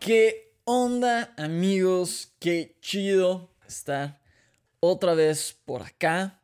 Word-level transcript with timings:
Qué 0.00 0.54
onda, 0.64 1.34
amigos? 1.36 2.32
Qué 2.38 2.76
chido 2.80 3.50
estar 3.68 4.18
otra 4.80 5.14
vez 5.14 5.58
por 5.66 5.82
acá, 5.82 6.40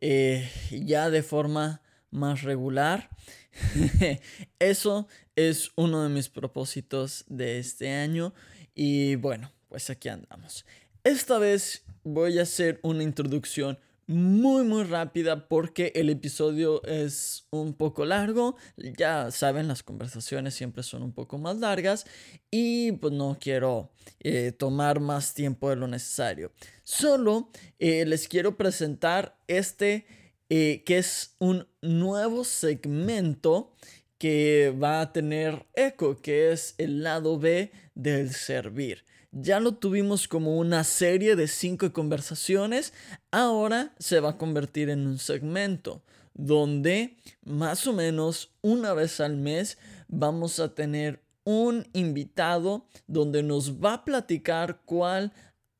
eh, 0.00 0.48
ya 0.70 1.10
de 1.10 1.24
forma 1.24 1.82
más 2.12 2.42
regular. 2.42 3.10
Eso 4.60 5.08
es 5.34 5.72
uno 5.74 6.04
de 6.04 6.10
mis 6.10 6.28
propósitos 6.28 7.24
de 7.28 7.58
este 7.58 7.90
año 7.90 8.32
y 8.72 9.16
bueno, 9.16 9.50
pues 9.68 9.90
aquí 9.90 10.08
andamos. 10.08 10.64
Esta 11.02 11.38
vez 11.38 11.82
voy 12.04 12.38
a 12.38 12.42
hacer 12.42 12.78
una 12.84 13.02
introducción 13.02 13.80
muy 14.12 14.64
muy 14.64 14.84
rápida 14.84 15.48
porque 15.48 15.92
el 15.94 16.10
episodio 16.10 16.82
es 16.84 17.46
un 17.50 17.74
poco 17.74 18.04
largo. 18.04 18.56
Ya 18.76 19.30
saben, 19.30 19.68
las 19.68 19.82
conversaciones 19.82 20.54
siempre 20.54 20.82
son 20.82 21.02
un 21.02 21.12
poco 21.12 21.38
más 21.38 21.58
largas 21.58 22.06
y 22.50 22.92
pues 22.92 23.12
no 23.12 23.38
quiero 23.40 23.90
eh, 24.20 24.52
tomar 24.52 25.00
más 25.00 25.34
tiempo 25.34 25.70
de 25.70 25.76
lo 25.76 25.88
necesario. 25.88 26.52
Solo 26.82 27.50
eh, 27.78 28.04
les 28.06 28.28
quiero 28.28 28.56
presentar 28.56 29.36
este 29.48 30.06
eh, 30.48 30.82
que 30.84 30.98
es 30.98 31.34
un 31.38 31.66
nuevo 31.80 32.44
segmento 32.44 33.74
que 34.18 34.72
va 34.80 35.00
a 35.00 35.12
tener 35.12 35.66
eco, 35.74 36.20
que 36.20 36.52
es 36.52 36.74
el 36.78 37.02
lado 37.02 37.38
B 37.38 37.72
del 37.94 38.32
servir. 38.34 39.04
Ya 39.32 39.60
lo 39.60 39.74
tuvimos 39.74 40.28
como 40.28 40.58
una 40.58 40.84
serie 40.84 41.36
de 41.36 41.48
cinco 41.48 41.90
conversaciones, 41.92 42.92
ahora 43.30 43.94
se 43.98 44.20
va 44.20 44.30
a 44.30 44.38
convertir 44.38 44.90
en 44.90 45.06
un 45.06 45.18
segmento 45.18 46.02
donde 46.34 47.16
más 47.42 47.86
o 47.86 47.94
menos 47.94 48.52
una 48.60 48.92
vez 48.92 49.20
al 49.20 49.38
mes 49.38 49.78
vamos 50.08 50.60
a 50.60 50.74
tener 50.74 51.22
un 51.44 51.88
invitado 51.94 52.86
donde 53.06 53.42
nos 53.42 53.82
va 53.82 53.94
a 53.94 54.04
platicar 54.04 54.82
cuál 54.84 55.32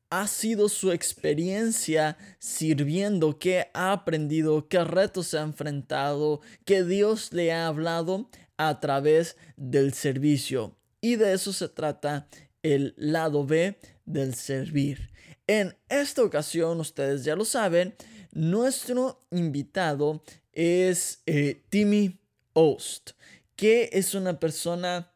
ha 0.09 0.27
sido 0.27 0.67
su 0.67 0.91
experiencia 0.91 2.17
sirviendo, 2.39 3.39
qué 3.39 3.67
ha 3.73 3.91
aprendido, 3.91 4.67
qué 4.67 4.83
retos 4.83 5.27
se 5.27 5.37
ha 5.37 5.41
enfrentado, 5.41 6.41
qué 6.65 6.83
Dios 6.83 7.33
le 7.33 7.51
ha 7.51 7.67
hablado 7.67 8.29
a 8.57 8.79
través 8.79 9.37
del 9.57 9.93
servicio. 9.93 10.75
Y 11.01 11.15
de 11.15 11.33
eso 11.33 11.51
se 11.51 11.67
trata 11.67 12.27
el 12.63 12.93
lado 12.97 13.45
B 13.45 13.77
del 14.05 14.33
servir. 14.33 15.11
En 15.45 15.75
esta 15.89 16.23
ocasión, 16.23 16.79
ustedes 16.79 17.23
ya 17.23 17.35
lo 17.35 17.45
saben, 17.45 17.93
nuestro 18.31 19.19
invitado 19.29 20.23
es 20.53 21.21
eh, 21.25 21.61
Timmy 21.69 22.19
Ost, 22.53 23.11
que 23.55 23.89
es 23.93 24.15
una 24.15 24.39
persona 24.39 25.11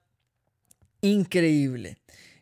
increíble. 1.01 1.97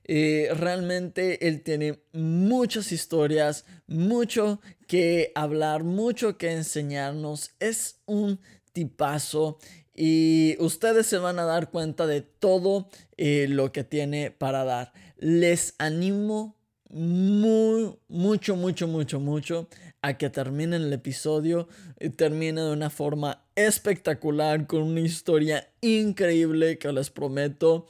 Eh, 0.08 0.50
realmente 0.54 1.48
él 1.48 1.62
tiene 1.62 2.00
muchas 2.14 2.92
historias, 2.92 3.66
mucho 3.88 4.62
que 4.88 5.32
hablar, 5.36 5.84
mucho 5.84 6.38
que 6.38 6.52
enseñarnos. 6.52 7.52
Es 7.60 8.00
un 8.06 8.40
tipazo 8.72 9.58
y 9.96 10.58
ustedes 10.60 11.08
se 11.08 11.18
van 11.18 11.40
a 11.40 11.46
dar 11.46 11.72
cuenta 11.72 12.06
de 12.06 12.22
todo 12.22 12.90
eh, 13.18 13.48
lo 13.50 13.72
que 13.72 13.84
tiene 13.84 14.32
para 14.32 14.64
dar. 14.66 14.94
Les 15.18 15.74
animo 15.78 16.58
muy, 16.90 17.96
mucho, 18.08 18.56
mucho, 18.56 18.88
mucho, 18.88 19.20
mucho 19.20 19.70
a 20.02 20.18
que 20.18 20.30
terminen 20.30 20.84
el 20.84 20.94
episodio 20.94 21.68
y 22.00 22.10
termine 22.10 22.62
de 22.62 22.72
una 22.72 22.90
forma 22.90 23.44
espectacular 23.56 24.68
con 24.68 24.84
una 24.84 25.00
historia 25.00 25.68
increíble 25.82 26.78
que 26.78 26.92
les 26.92 27.10
prometo 27.10 27.88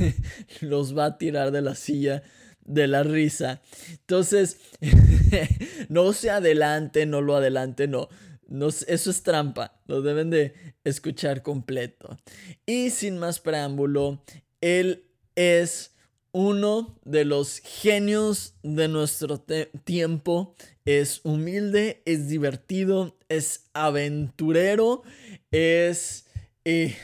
los 0.60 0.96
va 0.96 1.04
a 1.04 1.18
tirar 1.18 1.52
de 1.52 1.62
la 1.62 1.74
silla 1.74 2.22
de 2.66 2.86
la 2.86 3.02
risa. 3.02 3.62
Entonces, 3.90 4.58
no 5.88 6.12
se 6.12 6.30
adelante, 6.30 7.06
no 7.06 7.20
lo 7.20 7.36
adelante, 7.36 7.88
no. 7.88 8.08
No. 8.48 8.68
Eso 8.68 9.10
es 9.10 9.22
trampa, 9.22 9.80
lo 9.86 10.02
deben 10.02 10.30
de 10.30 10.54
escuchar 10.84 11.42
completo. 11.42 12.18
Y 12.64 12.90
sin 12.90 13.18
más 13.18 13.40
preámbulo, 13.40 14.22
él 14.60 15.04
es 15.34 15.92
uno 16.32 16.98
de 17.04 17.24
los 17.24 17.60
genios 17.60 18.54
de 18.62 18.88
nuestro 18.88 19.40
tiempo. 19.84 20.54
Es 20.84 21.20
humilde, 21.24 22.02
es 22.04 22.28
divertido, 22.28 23.16
es 23.28 23.70
aventurero, 23.72 25.02
es 25.50 26.26
eh, 26.64 26.96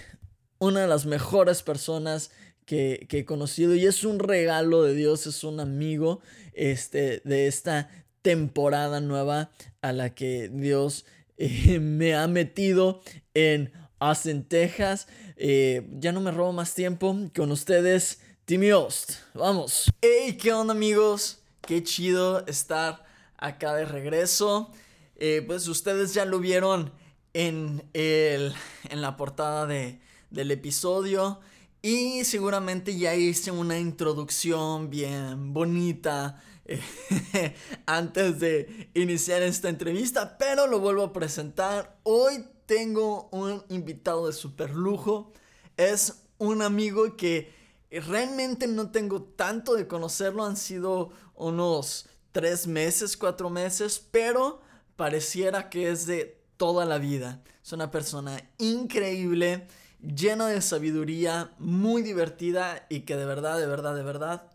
una 0.59 0.83
de 0.83 0.87
las 0.87 1.07
mejores 1.07 1.63
personas 1.63 2.31
que, 2.67 3.07
he 3.11 3.25
conocido 3.25 3.75
y 3.75 3.87
es 3.87 4.05
un 4.05 4.19
regalo 4.19 4.83
de 4.83 4.95
Dios, 4.95 5.27
es 5.27 5.45
un 5.45 5.61
amigo 5.61 6.21
este, 6.53 7.21
de 7.25 7.47
esta 7.47 7.91
temporada 8.23 9.01
nueva 9.01 9.51
a 9.81 9.93
la 9.93 10.15
que 10.15 10.49
Dios 10.49 11.05
eh, 11.43 11.79
me 11.81 12.15
ha 12.15 12.27
metido 12.29 13.03
en 13.35 13.73
Austin, 13.99 14.45
Texas. 14.45 15.09
Eh, 15.37 15.89
ya 15.95 16.13
no 16.13 16.21
me 16.21 16.31
robo 16.31 16.53
más 16.53 16.75
tiempo 16.75 17.17
con 17.35 17.51
ustedes. 17.51 18.21
Timmy 18.45 18.73
Ost, 18.73 19.15
vamos. 19.35 19.91
Hey, 20.01 20.37
¿qué 20.41 20.53
onda 20.53 20.73
amigos? 20.73 21.43
Qué 21.61 21.83
chido 21.83 22.47
estar 22.47 23.05
acá 23.37 23.75
de 23.75 23.85
regreso. 23.85 24.71
Eh, 25.17 25.43
pues 25.47 25.67
ustedes 25.69 26.15
ya 26.15 26.25
lo 26.25 26.39
vieron 26.39 26.93
en, 27.35 27.83
el, 27.93 28.53
en 28.89 29.01
la 29.01 29.17
portada 29.17 29.67
de, 29.67 30.01
del 30.31 30.51
episodio. 30.51 31.41
Y 31.83 32.25
seguramente 32.25 32.97
ya 32.97 33.17
hice 33.17 33.51
una 33.51 33.79
introducción 33.79 34.91
bien 34.91 35.53
bonita 35.53 36.41
antes 37.87 38.41
de 38.41 38.91
iniciar 38.95 39.43
esta 39.43 39.69
entrevista. 39.69 40.39
Pero 40.39 40.67
lo 40.67 40.81
vuelvo 40.81 41.03
a 41.05 41.13
presentar. 41.13 41.99
Hoy 42.03 42.45
tengo 42.67 43.29
un 43.33 43.63
invitado 43.69 44.27
de 44.27 44.33
super 44.33 44.71
lujo. 44.71 45.33
Es 45.77 46.23
un 46.39 46.63
amigo 46.63 47.17
que 47.17 47.53
realmente 47.91 48.67
no 48.67 48.91
tengo 48.91 49.23
tanto 49.23 49.75
de 49.75 49.87
conocerlo, 49.87 50.45
han 50.45 50.57
sido 50.57 51.11
unos 51.35 52.09
tres 52.33 52.67
meses, 52.67 53.17
cuatro 53.17 53.51
meses, 53.51 54.05
pero 54.11 54.61
pareciera 54.97 55.69
que 55.69 55.91
es 55.91 56.07
de 56.07 56.43
toda 56.57 56.85
la 56.85 56.99
vida. 56.99 57.43
Es 57.63 57.73
una 57.73 57.91
persona 57.91 58.43
increíble, 58.59 59.67
llena 60.01 60.49
de 60.49 60.63
sabiduría, 60.63 61.53
muy 61.59 62.03
divertida 62.03 62.87
y 62.89 63.01
que 63.01 63.17
de 63.17 63.27
verdad, 63.27 63.59
de 63.59 63.67
verdad, 63.67 63.95
de 63.95 64.03
verdad 64.03 64.51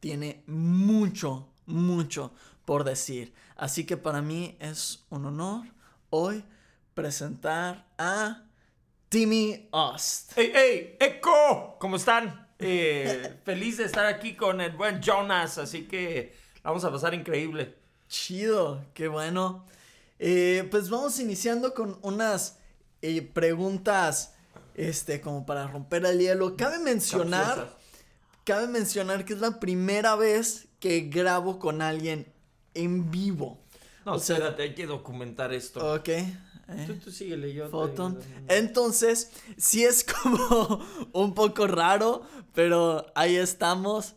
tiene 0.00 0.44
mucho, 0.46 1.48
mucho 1.66 2.32
por 2.64 2.84
decir. 2.84 3.32
Así 3.56 3.84
que 3.84 3.96
para 3.96 4.22
mí 4.22 4.56
es 4.60 5.04
un 5.10 5.26
honor 5.26 5.66
hoy 6.10 6.44
presentar 6.94 7.86
a 7.98 8.42
Timmy 9.08 9.68
Ost. 9.70 10.32
¡Hey, 10.36 10.52
hey! 10.54 10.96
¡Eco! 11.00 11.76
¿Cómo 11.78 11.96
están? 11.96 12.48
Eh, 12.58 13.40
feliz 13.44 13.78
de 13.78 13.84
estar 13.84 14.06
aquí 14.06 14.34
con 14.34 14.60
el 14.60 14.72
buen 14.72 15.00
Jonas, 15.00 15.58
así 15.58 15.86
que 15.86 16.34
vamos 16.62 16.84
a 16.84 16.90
pasar 16.90 17.14
increíble. 17.14 17.76
Chido, 18.08 18.84
qué 18.94 19.08
bueno. 19.08 19.64
Eh, 20.18 20.66
pues 20.70 20.88
vamos 20.88 21.18
iniciando 21.18 21.74
con 21.74 21.98
unas 22.02 22.58
eh, 23.02 23.22
preguntas, 23.22 24.34
este, 24.74 25.20
como 25.20 25.44
para 25.44 25.66
romper 25.66 26.06
el 26.06 26.18
hielo. 26.18 26.56
Cabe 26.56 26.78
mencionar, 26.78 27.76
cabe 28.44 28.66
mencionar 28.68 29.24
que 29.24 29.34
es 29.34 29.40
la 29.40 29.58
primera 29.60 30.14
vez 30.16 30.66
que 30.84 31.00
grabo 31.00 31.58
con 31.58 31.80
alguien 31.80 32.30
en 32.74 33.10
vivo. 33.10 33.58
No, 34.04 34.16
o 34.16 34.18
sea, 34.18 34.36
espérate, 34.36 34.64
hay 34.64 34.74
que 34.74 34.84
documentar 34.84 35.54
esto. 35.54 35.94
Ok. 35.94 36.08
Eh, 36.10 36.34
tú, 36.86 36.96
tú 36.96 37.10
síguele, 37.10 37.54
yo. 37.54 37.70
Foto. 37.70 38.18
Entonces, 38.48 39.30
sí 39.56 39.82
es 39.82 40.04
como 40.22 40.84
un 41.14 41.32
poco 41.32 41.66
raro, 41.66 42.20
pero 42.52 43.06
ahí 43.14 43.34
estamos. 43.36 44.16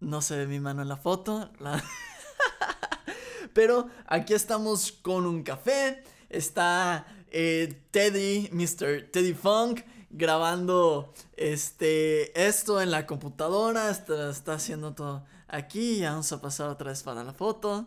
No 0.00 0.20
se 0.20 0.36
ve 0.36 0.46
mi 0.46 0.60
mano 0.60 0.82
en 0.82 0.88
la 0.88 0.98
foto. 0.98 1.50
pero 3.54 3.88
aquí 4.04 4.34
estamos 4.34 4.92
con 4.92 5.24
un 5.24 5.44
café. 5.44 6.04
Está 6.28 7.06
eh, 7.30 7.80
Teddy, 7.90 8.50
Mr. 8.52 9.08
Teddy 9.10 9.32
Funk, 9.32 9.80
grabando 10.12 11.12
este, 11.36 12.46
esto 12.46 12.80
en 12.80 12.90
la 12.90 13.06
computadora. 13.06 13.90
Está, 13.90 14.30
está 14.30 14.54
haciendo 14.54 14.94
todo 14.94 15.24
aquí. 15.48 15.98
Ya 15.98 16.10
vamos 16.10 16.30
a 16.32 16.40
pasar 16.40 16.68
otra 16.68 16.90
vez 16.90 17.02
para 17.02 17.24
la 17.24 17.32
foto. 17.32 17.86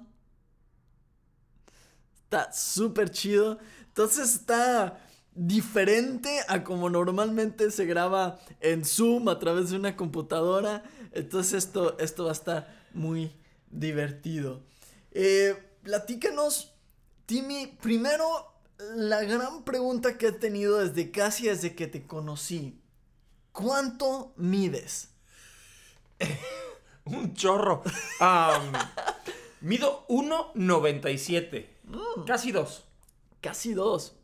Está 2.23 2.51
súper 2.51 3.11
chido. 3.11 3.59
Entonces 3.87 4.35
está 4.35 4.99
diferente 5.35 6.39
a 6.47 6.63
como 6.63 6.89
normalmente 6.89 7.69
se 7.69 7.85
graba 7.85 8.39
en 8.61 8.85
Zoom 8.85 9.27
a 9.29 9.39
través 9.39 9.69
de 9.69 9.77
una 9.77 9.95
computadora. 9.95 10.83
Entonces 11.11 11.65
esto, 11.65 11.97
esto 11.99 12.25
va 12.25 12.31
a 12.31 12.33
estar 12.33 12.85
muy 12.93 13.31
divertido. 13.69 14.63
Eh, 15.11 15.55
platícanos, 15.83 16.73
Timmy, 17.25 17.67
primero 17.81 18.54
la 18.77 19.23
gran 19.23 19.63
pregunta 19.63 20.17
que 20.17 20.27
he 20.27 20.31
tenido 20.31 20.79
desde 20.79 21.11
casi 21.11 21.47
desde 21.47 21.75
que 21.75 21.87
te 21.87 22.05
conocí. 22.05 22.81
¿Cuánto 23.51 24.33
mides? 24.37 25.09
Un 27.05 27.33
chorro. 27.33 27.83
Mido 29.61 30.05
1.97. 30.07 31.67
Casi 32.25 32.51
dos. 32.51 32.85
Casi 33.41 33.73
dos. 33.73 34.15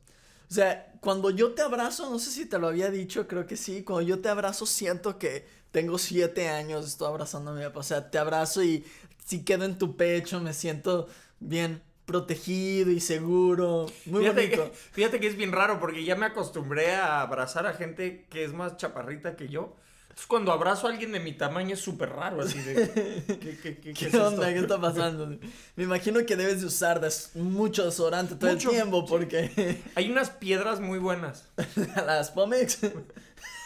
O 0.49 0.53
sea, 0.53 0.91
cuando 0.99 1.29
yo 1.29 1.53
te 1.53 1.61
abrazo, 1.61 2.09
no 2.09 2.19
sé 2.19 2.31
si 2.31 2.45
te 2.45 2.59
lo 2.59 2.67
había 2.67 2.91
dicho, 2.91 3.27
creo 3.27 3.47
que 3.47 3.55
sí. 3.55 3.83
Cuando 3.83 4.01
yo 4.01 4.19
te 4.19 4.29
abrazo, 4.29 4.65
siento 4.65 5.17
que 5.17 5.47
tengo 5.71 5.97
siete 5.97 6.49
años, 6.49 6.85
estoy 6.85 7.07
abrazando 7.07 7.51
a 7.51 7.53
mi 7.53 7.63
papá. 7.63 7.79
O 7.79 7.83
sea, 7.83 8.09
te 8.09 8.17
abrazo 8.17 8.63
y 8.63 8.85
si 9.25 9.45
quedo 9.45 9.63
en 9.63 9.77
tu 9.77 9.95
pecho, 9.95 10.41
me 10.41 10.53
siento 10.53 11.07
bien 11.39 11.81
protegido 12.05 12.91
y 12.91 12.99
seguro. 12.99 13.85
Muy 14.05 14.21
Fíjate 14.23 14.41
bonito. 14.47 14.71
que, 14.71 14.77
fíjate 14.91 15.19
que 15.19 15.27
es 15.27 15.35
bien 15.37 15.51
raro 15.51 15.79
porque 15.79 16.03
ya 16.03 16.15
me 16.15 16.25
acostumbré 16.25 16.95
a 16.95 17.21
abrazar 17.21 17.65
a 17.67 17.73
gente 17.73 18.25
que 18.29 18.43
es 18.43 18.53
más 18.53 18.77
chaparrita 18.77 19.35
que 19.35 19.47
yo. 19.49 19.75
Entonces 20.03 20.27
cuando 20.27 20.51
abrazo 20.51 20.87
a 20.87 20.91
alguien 20.91 21.13
de 21.13 21.21
mi 21.21 21.31
tamaño 21.31 21.73
es 21.75 21.79
súper 21.79 22.09
raro, 22.09 22.41
así 22.41 22.59
de... 22.59 23.23
¿Qué, 23.39 23.57
qué, 23.63 23.77
qué, 23.77 23.93
¿Qué, 23.93 24.05
es 24.07 24.13
esto? 24.13 24.27
onda? 24.27 24.53
¿Qué 24.53 24.59
está 24.59 24.79
pasando? 24.79 25.37
Me 25.77 25.83
imagino 25.85 26.25
que 26.25 26.35
debes 26.35 26.59
de 26.59 26.67
usar 26.67 26.99
des- 26.99 27.31
mucho 27.35 27.85
desodorante 27.85 28.35
todo 28.35 28.51
Mucho, 28.51 28.71
el 28.71 28.75
tiempo 28.75 29.05
porque 29.05 29.81
Hay 29.95 30.11
unas 30.11 30.29
piedras 30.31 30.81
muy 30.81 30.99
buenas. 30.99 31.47
las 32.05 32.31
Pomex. 32.31 32.79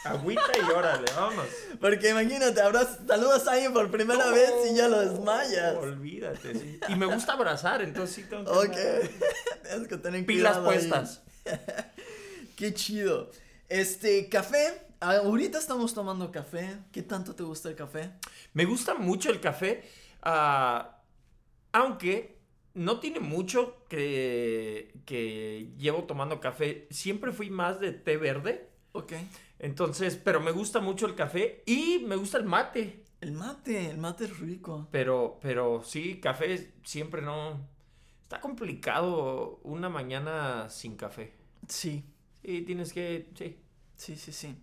Agüita 0.06 0.52
y 0.58 0.72
órale, 0.72 1.06
vámonos. 1.16 1.48
Porque 1.82 2.10
imagínate, 2.12 2.62
abrazas, 2.62 3.00
saludas 3.08 3.48
a 3.48 3.54
alguien 3.54 3.74
por 3.74 3.90
primera 3.90 4.30
vez 4.30 4.52
y 4.72 4.76
ya 4.76 4.88
lo 4.88 5.00
desmayas. 5.00 5.76
Olvídate, 5.76 6.54
sí. 6.54 6.80
Y 6.88 6.96
me 6.96 7.06
gusta 7.08 7.34
abrazar, 7.34 7.82
entonces 7.82 8.16
sí 8.16 8.24
tengo 8.24 8.46
que... 8.46 8.68
Ok. 8.68 8.76
Tienes 9.64 9.88
que 9.88 9.98
tener 9.98 10.26
Pilas 10.26 10.60
puestas. 10.60 11.24
Qué 12.56 12.74
chido. 12.74 13.32
Este, 13.68 14.30
café. 14.30 14.82
Ah, 15.02 15.18
Ahorita 15.18 15.58
estamos 15.58 15.94
tomando 15.94 16.32
café. 16.32 16.78
¿Qué 16.92 17.02
tanto 17.02 17.36
te 17.36 17.44
gusta 17.44 17.70
el 17.70 17.76
café? 17.76 18.12
Me 18.54 18.66
gusta 18.66 18.94
mucho 18.96 19.30
el 19.32 19.42
café, 19.42 19.84
ah, 20.22 21.02
aunque 21.72 22.40
no 22.76 23.00
tiene 23.00 23.20
mucho 23.20 23.84
que, 23.90 24.94
que 25.06 25.74
llevo 25.78 26.04
tomando 26.04 26.40
café. 26.40 26.88
Siempre 26.92 27.32
fui 27.32 27.50
más 27.50 27.80
de 27.80 27.92
té 27.92 28.18
verde. 28.18 28.70
Ok. 28.92 29.14
Entonces, 29.60 30.16
pero 30.16 30.40
me 30.42 30.52
gusta 30.52 30.80
mucho 30.80 31.06
el 31.06 31.16
café 31.16 31.64
y 31.66 32.00
me 32.06 32.16
gusta 32.16 32.38
el 32.38 32.46
mate. 32.46 33.04
El 33.22 33.32
mate, 33.32 33.90
el 33.90 33.98
mate 33.98 34.26
es 34.26 34.40
rico. 34.40 34.88
Pero, 34.92 35.40
pero 35.42 35.82
sí, 35.84 36.20
café 36.20 36.74
siempre 36.84 37.22
no. 37.22 37.68
Está 38.24 38.42
complicado 38.42 39.60
una 39.64 39.90
mañana 39.90 40.70
sin 40.70 40.96
café. 40.96 41.34
Sí, 41.68 42.04
Sí, 42.44 42.62
tienes 42.62 42.94
que. 42.94 43.28
Sí. 43.36 43.58
sí, 43.96 44.16
sí, 44.16 44.32
sí. 44.32 44.56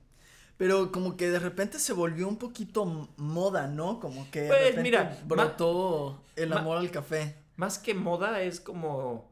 Pero 0.57 0.93
como 0.93 1.17
que 1.17 1.29
de 1.31 1.41
repente 1.41 1.81
se 1.81 1.93
volvió 1.93 2.29
un 2.29 2.37
poquito 2.37 2.85
moda, 3.17 3.67
¿no? 3.67 3.99
Como 3.99 4.31
que 4.31 4.43
de 4.43 4.49
Pues, 4.49 4.61
repente 4.61 4.83
mira, 4.83 5.19
brotó 5.27 6.23
el 6.37 6.53
amor 6.53 6.79
al 6.79 6.91
café. 6.93 7.35
Más 7.57 7.79
que 7.79 7.95
moda 7.95 8.41
es 8.43 8.61
como. 8.61 9.32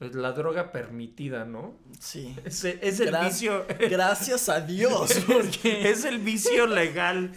Pues 0.00 0.14
la 0.14 0.32
droga 0.32 0.72
permitida, 0.72 1.44
¿no? 1.44 1.78
Sí. 2.00 2.34
Es, 2.44 2.64
es 2.64 2.98
el 3.00 3.10
Gra- 3.12 3.24
vicio. 3.26 3.66
Gracias 3.78 4.48
a 4.48 4.60
Dios, 4.62 5.12
porque, 5.26 5.90
Es 5.90 6.04
el 6.04 6.18
vicio 6.18 6.66
legal. 6.66 7.32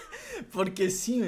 porque 0.52 0.90
sí, 0.90 1.22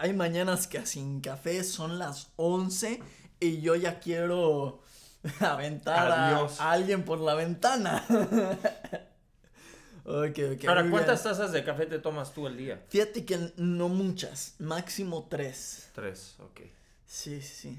hay 0.00 0.12
mañanas 0.12 0.66
que 0.66 0.84
sin 0.86 1.20
café 1.22 1.64
son 1.64 1.98
las 1.98 2.30
11 2.36 3.00
y 3.40 3.60
yo 3.62 3.74
ya 3.74 3.98
quiero 4.00 4.82
aventar 5.40 6.12
a, 6.12 6.28
Adiós. 6.28 6.60
a 6.60 6.72
alguien 6.72 7.04
por 7.06 7.20
la 7.20 7.34
ventana. 7.34 8.04
ok, 10.04 10.38
ok. 10.56 10.64
Ahora, 10.68 10.88
¿cuántas 10.90 11.22
bien. 11.24 11.32
tazas 11.34 11.52
de 11.52 11.64
café 11.64 11.86
te 11.86 11.98
tomas 11.98 12.32
tú 12.34 12.46
al 12.46 12.56
día? 12.56 12.84
Fíjate 12.90 13.24
que 13.24 13.52
no 13.56 13.88
muchas, 13.88 14.56
máximo 14.58 15.26
tres. 15.30 15.88
Tres, 15.94 16.34
ok. 16.40 16.60
Sí, 17.06 17.40
sí, 17.40 17.78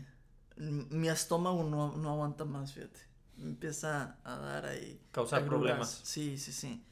Mi 0.57 1.09
estómago 1.09 1.63
no, 1.63 1.95
no 1.97 2.09
aguanta 2.11 2.45
más, 2.45 2.73
fíjate. 2.73 2.99
Me 3.37 3.45
empieza 3.49 4.17
a 4.23 4.37
dar 4.37 4.65
ahí. 4.65 5.01
Causar 5.11 5.41
agruras. 5.41 5.59
problemas. 5.61 6.01
Sí, 6.03 6.37
sí, 6.37 6.51
sí. 6.53 6.83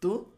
¿Tú? 0.00 0.34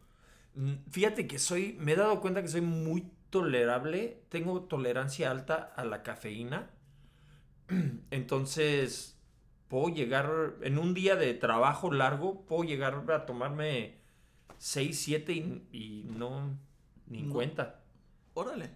Mm, 0.54 0.74
Fíjate 0.90 1.26
que 1.26 1.38
soy, 1.38 1.76
me 1.80 1.92
he 1.92 1.96
dado 1.96 2.20
cuenta 2.20 2.42
que 2.42 2.48
soy 2.48 2.60
muy 2.60 3.10
tolerable, 3.30 4.22
tengo 4.28 4.62
tolerancia 4.64 5.30
alta 5.30 5.72
a 5.76 5.84
la 5.84 6.02
cafeína. 6.02 6.70
Entonces, 8.10 9.18
puedo 9.68 9.88
llegar, 9.88 10.54
en 10.62 10.78
un 10.78 10.94
día 10.94 11.16
de 11.16 11.34
trabajo 11.34 11.92
largo, 11.92 12.44
puedo 12.46 12.64
llegar 12.64 13.04
a 13.10 13.26
tomarme 13.26 13.98
6, 14.58 14.98
7 15.00 15.32
y, 15.32 15.68
y 15.72 16.04
no, 16.10 16.58
ni 17.06 17.22
No. 17.22 17.32
cuenta. 17.32 17.82
Órale. 18.34 18.70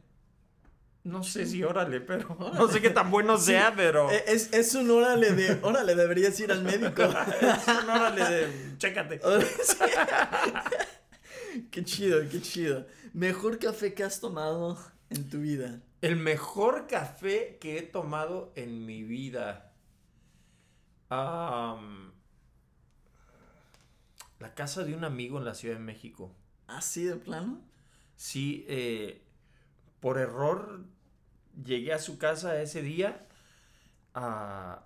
No 1.09 1.23
sé 1.23 1.47
si 1.47 1.63
órale, 1.65 2.03
pero 2.03 2.37
no 2.55 2.69
sé 2.69 2.83
qué 2.83 2.91
tan 2.91 3.11
bueno 3.11 3.39
sea, 3.39 3.73
pero 3.75 4.11
E- 4.11 4.25
Es, 4.27 4.53
es 4.53 4.75
un 4.75 4.91
órale 4.91 5.33
de. 5.33 5.59
Órale, 5.63 5.95
deberías 5.95 6.39
ir 6.39 6.53
al 6.53 6.63
médico. 6.63 7.03
es 7.03 7.69
un 7.83 7.89
órale 7.89 8.25
de, 8.25 8.77
chécate. 8.79 9.19
Qué 11.71 11.83
chido, 11.83 12.21
qué 12.31 12.43
chido. 12.43 12.87
Mejor 13.15 13.59
café 13.59 13.95
que 13.95 14.05
has 14.05 14.21
tomado 14.21 14.79
en 15.09 15.31
tu 15.31 15.39
vida. 15.41 15.81
El 16.03 16.17
mejor 16.17 16.87
café 16.87 17.57
que 17.59 17.79
he 17.79 17.83
tomado 17.83 18.53
en 18.55 18.85
mi 18.85 19.03
vida. 19.03 19.73
Am, 21.09 22.13
la 24.39 24.55
casa 24.55 24.85
de 24.85 24.95
un 24.95 25.05
amigo 25.05 25.39
en 25.39 25.47
la 25.47 25.55
Ciudad 25.55 25.77
de 25.77 25.83
México. 25.83 26.35
¿Así 26.67 27.05
de 27.05 27.17
plano? 27.17 27.63
Sí, 28.17 28.67
eh, 28.69 29.23
por 30.01 30.19
error 30.19 30.85
llegué 31.65 31.93
a 31.93 31.99
su 31.99 32.19
casa 32.19 32.61
ese 32.61 32.83
día. 32.83 33.27
ah, 34.15 34.85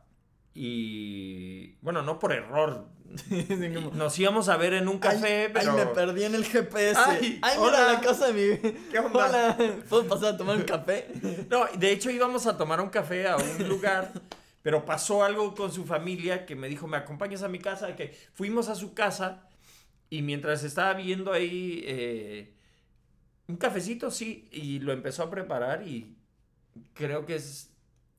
y 0.55 1.76
bueno, 1.81 2.02
no 2.02 2.19
por 2.19 2.33
error. 2.33 2.87
Nos 3.95 4.19
íbamos 4.19 4.49
a 4.49 4.57
ver 4.57 4.75
en 4.75 4.88
un 4.88 4.99
café, 4.99 5.45
ay, 5.47 5.50
pero. 5.52 5.73
ay, 5.73 5.79
me 5.79 5.87
perdí 5.87 6.25
en 6.25 6.35
el 6.35 6.45
GPS. 6.45 6.99
Ay, 6.99 7.38
Ay, 7.43 7.57
hola. 7.59 7.79
mira 7.79 7.93
la 7.95 8.00
casa 8.00 8.31
de 8.31 8.33
mi. 8.61 8.73
¿Qué 8.91 8.99
onda? 8.99 9.29
Hola, 9.29 9.57
¿puedo 9.88 10.07
pasar 10.07 10.35
a 10.35 10.37
tomar 10.37 10.57
un 10.57 10.62
café? 10.64 11.09
No, 11.50 11.64
de 11.76 11.91
hecho 11.93 12.11
íbamos 12.11 12.47
a 12.47 12.57
tomar 12.57 12.81
un 12.81 12.91
café 12.91 13.26
a 13.29 13.37
un 13.37 13.69
lugar, 13.69 14.12
pero 14.62 14.85
pasó 14.85 15.25
algo 15.25 15.55
con 15.55 15.73
su 15.73 15.85
familia 15.85 16.45
que 16.47 16.55
me 16.55 16.69
dijo, 16.69 16.87
¿me 16.87 16.97
acompañas 16.99 17.43
a 17.43 17.49
mi 17.49 17.59
casa? 17.59 17.97
Que 17.97 18.14
fuimos 18.35 18.69
a 18.69 18.75
su 18.75 18.93
casa 18.95 19.49
y 20.11 20.21
mientras 20.23 20.64
estaba 20.64 20.93
viendo 20.95 21.33
ahí 21.33 21.83
eh, 21.87 22.55
un 23.47 23.57
cafecito, 23.57 24.11
sí, 24.11 24.49
y 24.52 24.79
lo 24.81 24.93
empezó 24.93 25.23
a 25.23 25.31
preparar 25.31 25.87
y 25.87 26.17
creo 26.95 27.26
que 27.26 27.37
es 27.37 27.71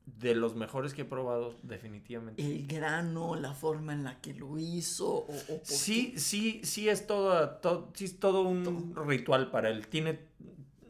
de 0.06 0.34
los 0.34 0.54
mejores 0.54 0.92
que 0.92 1.02
he 1.02 1.04
probado 1.06 1.54
definitivamente. 1.62 2.42
El 2.44 2.66
grano, 2.66 3.36
la 3.36 3.54
forma 3.54 3.92
en 3.92 4.04
la 4.04 4.20
que 4.20 4.34
lo 4.34 4.58
hizo. 4.58 5.08
O, 5.08 5.26
o 5.28 5.60
Sí, 5.62 6.14
sí, 6.18 6.60
sí 6.64 6.88
es 6.88 7.06
todo, 7.06 7.48
todo, 7.56 7.90
sí 7.94 8.04
es 8.04 8.18
todo 8.18 8.42
un 8.42 8.94
ritual 9.06 9.50
para 9.50 9.70
él. 9.70 9.86
Tiene, 9.88 10.20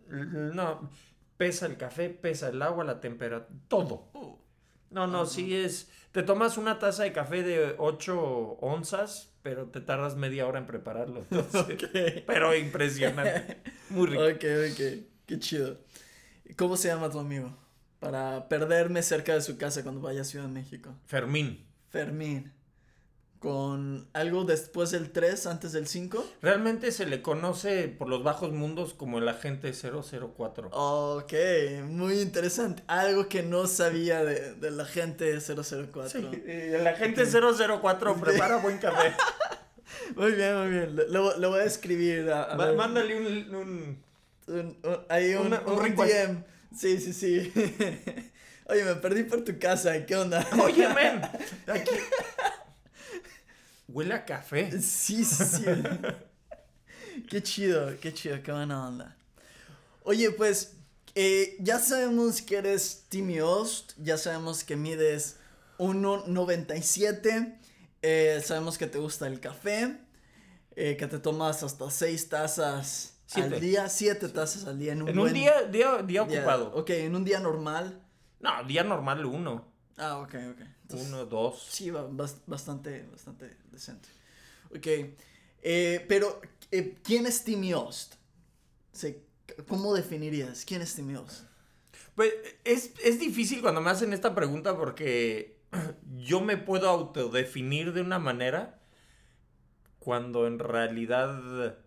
no, 0.09 0.91
pesa 1.37 1.67
el 1.67 1.77
café, 1.77 2.11
pesa 2.11 2.49
el 2.49 2.61
agua, 2.63 2.85
la 2.85 3.01
temperatura, 3.01 3.49
todo. 3.69 4.09
Uh, 4.15 4.37
No, 4.91 5.07
no, 5.07 5.27
sí 5.27 5.55
es. 5.55 5.91
Te 6.13 6.23
tomas 6.23 6.59
una 6.59 6.79
taza 6.79 7.03
de 7.05 7.13
café 7.13 7.43
de 7.43 7.75
8 7.79 8.19
onzas, 8.61 9.33
pero 9.43 9.67
te 9.67 9.81
tardas 9.81 10.17
media 10.17 10.47
hora 10.47 10.59
en 10.59 10.67
prepararlo. 10.67 11.25
entonces. 11.31 11.91
Pero 12.27 12.57
impresionante. 12.57 13.61
Muy 13.91 14.07
rico. 14.07 14.23
Ok, 14.23 14.45
ok. 14.73 15.07
Qué 15.27 15.39
chido. 15.39 15.79
¿Cómo 16.57 16.77
se 16.77 16.89
llama 16.89 17.11
tu 17.11 17.19
amigo? 17.19 17.57
Para 18.01 18.49
perderme 18.49 19.03
cerca 19.03 19.35
de 19.35 19.41
su 19.41 19.57
casa 19.57 19.83
cuando 19.83 20.01
vaya 20.03 20.21
a 20.21 20.25
Ciudad 20.25 20.45
de 20.47 20.53
México. 20.53 20.95
Fermín. 21.07 21.65
Fermín. 21.89 22.53
con 23.39 24.09
algo 24.15 24.45
después 24.45 24.91
del 24.91 25.11
3, 25.11 25.47
antes 25.47 25.73
del 25.73 25.87
5. 25.87 26.25
Realmente 26.41 26.91
se 26.93 27.05
le 27.05 27.21
conoce 27.21 27.89
por 27.89 28.09
los 28.09 28.23
bajos 28.25 28.53
mundos 28.53 28.95
como 28.95 29.19
el 29.19 29.29
agente 29.29 29.73
004. 29.75 30.71
Ok, 30.73 31.33
muy 31.85 32.21
interesante. 32.23 32.83
Algo 32.87 33.29
que 33.29 33.43
no 33.43 33.67
sabía 33.67 34.25
de, 34.25 34.55
de 34.55 34.71
la 34.71 34.87
gente 34.87 35.39
004. 35.41 36.09
Sí, 36.09 36.43
el 36.47 36.87
agente 36.87 37.25
004 37.27 38.17
prepara 38.21 38.57
buen 38.57 38.79
café. 38.79 39.13
Muy 40.17 40.33
bien, 40.33 40.57
muy 40.59 40.69
bien. 40.71 40.97
Lo, 41.11 41.37
lo 41.37 41.51
voy 41.51 41.61
a 41.61 41.65
escribir. 41.65 42.31
A, 42.31 42.45
a. 42.55 42.73
Mándale 42.73 43.19
un, 43.19 43.55
un- 43.55 44.04
Un- 44.47 44.79
un- 44.83 45.01
ahí 45.09 45.35
un, 45.35 45.47
Una- 45.49 45.61
un. 45.61 45.95
DM. 45.97 46.45
Sí, 46.77 46.99
sí, 47.01 47.13
sí. 47.13 47.53
Oye, 48.67 48.85
me 48.85 48.95
perdí 48.97 49.25
por 49.25 49.45
tu 49.45 49.59
casa. 49.59 50.05
¿Qué 50.07 50.17
onda? 50.17 50.47
Oye, 50.63 50.89
men. 50.89 51.23
Aquí. 51.67 51.91
Huele 53.89 54.15
a 54.15 54.25
café. 54.25 54.71
Sí, 54.81 55.25
sí, 55.25 55.45
sí. 55.45 55.65
qué 57.29 57.43
chido, 57.43 57.99
qué 58.01 58.13
chido, 58.13 58.43
qué 58.43 58.51
buena 58.53 58.89
onda. 58.89 59.17
Oye, 60.03 60.31
pues, 60.33 60.73
eh, 61.15 61.57
ya 61.61 61.79
sabemos 61.79 62.43
que 62.43 62.57
eres 62.57 63.05
Timmy 63.09 63.41
Ost, 63.41 63.93
ya 63.99 64.19
sabemos 64.19 64.65
que 64.65 64.77
mides 64.77 65.37
1,97, 65.79 67.59
eh, 68.03 68.43
sabemos 68.45 68.79
que 68.79 68.87
te 68.87 68.99
gusta 68.99 69.27
el 69.27 69.41
café, 69.41 69.97
eh, 70.77 70.97
que 70.97 71.07
te 71.07 71.19
tomas 71.19 71.63
hasta 71.63 71.91
6 71.91 72.29
tazas 72.29 73.14
Siete. 73.35 73.55
al 73.55 73.61
día, 73.61 73.89
7 73.89 74.29
tazas 74.29 74.65
al 74.67 74.79
día 74.79 74.93
en 74.93 75.03
un, 75.03 75.09
En 75.09 75.19
un 75.19 75.25
buen 75.25 75.35
día, 75.35 75.63
día, 75.63 75.97
día 76.03 76.03
día. 76.03 76.23
ocupado. 76.23 76.73
Ok, 76.75 76.91
en 76.91 77.15
un 77.17 77.25
día 77.25 77.41
normal. 77.41 78.01
No, 78.41 78.65
día 78.65 78.85
normal 78.85 79.25
uno. 79.25 79.67
Ah, 79.97 80.19
ok, 80.19 80.35
ok. 80.53 80.61
Entonces, 80.83 81.09
Uno, 81.09 81.25
dos. 81.27 81.67
Sí, 81.71 81.91
ba- 81.91 82.09
bas- 82.11 82.41
bastante, 82.47 83.07
bastante 83.11 83.57
decente. 83.71 84.09
Ok. 84.75 84.87
eh, 85.63 86.05
pero, 86.09 86.41
eh, 86.71 86.97
¿quién 87.03 87.27
es 87.27 87.43
Timmy 87.45 87.73
Ost? 87.75 88.15
¿Cómo 89.69 89.95
definirías? 89.95 90.65
¿Quién 90.65 90.83
es 90.83 90.95
Timmy 90.95 91.17
Ost? 91.17 91.45
Pues 92.15 92.33
es, 92.65 92.93
es 93.03 93.19
difícil 93.19 93.61
cuando 93.63 93.81
me 93.81 93.91
hacen 93.91 94.13
esta 94.13 94.35
pregunta 94.35 94.77
porque 94.77 95.59
yo 96.17 96.41
me 96.41 96.57
puedo 96.57 96.89
autodefinir 96.89 97.93
de 97.93 98.01
una 98.03 98.19
manera 98.19 98.81
cuando 99.99 100.47
en 100.47 100.59
realidad 100.59 101.79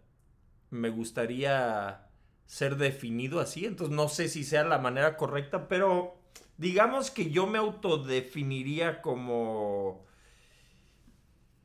me 0.69 0.89
gustaría 0.89 2.07
ser 2.45 2.77
definido 2.77 3.39
así. 3.39 3.65
Entonces 3.65 3.95
no 3.95 4.09
sé 4.09 4.29
si 4.29 4.43
sea 4.43 4.63
la 4.63 4.77
manera 4.77 5.17
correcta, 5.17 5.67
pero 5.67 6.17
digamos 6.57 7.11
que 7.11 7.29
yo 7.29 7.47
me 7.47 7.57
autodefiniría 7.57 9.01
como 9.01 10.05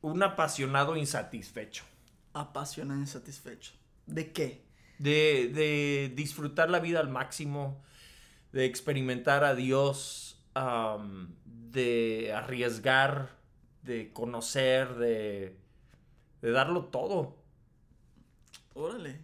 un 0.00 0.22
apasionado 0.22 0.96
insatisfecho. 0.96 1.84
Apasionado 2.32 3.00
insatisfecho. 3.00 3.72
¿De 4.06 4.32
qué? 4.32 4.72
de, 5.02 5.50
de 5.52 6.12
disfrutar 6.14 6.70
la 6.70 6.78
vida 6.78 7.00
al 7.00 7.08
máximo, 7.08 7.82
de 8.52 8.66
experimentar 8.66 9.42
a 9.42 9.54
Dios, 9.54 10.40
de 11.44 12.32
arriesgar, 12.34 13.36
de 13.82 14.12
conocer, 14.12 14.94
de, 14.94 15.56
de 16.40 16.50
darlo 16.52 16.84
todo. 16.86 17.41
Órale. 18.74 19.20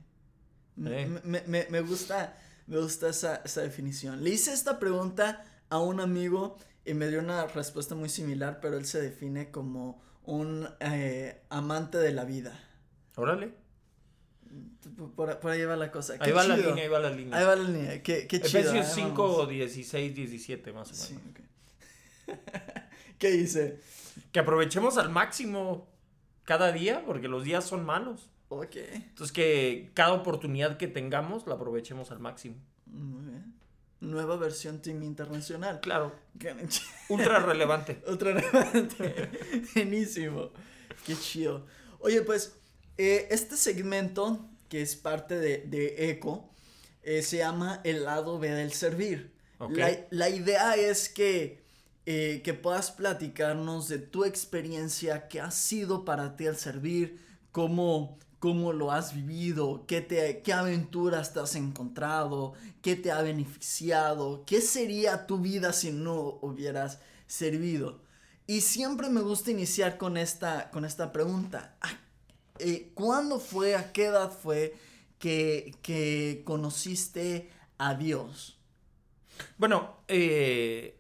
Me, 0.77 1.03
Eh. 1.03 1.21
me- 1.25 1.43
me- 1.47 1.67
me 1.71 1.81
gusta, 1.81 2.37
me 2.67 2.79
gusta 2.79 3.09
esa, 3.09 3.37
esa 3.45 3.63
definición. 3.63 4.23
Le 4.23 4.31
hice 4.31 4.53
esta 4.53 4.79
pregunta 4.79 5.45
a 5.71 5.79
un 5.79 6.01
amigo 6.01 6.57
y 6.85 6.95
me 6.95 7.09
dio 7.09 7.19
una 7.21 7.47
respuesta 7.47 7.95
muy 7.95 8.09
similar, 8.09 8.61
pero 8.61 8.77
él 8.77 8.87
se 8.87 9.01
define 9.01 9.51
como 9.51 10.01
un 10.25 10.69
eh, 10.81 11.43
amante 11.49 11.99
de 11.99 12.13
la 12.13 12.25
vida. 12.25 12.59
Órale. 13.17 13.53
Por, 15.17 15.39
por- 15.41 15.51
ahí 15.51 15.65
va 15.65 15.77
la 15.77 15.91
cosa. 15.91 16.15
Ahí 16.21 16.33
va 16.33 16.45
la 16.45 16.57
línea, 16.57 16.83
ahí 16.85 16.89
va 16.89 16.99
la 17.01 17.11
línea. 17.11 17.39
Ahí 17.39 17.45
va 17.45 17.57
la 17.57 17.69
línea. 17.69 18.03
Qué, 18.03 18.27
qué 18.27 18.41
chido. 18.41 18.61
Efesios 18.61 18.87
ahí 18.87 18.93
5, 19.05 19.29
vamos. 19.33 19.49
16, 19.49 20.15
17 20.15 20.73
más 20.73 20.89
o 20.89 20.93
menos. 20.93 21.07
Sí. 21.09 21.19
¿Qué 23.19 23.31
dice? 23.31 23.81
Que 24.33 24.41
aprovechemos 24.41 24.97
al 24.99 25.11
máximo 25.11 25.89
cada 26.45 26.73
día, 26.73 27.03
porque 27.05 27.29
los 27.29 27.45
días 27.45 27.65
son 27.65 27.85
malos. 27.85 28.31
Ok. 28.49 28.77
Entonces 28.77 29.33
que 29.33 29.91
cada 29.95 30.13
oportunidad 30.13 30.77
que 30.77 30.89
tengamos 30.89 31.47
la 31.47 31.55
aprovechemos 31.55 32.11
al 32.11 32.19
máximo. 32.19 32.57
Muy 32.87 33.31
bien. 33.31 33.55
Nueva 34.01 34.37
versión 34.37 34.81
Team 34.81 35.03
Internacional. 35.03 35.81
Claro, 35.81 36.15
ultra 37.09 37.41
relevante. 37.41 38.03
Otra 38.07 38.33
relevante. 38.33 39.31
Buenísimo. 39.75 40.51
Qué 41.05 41.17
chido. 41.17 41.67
Oye, 41.99 42.23
pues, 42.23 42.55
eh, 42.97 43.27
este 43.31 43.57
segmento, 43.57 44.49
que 44.69 44.83
es 44.83 44.95
parte 44.95 45.39
de, 45.39 45.59
de 45.67 46.11
ECO, 46.11 46.49
eh, 47.03 47.23
se 47.23 47.39
llama 47.39 47.81
El 47.85 48.05
lado 48.05 48.39
B 48.39 48.51
del 48.51 48.73
servir. 48.73 49.33
Ok. 49.59 49.77
La, 49.77 50.07
la 50.11 50.29
idea 50.29 50.77
es 50.77 51.09
que, 51.09 51.65
eh, 52.07 52.41
que 52.45 52.55
puedas 52.55 52.93
platicarnos 52.93 53.89
de 53.89 53.99
tu 53.99 54.25
experiencia, 54.25 55.27
qué 55.29 55.41
ha 55.41 55.51
sido 55.51 56.05
para 56.05 56.37
ti 56.37 56.47
el 56.47 56.57
servir, 56.57 57.19
cómo, 57.51 58.19
cómo 58.39 58.73
lo 58.73 58.93
has 58.93 59.15
vivido, 59.15 59.85
qué, 59.87 60.01
te, 60.01 60.43
qué 60.43 60.53
aventuras 60.53 61.33
te 61.33 61.41
has 61.41 61.55
encontrado, 61.57 62.55
qué 62.83 62.97
te 62.97 63.11
ha 63.11 63.23
beneficiado, 63.23 64.45
qué 64.47 64.61
sería 64.61 65.27
tu 65.27 65.39
vida 65.39 65.73
si 65.73 65.91
no 65.93 66.39
hubieras 66.43 67.01
servido. 67.27 68.01
Y 68.47 68.63
siempre 68.63 69.09
me 69.11 69.21
gusta 69.21 69.51
iniciar 69.51 69.99
con 69.99 70.17
esta, 70.17 70.71
con 70.71 70.85
esta 70.85 71.13
pregunta. 71.13 71.77
¿A- 71.81 71.99
eh, 72.59 72.91
¿Cuándo 72.95 73.39
fue, 73.41 73.77
a 73.77 73.93
qué 73.93 74.07
edad 74.07 74.33
fue 74.33 74.75
que, 75.19 75.75
que 75.83 76.43
conociste 76.45 77.51
a 77.79 77.95
Dios? 77.95 78.59
Bueno, 79.57 79.97
eh, 80.09 80.99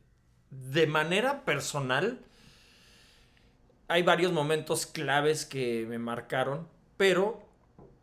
de 0.50 0.86
manera 0.86 1.44
personal, 1.44 2.20
hay 3.88 4.02
varios 4.02 4.32
momentos 4.32 4.86
claves 4.86 5.44
que 5.44 5.86
me 5.88 5.98
marcaron, 5.98 6.68
pero 6.98 7.40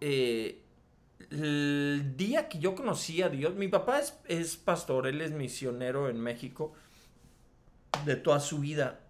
eh, 0.01 0.63
el 1.29 2.15
día 2.17 2.49
que 2.49 2.57
yo 2.57 2.73
conocí 2.73 3.21
a 3.21 3.29
Dios, 3.29 3.53
mi 3.53 3.67
papá 3.67 3.99
es, 3.99 4.17
es 4.27 4.55
pastor, 4.55 5.05
él 5.05 5.21
es 5.21 5.31
misionero 5.31 6.09
en 6.09 6.19
México 6.19 6.73
de 8.05 8.15
toda 8.15 8.39
su 8.39 8.59
vida. 8.59 9.01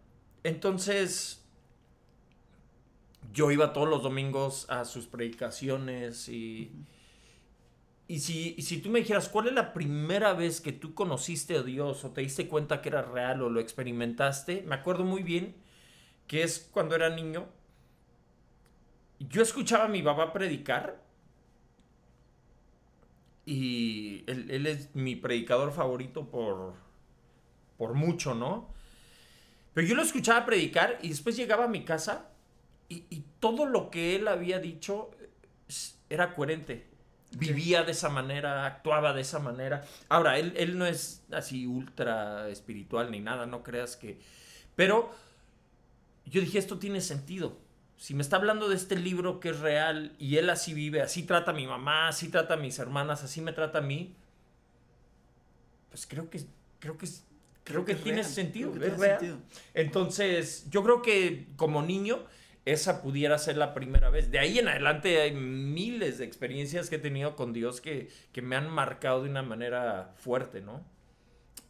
Entonces, 0.43 1.45
yo 3.33 3.51
iba 3.51 3.73
todos 3.73 3.87
los 3.87 4.03
domingos 4.03 4.65
a 4.69 4.83
sus 4.83 5.07
predicaciones 5.07 6.27
y... 6.27 6.71
Y 8.07 8.19
si, 8.19 8.53
y 8.55 8.61
si 8.61 8.81
tú 8.81 8.89
me 8.89 8.99
dijeras, 8.99 9.29
¿cuál 9.29 9.47
es 9.47 9.53
la 9.53 9.73
primera 9.73 10.35
vez 10.35 10.61
que 10.61 10.71
tú 10.71 10.93
conociste 10.93 11.57
a 11.57 11.63
Dios 11.63 12.05
o 12.05 12.11
te 12.11 12.21
diste 12.21 12.47
cuenta 12.47 12.79
que 12.79 12.89
era 12.89 13.01
real 13.01 13.41
o 13.41 13.49
lo 13.49 13.59
experimentaste? 13.59 14.61
Me 14.61 14.75
acuerdo 14.75 15.03
muy 15.05 15.23
bien 15.23 15.55
que 16.27 16.43
es 16.43 16.69
cuando 16.71 16.93
era 16.93 17.09
niño. 17.09 17.47
Yo 19.19 19.41
escuchaba 19.41 19.85
a 19.85 19.87
mi 19.87 20.01
papá 20.01 20.33
predicar 20.33 21.01
y 23.45 24.23
él, 24.27 24.49
él 24.49 24.65
es 24.65 24.93
mi 24.95 25.15
predicador 25.15 25.71
favorito 25.71 26.29
por, 26.29 26.73
por 27.77 27.93
mucho, 27.93 28.33
¿no? 28.33 28.73
Pero 29.73 29.87
yo 29.87 29.95
lo 29.95 30.01
escuchaba 30.01 30.45
predicar 30.45 30.97
y 31.01 31.09
después 31.09 31.35
llegaba 31.35 31.65
a 31.65 31.67
mi 31.67 31.83
casa 31.83 32.29
y, 32.89 33.05
y 33.09 33.23
todo 33.39 33.65
lo 33.65 33.89
que 33.89 34.15
él 34.15 34.27
había 34.27 34.59
dicho 34.59 35.11
era 36.09 36.35
coherente. 36.35 36.87
Vivía 37.31 37.83
de 37.83 37.91
esa 37.91 38.09
manera, 38.09 38.65
actuaba 38.65 39.11
de 39.11 39.21
esa 39.21 39.39
manera. 39.39 39.83
Ahora, 40.07 40.39
él, 40.39 40.53
él 40.55 40.77
no 40.77 40.85
es 40.85 41.25
así 41.31 41.67
ultra 41.67 42.47
espiritual 42.49 43.11
ni 43.11 43.19
nada, 43.19 43.45
no 43.45 43.63
creas 43.63 43.97
que... 43.97 44.19
Pero 44.75 45.11
yo 46.25 46.39
dije, 46.41 46.57
esto 46.57 46.79
tiene 46.79 47.01
sentido. 47.01 47.57
Si 47.97 48.13
me 48.13 48.21
está 48.21 48.35
hablando 48.35 48.67
de 48.69 48.75
este 48.75 48.95
libro 48.95 49.39
que 49.39 49.49
es 49.49 49.59
real 49.59 50.15
y 50.19 50.37
él 50.37 50.49
así 50.49 50.73
vive, 50.73 51.01
así 51.01 51.23
trata 51.23 51.51
a 51.51 51.53
mi 51.53 51.65
mamá, 51.65 52.07
así 52.07 52.29
trata 52.29 52.55
a 52.55 52.57
mis 52.57 52.77
hermanas, 52.79 53.23
así 53.23 53.41
me 53.41 53.53
trata 53.53 53.79
a 53.79 53.81
mí, 53.81 54.15
pues 55.89 56.05
creo 56.05 56.29
que, 56.29 56.41
creo 56.79 56.97
que, 56.97 57.07
creo 57.63 57.85
que, 57.85 57.95
tiene 57.95 58.21
real, 58.21 58.31
sentido, 58.31 58.71
creo 58.71 58.81
que 58.81 58.87
es 58.87 58.93
tiene 58.95 59.07
real. 59.07 59.19
sentido. 59.19 59.39
Entonces, 59.73 60.69
yo 60.69 60.83
creo 60.83 61.01
que 61.01 61.47
como 61.55 61.81
niño, 61.81 62.25
esa 62.65 63.01
pudiera 63.01 63.37
ser 63.37 63.57
la 63.57 63.73
primera 63.73 64.09
vez. 64.09 64.31
De 64.31 64.39
ahí 64.39 64.59
en 64.59 64.67
adelante 64.67 65.21
hay 65.21 65.33
miles 65.33 66.17
de 66.17 66.25
experiencias 66.25 66.89
que 66.89 66.95
he 66.95 66.99
tenido 66.99 67.35
con 67.35 67.53
Dios 67.53 67.79
que, 67.79 68.09
que 68.33 68.41
me 68.41 68.55
han 68.55 68.69
marcado 68.69 69.23
de 69.23 69.29
una 69.29 69.43
manera 69.43 70.13
fuerte, 70.17 70.61
¿no? 70.61 70.83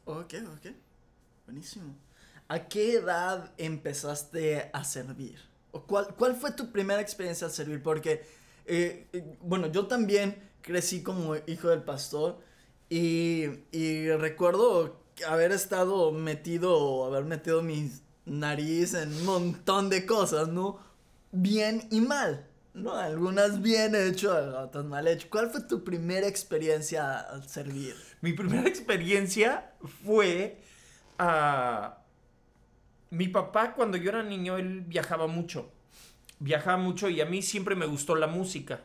Ok, 0.06 0.36
ok. 0.56 0.74
Buenísimo. 1.46 1.96
¿A 2.48 2.68
qué 2.68 2.94
edad 2.94 3.52
empezaste 3.58 4.70
a 4.72 4.84
servir? 4.84 5.40
¿O 5.76 5.86
cuál, 5.86 6.08
cuál 6.16 6.36
fue 6.38 6.52
tu 6.52 6.72
primera 6.72 7.02
experiencia 7.02 7.48
al 7.48 7.52
servir? 7.52 7.84
Porque, 7.84 8.26
eh, 8.66 9.08
eh, 9.12 9.38
bueno, 9.42 9.68
yo 9.68 9.88
también 9.88 10.42
crecí 10.62 11.04
como 11.04 11.36
hijo 11.48 11.68
del 11.68 11.84
pastor 11.84 12.40
y, 12.90 13.44
y 13.74 14.10
recuerdo 14.12 15.02
haber 15.28 15.52
estado 15.52 16.14
metido, 16.14 17.04
haber 17.04 17.26
metido 17.26 17.62
mis 17.62 18.04
nariz 18.24 18.94
en 18.94 19.12
un 19.12 19.26
montón 19.26 19.90
de 19.90 20.06
cosas, 20.06 20.48
¿no? 20.48 20.80
Bien 21.34 21.86
y 21.92 22.00
mal, 22.00 22.48
¿no? 22.74 22.94
Algunas 22.96 23.62
bien 23.62 23.96
hecho, 23.96 24.34
otras 24.58 24.86
mal 24.86 25.10
hecho. 25.10 25.28
¿Cuál 25.30 25.52
fue 25.52 25.60
tu 25.60 25.84
primera 25.84 26.26
experiencia 26.26 27.20
al 27.20 27.50
servir? 27.50 27.96
Mi 28.22 28.32
primera 28.32 28.66
experiencia 28.66 29.74
fue 30.06 30.62
a... 31.18 31.98
mi 33.16 33.28
papá 33.28 33.74
cuando 33.74 33.98
yo 33.98 34.10
era 34.10 34.24
niño, 34.24 34.58
él 34.58 34.82
viajaba 34.82 35.28
mucho. 35.28 35.72
Viajaba 36.40 36.78
mucho 36.78 37.10
y 37.10 37.22
a 37.22 37.26
mí 37.26 37.42
siempre 37.42 37.76
me 37.76 37.86
gustó 37.86 38.16
la 38.16 38.28
música. 38.28 38.82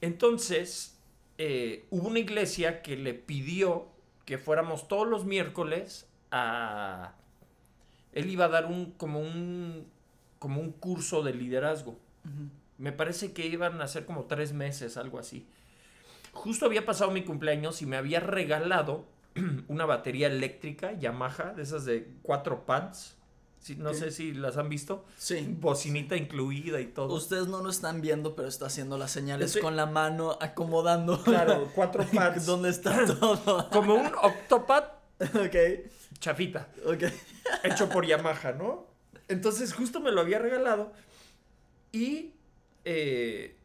Entonces, 0.00 0.98
eh, 1.36 1.84
hubo 1.90 2.08
una 2.08 2.20
iglesia 2.20 2.80
que 2.82 2.96
le 2.96 3.12
pidió 3.14 3.88
que 4.24 4.38
fuéramos 4.38 4.88
todos 4.88 5.06
los 5.06 5.24
miércoles 5.24 6.08
a... 6.30 7.14
Él 8.12 8.30
iba 8.30 8.46
a 8.46 8.48
dar 8.48 8.66
un 8.66 8.92
como 8.92 9.20
un 9.20 9.86
como 10.38 10.60
un 10.60 10.72
curso 10.72 11.22
de 11.22 11.32
liderazgo. 11.34 11.98
Me 12.78 12.92
parece 12.92 13.32
que 13.32 13.46
iban 13.46 13.80
a 13.80 13.88
ser 13.88 14.04
como 14.04 14.24
tres 14.24 14.52
meses, 14.52 14.96
algo 14.96 15.18
así. 15.18 15.46
Justo 16.32 16.66
había 16.66 16.84
pasado 16.84 17.10
mi 17.10 17.24
cumpleaños 17.24 17.80
y 17.80 17.86
me 17.86 17.96
había 17.96 18.20
regalado 18.20 19.06
una 19.68 19.86
batería 19.86 20.26
eléctrica 20.26 20.92
Yamaha, 20.92 21.54
de 21.54 21.62
esas 21.62 21.84
de 21.84 22.08
cuatro 22.22 22.66
pads. 22.66 23.16
Sí, 23.64 23.76
no 23.76 23.94
sé 23.94 24.10
si 24.10 24.34
las 24.34 24.58
han 24.58 24.68
visto. 24.68 25.06
Sí. 25.16 25.46
Bocinita 25.58 26.16
incluida 26.16 26.82
y 26.82 26.86
todo. 26.88 27.14
Ustedes 27.14 27.46
no 27.48 27.62
lo 27.62 27.70
están 27.70 28.02
viendo, 28.02 28.36
pero 28.36 28.46
está 28.46 28.66
haciendo 28.66 28.98
las 28.98 29.10
señales 29.10 29.46
Estoy- 29.52 29.62
con 29.62 29.74
la 29.74 29.86
mano, 29.86 30.36
acomodando. 30.38 31.22
Claro, 31.22 31.70
cuatro 31.74 32.04
pads. 32.14 32.44
¿Dónde 32.44 32.68
está 32.68 33.06
todo? 33.06 33.70
Como 33.72 33.94
un 33.94 34.06
octopad 34.22 34.84
ok, 35.18 35.56
chafita. 36.18 36.68
ok. 36.84 37.04
hecho 37.64 37.88
por 37.88 38.04
Yamaha, 38.06 38.52
¿no? 38.52 38.86
Entonces 39.28 39.72
justo 39.72 39.98
me 40.00 40.12
lo 40.12 40.20
había 40.20 40.38
regalado 40.38 40.92
y 41.90 42.34
eh, 42.84 43.56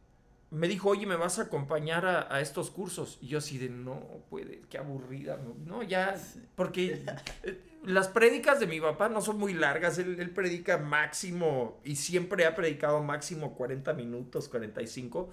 me 0.52 0.68
dijo, 0.68 0.90
oye, 0.90 1.06
¿me 1.06 1.16
vas 1.16 1.40
a 1.40 1.44
acompañar 1.44 2.06
a, 2.06 2.34
a 2.34 2.42
estos 2.42 2.72
cursos? 2.72 3.18
Y 3.22 3.28
yo 3.28 3.38
así 3.38 3.58
de, 3.58 3.70
no 3.70 4.00
puede, 4.30 4.62
qué 4.70 4.78
aburrida, 4.78 5.40
no, 5.66 5.84
ya, 5.84 6.16
porque 6.56 7.04
eh, 7.44 7.62
las 7.84 8.08
prédicas 8.08 8.60
de 8.60 8.68
mi 8.68 8.82
papá 8.82 9.10
no 9.10 9.22
son 9.22 9.38
muy 9.38 9.54
largas, 9.54 9.98
él, 10.00 10.20
él 10.20 10.32
predica 10.32 10.78
máximo 10.78 11.80
y 11.84 11.96
siempre 11.96 12.46
ha 12.46 12.56
predicado 12.56 13.04
máximo 13.04 13.54
40 13.54 13.94
minutos, 13.94 14.50
45, 14.50 15.30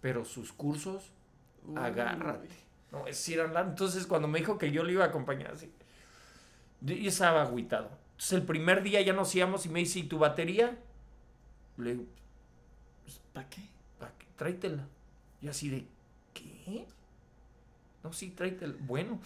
pero 0.00 0.24
sus 0.24 0.52
cursos, 0.52 1.12
agárrate. 1.76 2.48
No, 2.92 3.06
es 3.06 3.28
ir 3.28 3.40
andando. 3.40 3.70
Entonces, 3.70 4.06
cuando 4.06 4.26
me 4.26 4.40
dijo 4.40 4.58
que 4.58 4.72
yo 4.72 4.82
le 4.82 4.92
iba 4.92 5.04
a 5.04 5.08
acompañar, 5.08 5.52
así, 5.52 5.70
yo 6.80 6.94
yo 6.94 7.08
estaba 7.08 7.42
agüitado. 7.42 7.90
Entonces, 8.12 8.32
el 8.32 8.42
primer 8.42 8.82
día 8.82 9.00
ya 9.00 9.12
nos 9.12 9.34
íbamos 9.34 9.64
y 9.66 9.68
me 9.68 9.78
dice, 9.80 10.00
¿y 10.00 10.02
tu 10.04 10.18
batería? 10.18 10.76
Le 11.76 11.92
digo, 11.92 12.04
¿Para 13.32 13.48
qué? 13.48 13.62
"¿Pa' 14.40 14.46
qué? 14.46 14.52
tráetela. 14.54 14.88
Y 15.42 15.48
así 15.48 15.68
de, 15.68 15.86
¿qué? 16.34 16.86
No, 18.02 18.12
sí, 18.12 18.30
tráetela. 18.30 18.74
Bueno. 18.80 19.20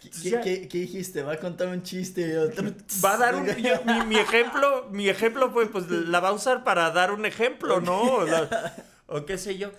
¿Qué, 0.00 0.30
Ya. 0.30 0.40
qué- 0.40 0.66
qué 0.68 0.78
dijiste? 0.78 1.22
¿Va 1.22 1.32
a 1.34 1.38
contar 1.38 1.68
un 1.68 1.82
chiste 1.82 2.28
y 2.28 2.32
otro? 2.36 2.72
Va 3.04 3.14
a 3.14 3.16
dar 3.18 3.34
un... 3.36 3.46
yo- 3.46 3.84
mi, 3.84 4.04
mi 4.06 4.16
ejemplo, 4.16 4.88
mi 4.90 5.08
ejemplo 5.08 5.50
fue, 5.50 5.66
pues, 5.70 5.88
la 5.90 6.20
va 6.20 6.28
a 6.28 6.32
usar 6.32 6.64
para 6.64 6.90
dar 6.90 7.12
un 7.12 7.24
ejemplo, 7.26 7.80
¿no? 7.80 8.00
O, 8.02 8.24
la- 8.24 8.74
o 9.06 9.24
qué 9.24 9.38
sé 9.38 9.56
yo. 9.58 9.70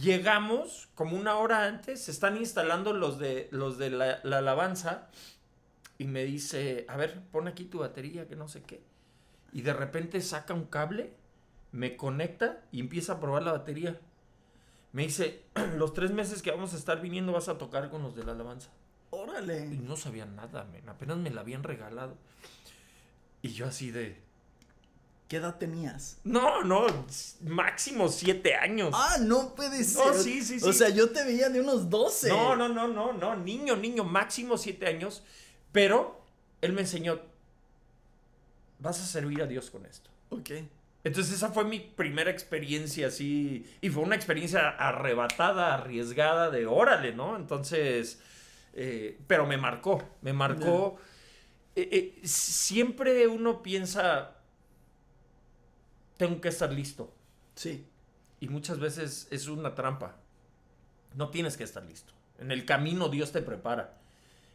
Llegamos 0.00 0.88
como 0.94 1.16
una 1.16 1.36
hora 1.36 1.64
antes, 1.64 2.02
se 2.04 2.10
están 2.10 2.36
instalando 2.36 2.92
los 2.92 3.18
de, 3.18 3.48
los 3.50 3.78
de 3.78 3.90
la, 3.90 4.20
la 4.24 4.38
alabanza 4.38 5.08
y 5.98 6.04
me 6.04 6.24
dice, 6.24 6.84
a 6.88 6.96
ver, 6.96 7.22
pon 7.32 7.48
aquí 7.48 7.64
tu 7.64 7.78
batería, 7.78 8.28
que 8.28 8.36
no 8.36 8.46
sé 8.46 8.62
qué. 8.62 8.82
Y 9.52 9.62
de 9.62 9.72
repente 9.72 10.20
saca 10.20 10.52
un 10.52 10.66
cable, 10.66 11.14
me 11.72 11.96
conecta 11.96 12.60
y 12.72 12.80
empieza 12.80 13.14
a 13.14 13.20
probar 13.20 13.42
la 13.42 13.52
batería. 13.52 13.98
Me 14.96 15.02
dice, 15.02 15.42
los 15.76 15.92
tres 15.92 16.10
meses 16.10 16.40
que 16.40 16.50
vamos 16.50 16.72
a 16.72 16.78
estar 16.78 17.02
viniendo 17.02 17.30
vas 17.30 17.50
a 17.50 17.58
tocar 17.58 17.90
con 17.90 18.02
los 18.02 18.16
de 18.16 18.24
la 18.24 18.32
alabanza. 18.32 18.70
Y 19.12 19.14
Órale. 19.14 19.66
no 19.66 19.94
sabía 19.94 20.24
nada, 20.24 20.64
men, 20.72 20.88
apenas 20.88 21.18
me 21.18 21.28
la 21.28 21.42
habían 21.42 21.62
regalado. 21.62 22.16
Y 23.42 23.50
yo 23.50 23.66
así 23.66 23.90
de... 23.90 24.18
¿Qué 25.28 25.36
edad 25.36 25.58
tenías? 25.58 26.16
No, 26.24 26.62
no, 26.64 26.86
máximo 27.42 28.08
siete 28.08 28.54
años. 28.54 28.94
Ah, 28.94 29.18
no 29.20 29.54
puede 29.54 29.84
ser. 29.84 30.06
No, 30.06 30.14
sí, 30.14 30.42
sí, 30.42 30.56
O 30.62 30.72
sí. 30.72 30.78
sea, 30.78 30.88
yo 30.88 31.10
te 31.10 31.24
veía 31.24 31.50
de 31.50 31.60
unos 31.60 31.90
12. 31.90 32.30
No, 32.30 32.56
no, 32.56 32.70
no, 32.70 32.88
no, 32.88 33.12
no, 33.12 33.36
niño, 33.36 33.76
niño, 33.76 34.02
máximo 34.02 34.56
siete 34.56 34.86
años. 34.86 35.22
Pero 35.72 36.22
él 36.62 36.72
me 36.72 36.80
enseñó, 36.80 37.20
vas 38.78 38.98
a 38.98 39.04
servir 39.04 39.42
a 39.42 39.46
Dios 39.46 39.70
con 39.70 39.84
esto. 39.84 40.08
Ok. 40.30 40.52
Entonces 41.06 41.34
esa 41.34 41.50
fue 41.52 41.62
mi 41.62 41.78
primera 41.78 42.32
experiencia 42.32 43.06
así, 43.06 43.64
y 43.80 43.90
fue 43.90 44.02
una 44.02 44.16
experiencia 44.16 44.70
arrebatada, 44.70 45.72
arriesgada, 45.72 46.50
de 46.50 46.66
órale, 46.66 47.14
¿no? 47.14 47.36
Entonces, 47.36 48.20
eh, 48.72 49.16
pero 49.28 49.46
me 49.46 49.56
marcó, 49.56 50.02
me 50.22 50.32
marcó. 50.32 50.98
Eh, 51.76 51.88
eh, 51.92 52.26
siempre 52.26 53.28
uno 53.28 53.62
piensa, 53.62 54.34
tengo 56.16 56.40
que 56.40 56.48
estar 56.48 56.72
listo, 56.72 57.14
Sí. 57.54 57.86
y 58.40 58.48
muchas 58.48 58.80
veces 58.80 59.28
es 59.30 59.46
una 59.46 59.76
trampa. 59.76 60.16
No 61.14 61.30
tienes 61.30 61.56
que 61.56 61.62
estar 61.62 61.84
listo. 61.84 62.14
En 62.40 62.50
el 62.50 62.64
camino 62.64 63.08
Dios 63.08 63.30
te 63.30 63.42
prepara. 63.42 63.96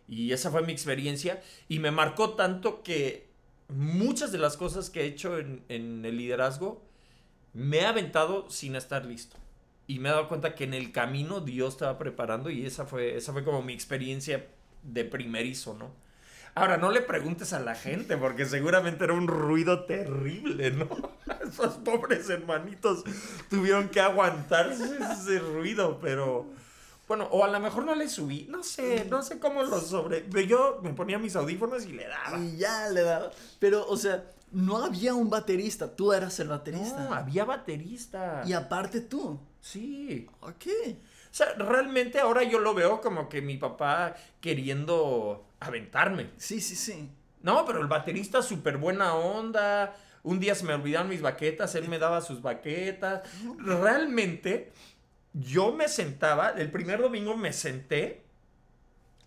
Y 0.05 0.33
esa 0.33 0.51
fue 0.51 0.63
mi 0.63 0.73
experiencia. 0.73 1.41
Y 1.69 1.79
me 1.79 1.91
marcó 1.91 2.31
tanto 2.31 2.83
que 2.83 3.30
muchas 3.75 4.31
de 4.31 4.37
las 4.37 4.57
cosas 4.57 4.89
que 4.89 5.01
he 5.01 5.05
hecho 5.05 5.37
en, 5.37 5.63
el 5.69 6.17
liderazgo 6.17 6.81
me 7.53 7.79
he 7.79 7.85
aventado 7.85 8.49
sin 8.49 8.75
estar 8.75 9.05
listo. 9.05 9.37
Y 9.87 9.99
me 9.99 10.09
he 10.09 10.11
dado 10.11 10.27
cuenta 10.27 10.55
que 10.55 10.63
en 10.63 10.73
el 10.73 10.91
camino 10.91 11.41
Dios 11.41 11.77
va 11.81 11.97
preparando. 11.97 12.49
Y 12.49 12.65
esa 12.65 12.85
fue, 12.85 13.17
esa 13.17 13.33
fue 13.33 13.43
como 13.43 13.61
mi 13.61 13.73
experiencia 13.73 14.47
de 14.83 15.03
primerizo, 15.03 15.75
¿no? 15.77 15.91
Ahora, 16.53 16.77
no 16.77 16.91
le 16.91 17.01
preguntes 17.01 17.53
a 17.53 17.59
la 17.59 17.75
gente, 17.75 18.17
porque 18.17 18.45
seguramente 18.45 19.05
era 19.05 19.13
un 19.13 19.27
ruido 19.27 19.85
terrible, 19.85 20.71
¿no? 20.71 20.87
Esos 21.47 21.75
pobres 21.75 22.29
hermanitos 22.29 23.03
tuvieron 23.49 23.89
que 23.89 24.01
aguantarse 24.01 24.97
ese 25.13 25.39
ruido, 25.39 25.99
pero... 26.01 26.60
Bueno, 27.11 27.27
o 27.29 27.43
a 27.43 27.49
lo 27.49 27.59
mejor 27.59 27.83
no 27.83 27.93
le 27.93 28.07
subí, 28.07 28.47
no 28.49 28.63
sé, 28.63 29.03
no 29.09 29.21
sé 29.21 29.37
cómo 29.37 29.63
lo 29.63 29.81
sobre... 29.81 30.23
Yo 30.47 30.79
me 30.81 30.93
ponía 30.93 31.19
mis 31.19 31.35
audífonos 31.35 31.85
y 31.85 31.91
le 31.91 32.07
daba. 32.07 32.39
Y 32.39 32.55
ya 32.55 32.87
le 32.87 33.01
daba. 33.01 33.31
Pero, 33.59 33.85
o 33.85 33.97
sea, 33.97 34.23
no 34.53 34.77
había 34.77 35.13
un 35.13 35.29
baterista. 35.29 35.93
Tú 35.93 36.13
eras 36.13 36.39
el 36.39 36.47
baterista. 36.47 37.03
No, 37.03 37.13
había 37.13 37.43
baterista. 37.43 38.43
Y 38.45 38.53
aparte 38.53 39.01
tú. 39.01 39.37
Sí. 39.59 40.25
Ok. 40.39 40.67
O 40.87 41.33
sea, 41.33 41.53
realmente 41.55 42.17
ahora 42.17 42.43
yo 42.43 42.59
lo 42.59 42.73
veo 42.73 43.01
como 43.01 43.27
que 43.27 43.41
mi 43.41 43.57
papá 43.57 44.15
queriendo 44.39 45.49
aventarme. 45.59 46.29
Sí, 46.37 46.61
sí, 46.61 46.77
sí. 46.77 47.09
No, 47.41 47.65
pero 47.65 47.81
el 47.81 47.87
baterista 47.87 48.41
súper 48.41 48.77
buena 48.77 49.15
onda. 49.15 49.97
Un 50.23 50.39
día 50.39 50.55
se 50.55 50.63
me 50.63 50.75
olvidaron 50.75 51.09
mis 51.09 51.21
baquetas, 51.21 51.75
él 51.75 51.89
me 51.89 51.99
daba 51.99 52.21
sus 52.21 52.41
baquetas. 52.41 53.23
Realmente, 53.57 54.71
yo 55.33 55.71
me 55.71 55.87
sentaba, 55.87 56.49
el 56.49 56.71
primer 56.71 57.01
domingo 57.01 57.35
me 57.37 57.53
senté 57.53 58.23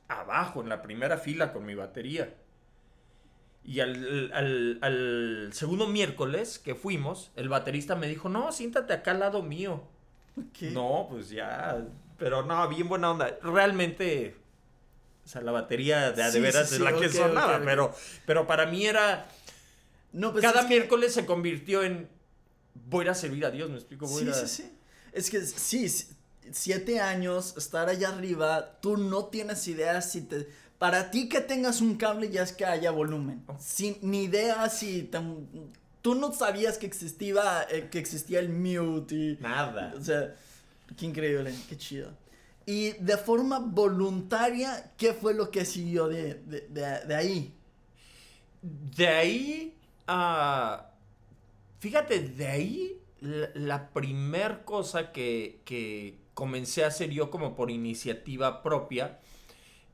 abajo, 0.09 0.61
en 0.63 0.69
la 0.69 0.83
primera 0.83 1.17
fila 1.19 1.53
con 1.53 1.65
mi 1.65 1.75
batería. 1.75 2.35
Y 3.67 3.81
al, 3.81 4.31
al- 4.35 4.79
al 4.83 5.49
segundo 5.53 5.87
miércoles 5.87 6.59
que 6.59 6.75
fuimos, 6.75 7.31
el 7.37 7.49
baterista 7.49 7.97
me 7.97 8.07
dijo, 8.09 8.29
no, 8.29 8.53
siéntate 8.53 8.93
acá 8.93 9.13
al 9.13 9.21
lado 9.21 9.43
mío. 9.43 9.83
Ok. 10.37 10.63
No, 10.73 11.07
pues 11.11 11.31
ya. 11.31 11.83
Pero 12.19 12.43
no, 12.45 12.69
bien 12.69 12.89
buena 12.89 13.11
onda. 13.11 13.39
Realmente. 13.43 14.37
O 15.25 15.29
sea, 15.29 15.41
la 15.41 15.53
batería 15.53 16.13
de 16.13 16.31
Sí, 16.31 16.41
veras 16.41 16.69
sí, 16.69 16.75
es 16.75 16.81
la 16.83 16.93
que 16.95 17.09
sonaba. 17.09 17.59
Pero, 17.65 17.95
pero 18.27 18.47
para 18.47 18.67
mí 18.67 18.85
era. 18.85 19.27
No, 20.13 20.33
pues 20.33 20.43
cada 20.45 20.63
que- 20.63 20.69
miércoles 20.69 21.15
se 21.15 21.25
convirtió 21.25 21.83
en. 21.83 22.09
Voy 22.75 23.03
a 23.03 23.05
ir 23.05 23.11
a 23.11 23.15
servir 23.15 23.47
a 23.47 23.51
Dios, 23.51 23.71
me 23.71 23.77
explico. 23.77 24.07
Voy 24.07 24.17
a 24.17 24.19
Sí, 24.19 24.25
ir 24.25 24.31
a- 24.31 24.35
sí, 24.47 24.63
sí. 24.63 24.74
Es 25.15 25.31
que 25.31 25.41
sí, 25.43 25.89
si- 25.89 26.09
siete 26.53 27.01
años, 27.01 27.55
estar 27.57 27.89
allá 27.89 28.11
arriba, 28.11 28.79
tú 28.83 28.99
no 28.99 29.27
tienes 29.27 29.67
idea 29.69 30.03
si 30.03 30.23
te... 30.23 30.47
Para 30.79 31.11
ti 31.11 31.29
que 31.31 31.41
tengas 31.41 31.81
un 31.81 31.97
cable 31.97 32.31
ya 32.31 32.43
es 32.43 32.53
que 32.53 32.67
haya 32.67 32.91
volumen. 32.91 33.43
Sin 33.59 33.97
ni 34.03 34.25
idea 34.25 34.69
si... 34.69 35.05
te- 35.05 35.21
tú 36.03 36.15
no 36.15 36.33
sabías 36.35 36.77
que 36.79 36.87
existía, 36.87 37.67
eh, 37.71 37.89
que 37.91 37.99
existía 37.99 38.41
el 38.41 38.51
mute 38.51 39.15
y... 39.15 39.39
Nada. 39.41 39.95
O 39.97 40.03
sea, 40.05 40.35
qué 40.99 41.07
increíble, 41.07 41.55
qué 41.69 41.79
chido. 41.79 42.11
Y 42.67 42.93
de 42.93 43.17
forma 43.17 43.59
voluntaria, 43.61 44.93
¿qué 44.99 45.15
fue 45.15 45.35
lo 45.35 45.51
que 45.51 45.65
siguió 45.65 46.09
de, 46.09 46.35
de, 46.35 46.61
de- 46.69 47.07
de 47.07 47.15
ahí? 47.15 47.55
De 48.63 49.07
ahí 49.09 49.75
a. 50.07 50.91
Fíjate, 51.81 52.21
de 52.21 52.47
ahí 52.47 52.99
la, 53.25 53.49
la 53.55 53.91
primer 53.91 54.65
cosa 54.65 55.11
que, 55.13 55.61
que 55.65 56.19
comencé 56.35 56.85
a 56.85 56.89
hacer 56.89 57.11
yo 57.11 57.31
como 57.31 57.55
por 57.57 57.71
iniciativa 57.71 58.63
propia 58.63 59.19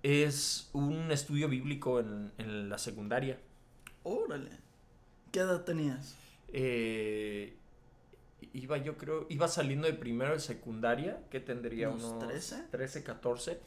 es 0.02 0.70
un 0.72 1.12
estudio 1.12 1.48
bíblico 1.48 2.00
en, 2.00 2.32
en 2.38 2.68
la 2.68 2.78
secundaria. 2.78 3.38
Órale. 4.02 4.50
¿Qué 5.30 5.40
edad 5.40 5.64
tenías? 5.64 6.16
Eh, 6.52 7.56
iba 8.52 8.78
yo 8.78 8.96
creo, 8.96 9.26
iba 9.28 9.46
saliendo 9.46 9.86
de 9.86 9.94
primero 9.94 10.32
de 10.32 10.40
secundaria, 10.40 11.22
que 11.30 11.38
tendría 11.38 11.90
¿Unos 11.90 12.04
unos 12.04 12.26
13? 12.26 12.64
13, 12.70 13.04
14, 13.04 13.60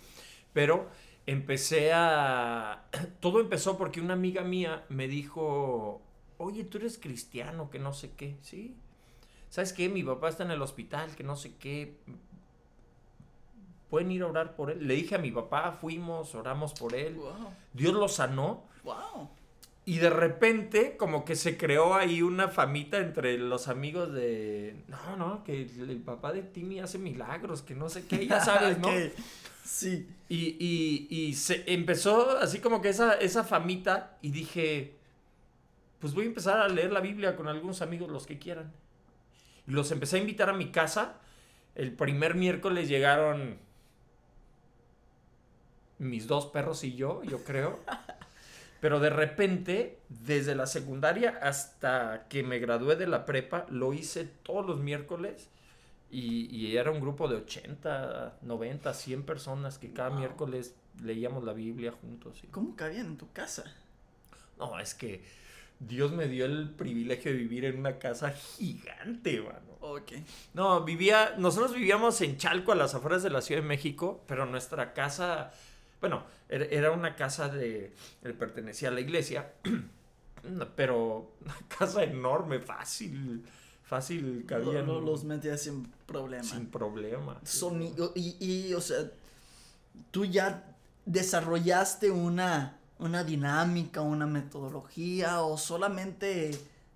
pero 0.52 0.90
empecé 1.26 1.94
a... 1.94 2.86
Todo 3.22 3.40
empezó 3.40 3.78
porque 3.78 4.02
una 4.02 4.14
amiga 4.14 4.44
mía 4.44 4.84
me 4.90 5.08
dijo, 5.08 6.02
oye, 6.38 6.66
tú 6.66 6.80
eres 6.80 6.98
cristiano, 6.98 7.70
que 7.70 7.80
no 7.80 7.94
sé 7.94 8.12
qué, 8.18 8.36
¿sí? 8.42 8.76
¿Sabes 9.54 9.72
qué? 9.72 9.88
Mi 9.88 10.02
papá 10.02 10.30
está 10.30 10.42
en 10.44 10.50
el 10.50 10.64
hospital, 10.64 11.16
que 11.16 11.24
no 11.24 11.36
sé 11.36 11.54
qué. 11.60 11.96
¿Pueden 13.92 14.12
ir 14.12 14.24
a 14.24 14.26
orar 14.26 14.56
por 14.56 14.72
él? 14.72 14.88
Le 14.88 14.96
dije 14.96 15.14
a 15.14 15.20
mi 15.20 15.30
papá, 15.30 15.74
fuimos, 15.80 16.34
oramos 16.34 16.74
por 16.74 16.96
él. 16.96 17.14
Wow. 17.14 17.54
Dios 17.72 17.94
lo 17.94 18.08
sanó. 18.08 18.64
Wow. 18.84 19.30
Y 19.86 20.00
de 20.00 20.10
repente, 20.10 20.98
como 20.98 21.24
que 21.24 21.36
se 21.36 21.56
creó 21.56 21.94
ahí 21.94 22.24
una 22.24 22.48
famita 22.48 22.98
entre 22.98 23.38
los 23.38 23.68
amigos 23.68 24.12
de. 24.12 24.76
No, 24.88 25.18
no, 25.18 25.44
que 25.44 25.62
el, 25.62 25.88
el 25.88 26.02
papá 26.02 26.34
de 26.34 26.42
Timmy 26.42 26.80
hace 26.80 26.98
milagros, 26.98 27.62
que 27.62 27.76
no 27.76 27.90
sé 27.90 28.08
qué, 28.08 28.26
ya 28.26 28.40
sabes, 28.44 28.80
¿no? 28.80 28.88
Ok. 28.88 28.96
Sí. 29.64 30.08
Y, 30.30 30.58
y- 30.60 31.08
y 31.12 31.34
se 31.36 31.64
empezó 31.72 32.40
así 32.40 32.58
como 32.58 32.82
que 32.82 32.90
esa, 32.90 33.14
esa 33.14 33.44
famita 33.44 34.18
y 34.24 34.32
dije, 34.32 34.96
pues 36.00 36.16
voy 36.16 36.24
a 36.24 36.28
empezar 36.30 36.58
a 36.60 36.68
leer 36.68 36.92
la 36.92 37.02
Biblia 37.02 37.36
con 37.36 37.48
algunos 37.48 37.84
amigos, 37.84 38.10
los 38.10 38.26
que 38.26 38.40
quieran. 38.40 38.74
Los 39.66 39.92
empecé 39.92 40.18
a 40.18 40.20
invitar 40.22 40.50
a 40.50 40.54
mi 40.54 40.72
casa. 40.72 41.16
El 41.76 41.94
primer 41.94 42.36
miércoles 42.36 42.90
llegaron 42.90 43.60
mis 46.00 46.28
dos 46.28 46.48
perros 46.48 46.84
y 46.84 46.96
yo, 46.96 47.24
yo 47.24 47.44
creo. 47.44 47.80
Pero 48.82 49.00
de 49.00 49.10
repente, 49.10 50.00
desde 50.10 50.56
la 50.56 50.66
secundaria 50.68 51.40
hasta 51.42 52.28
que 52.30 52.44
me 52.44 52.60
gradué 52.60 52.96
de 52.96 53.08
la 53.08 53.26
prepa, 53.26 53.66
lo 53.70 53.94
hice 53.94 54.26
todos 54.26 54.66
los 54.66 54.80
miércoles. 54.80 55.50
Y, 56.12 56.48
y 56.56 56.78
era 56.78 56.92
un 56.92 57.02
grupo 57.02 57.28
de 57.28 57.38
80, 57.38 58.38
90, 58.42 58.94
100 58.94 59.24
personas 59.24 59.80
que 59.80 59.94
cada 59.94 60.10
Wow. 60.10 60.18
miércoles 60.18 60.76
leíamos 61.04 61.44
la 61.44 61.54
Biblia 61.54 61.92
juntos. 61.92 62.44
¿Cómo 62.52 62.76
cabían 62.78 63.08
en 63.08 63.18
tu 63.18 63.32
casa? 63.34 63.66
No, 64.58 64.80
es 64.80 64.94
que 64.94 65.24
Dios 65.80 66.12
me 66.14 66.28
dio 66.28 66.46
el 66.46 66.70
privilegio 66.70 67.32
de 67.32 67.38
vivir 67.38 67.66
en 67.66 67.80
una 67.80 67.98
casa 68.00 68.32
gigante, 68.32 69.42
mano. 69.42 69.60
Ok. 69.82 70.14
No, 70.54 70.84
vivía, 70.86 71.36
nosotros 71.38 71.74
vivíamos 71.74 72.20
en 72.22 72.38
Chalco, 72.38 72.72
a 72.72 72.76
las 72.76 72.96
afueras 72.96 73.22
de 73.24 73.30
la 73.30 73.42
Ciudad 73.42 73.62
de 73.62 73.68
México, 73.68 74.24
pero 74.28 74.46
nuestra 74.46 74.94
casa, 74.94 75.52
bueno, 76.00 76.24
era, 76.48 76.66
era 76.66 76.92
una 76.92 77.16
casa 77.16 77.50
de, 77.50 77.94
pertenecía 78.40 78.88
a 78.90 78.92
la 78.92 79.02
iglesia, 79.02 79.52
no, 80.44 80.68
pero 80.76 81.34
una 81.42 81.56
casa 81.78 82.04
enorme, 82.04 82.60
fácil, 82.60 83.44
fácil, 83.84 84.46
cabían 84.48 84.88
lo- 84.88 85.02
los 85.02 85.26
metías 85.26 85.62
sin 85.62 85.84
problema. 86.06 86.44
sin 86.46 86.68
problema. 86.68 87.42
Sonido. 87.44 88.14
Y, 88.16 88.38
y, 88.40 88.74
o 88.74 88.80
sea, 88.80 89.00
tú 90.12 90.24
ya 90.24 90.64
desarrollaste 91.06 92.10
una, 92.10 92.78
una 93.00 93.24
dinámica, 93.24 94.02
una 94.02 94.26
metodología, 94.26 95.42
o 95.42 95.58
solamente 95.58 96.52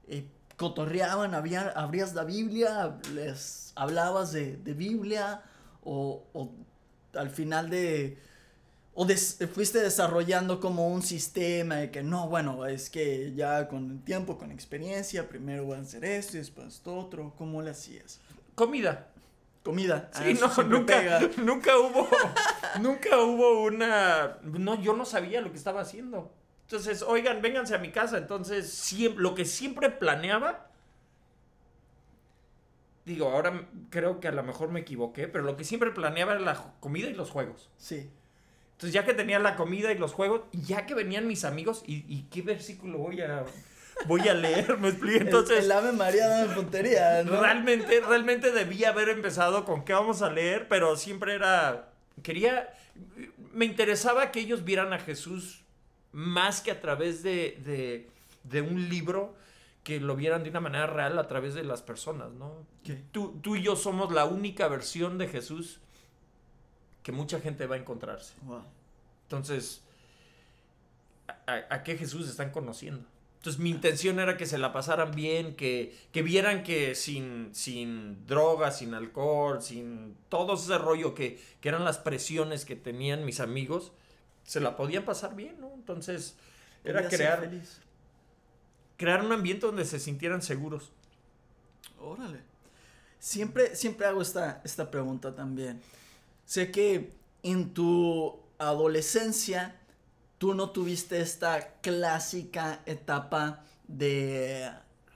eh, 0.07 0.25
cotorreaban, 0.55 1.33
había, 1.33 1.69
abrías 1.69 2.13
la 2.13 2.23
Biblia, 2.23 2.97
les 3.13 3.71
hablabas 3.75 4.31
de, 4.31 4.57
de 4.57 4.73
Biblia, 4.73 5.41
o, 5.83 6.23
o 6.33 6.51
al 7.13 7.29
final 7.29 7.69
de. 7.69 8.17
O 8.99 9.07
fuiste 9.53 9.79
desarrollando 9.79 10.59
como 10.59 10.87
un 10.87 11.03
sistema 11.03 11.75
de 11.75 11.91
que 11.91 12.01
no, 12.01 12.27
bueno, 12.29 12.65
es 12.65 12.89
que 12.89 13.31
ya 13.35 13.67
con 13.67 13.91
el 13.91 14.03
tiempo, 14.03 14.39
con 14.39 14.51
experiencia, 14.51 15.29
primero 15.29 15.65
voy 15.65 15.77
a 15.77 15.81
hacer 15.81 16.03
esto 16.03 16.37
y 16.37 16.39
después 16.39 16.69
esto 16.69 16.97
otro. 16.97 17.31
¿Cómo 17.37 17.61
le 17.61 17.69
hacías? 17.69 18.19
Comida. 18.55 19.07
Comida. 19.67 20.09
Ah, 20.13 20.21
Sí, 20.23 20.29
eso 20.29 20.63
no, 20.63 20.79
nunca, 20.79 20.97
pega. 20.97 21.19
nunca 21.43 21.77
hubo, 21.77 22.07
nunca 22.79 23.17
hubo 23.17 23.63
una, 23.63 24.37
no, 24.43 24.81
yo 24.81 24.95
no 24.95 25.03
sabía 25.03 25.41
lo 25.41 25.51
que 25.51 25.57
estaba 25.57 25.81
haciendo. 25.81 26.33
Entonces, 26.61 27.01
oigan, 27.01 27.41
vénganse 27.41 27.75
a 27.75 27.77
mi 27.77 27.91
casa. 27.91 28.17
Entonces, 28.17 28.71
siempre, 28.71 29.21
lo 29.21 29.35
que 29.35 29.43
siempre 29.43 29.89
planeaba, 29.89 30.67
digo, 33.03 33.27
ahora 33.29 33.67
creo 33.89 34.21
que 34.21 34.29
a 34.29 34.31
lo 34.31 34.41
mejor 34.41 34.69
me 34.69 34.79
equivoqué, 34.79 35.27
pero 35.27 35.43
lo 35.43 35.57
que 35.57 35.65
siempre 35.65 35.91
planeaba 35.91 36.31
era 36.31 36.41
la 36.41 36.73
comida 36.79 37.09
y 37.09 37.13
los 37.13 37.29
juegos. 37.29 37.69
Sí. 37.77 38.09
Entonces, 38.71 38.93
ya 38.93 39.03
que 39.03 39.13
tenía 39.13 39.39
la 39.39 39.57
comida 39.57 39.91
y 39.91 39.97
los 39.97 40.13
juegos, 40.13 40.43
y 40.53 40.61
ya 40.61 40.85
que 40.85 40.93
venían 40.93 41.27
mis 41.27 41.43
amigos, 41.43 41.83
¿y, 41.85 42.05
y 42.07 42.27
qué 42.31 42.41
versículo 42.41 42.99
voy 42.99 43.19
a, 43.19 43.43
voy 44.05 44.27
a 44.27 44.33
leer? 44.33 44.77
¿Me 44.77 44.89
explico? 44.89 45.19
Entonces, 45.21 45.59
el, 45.59 45.65
el 45.65 45.71
Ave 45.71 45.91
María 45.91 46.27
dame 46.27 46.53
puntería, 46.55 47.23
¿no? 47.23 47.39
Realmente, 47.41 48.01
realmente 48.01 48.51
debía 48.51 48.89
haber 48.89 49.09
empezado 49.09 49.65
con 49.65 49.83
qué 49.85 49.93
vamos 49.93 50.21
a 50.21 50.29
leer, 50.29 50.67
pero 50.67 50.95
siempre 50.95 51.33
era. 51.33 51.89
Quería. 52.23 52.73
Me 53.53 53.65
interesaba 53.65 54.31
que 54.31 54.39
ellos 54.39 54.63
vieran 54.63 54.93
a 54.93 54.99
Jesús 54.99 55.63
más 56.11 56.61
que 56.61 56.71
a 56.71 56.81
través 56.81 57.21
de, 57.23 57.59
de, 57.65 58.09
de 58.43 58.61
un 58.61 58.89
libro, 58.89 59.35
que 59.83 59.99
lo 59.99 60.15
vieran 60.15 60.43
de 60.43 60.49
una 60.49 60.59
manera 60.59 60.87
real 60.87 61.17
a 61.19 61.27
través 61.27 61.53
de 61.53 61.63
las 61.63 61.81
personas, 61.81 62.31
¿no? 62.33 62.65
Tú, 63.11 63.39
tú 63.41 63.55
y 63.55 63.61
yo 63.63 63.75
somos 63.75 64.11
la 64.11 64.25
única 64.25 64.67
versión 64.67 65.17
de 65.17 65.27
Jesús 65.27 65.79
que 67.03 67.11
mucha 67.11 67.39
gente 67.39 67.67
va 67.67 67.75
a 67.75 67.79
encontrarse. 67.79 68.33
Wow. 68.43 68.63
Entonces, 69.23 69.81
¿a, 71.27 71.51
a- 71.51 71.75
a 71.75 71.83
qué 71.83 71.97
Jesús 71.97 72.27
están 72.29 72.51
conociendo? 72.51 73.05
Entonces, 73.47 73.63
mi 73.63 73.69
intención 73.69 74.19
era 74.19 74.35
que 74.35 74.45
se 74.45 74.57
la 74.57 74.73
pasaran 74.73 75.11
bien, 75.11 75.55
que, 75.55 75.97
que 76.11 76.21
vieran 76.21 76.63
que 76.63 76.95
sin, 76.95 77.55
sin 77.55 78.27
drogas, 78.27 78.79
sin 78.79 78.93
alcohol, 78.93 79.61
sin 79.61 80.17
todo 80.27 80.55
ese 80.55 80.77
rollo 80.77 81.15
que, 81.15 81.41
que 81.61 81.69
eran 81.69 81.85
las 81.85 81.97
presiones 81.97 82.65
que 82.65 82.75
tenían 82.75 83.23
mis 83.23 83.39
amigos, 83.39 83.93
se 84.43 84.59
la 84.59 84.75
podían 84.75 85.05
pasar 85.05 85.33
bien, 85.33 85.61
¿no? 85.61 85.71
Entonces, 85.75 86.35
era 86.83 87.03
Podía 87.03 87.09
crear, 87.09 87.39
feliz. 87.39 87.79
crear 88.97 89.23
un 89.23 89.31
ambiente 89.31 89.65
donde 89.65 89.85
se 89.85 89.99
sintieran 89.99 90.41
seguros. 90.41 90.91
Órale. 92.01 92.41
Siempre, 93.17 93.77
siempre 93.77 94.07
hago 94.07 94.21
esta, 94.21 94.61
esta 94.65 94.91
pregunta 94.91 95.33
también. 95.35 95.81
Sé 96.43 96.69
que 96.69 97.13
en 97.43 97.73
tu 97.73 98.41
adolescencia 98.57 99.79
tú 100.37 100.53
no 100.53 100.69
tuviste 100.69 101.19
esta 101.21 101.79
clásica 101.81 102.81
etapa 102.85 103.63
de 103.87 104.69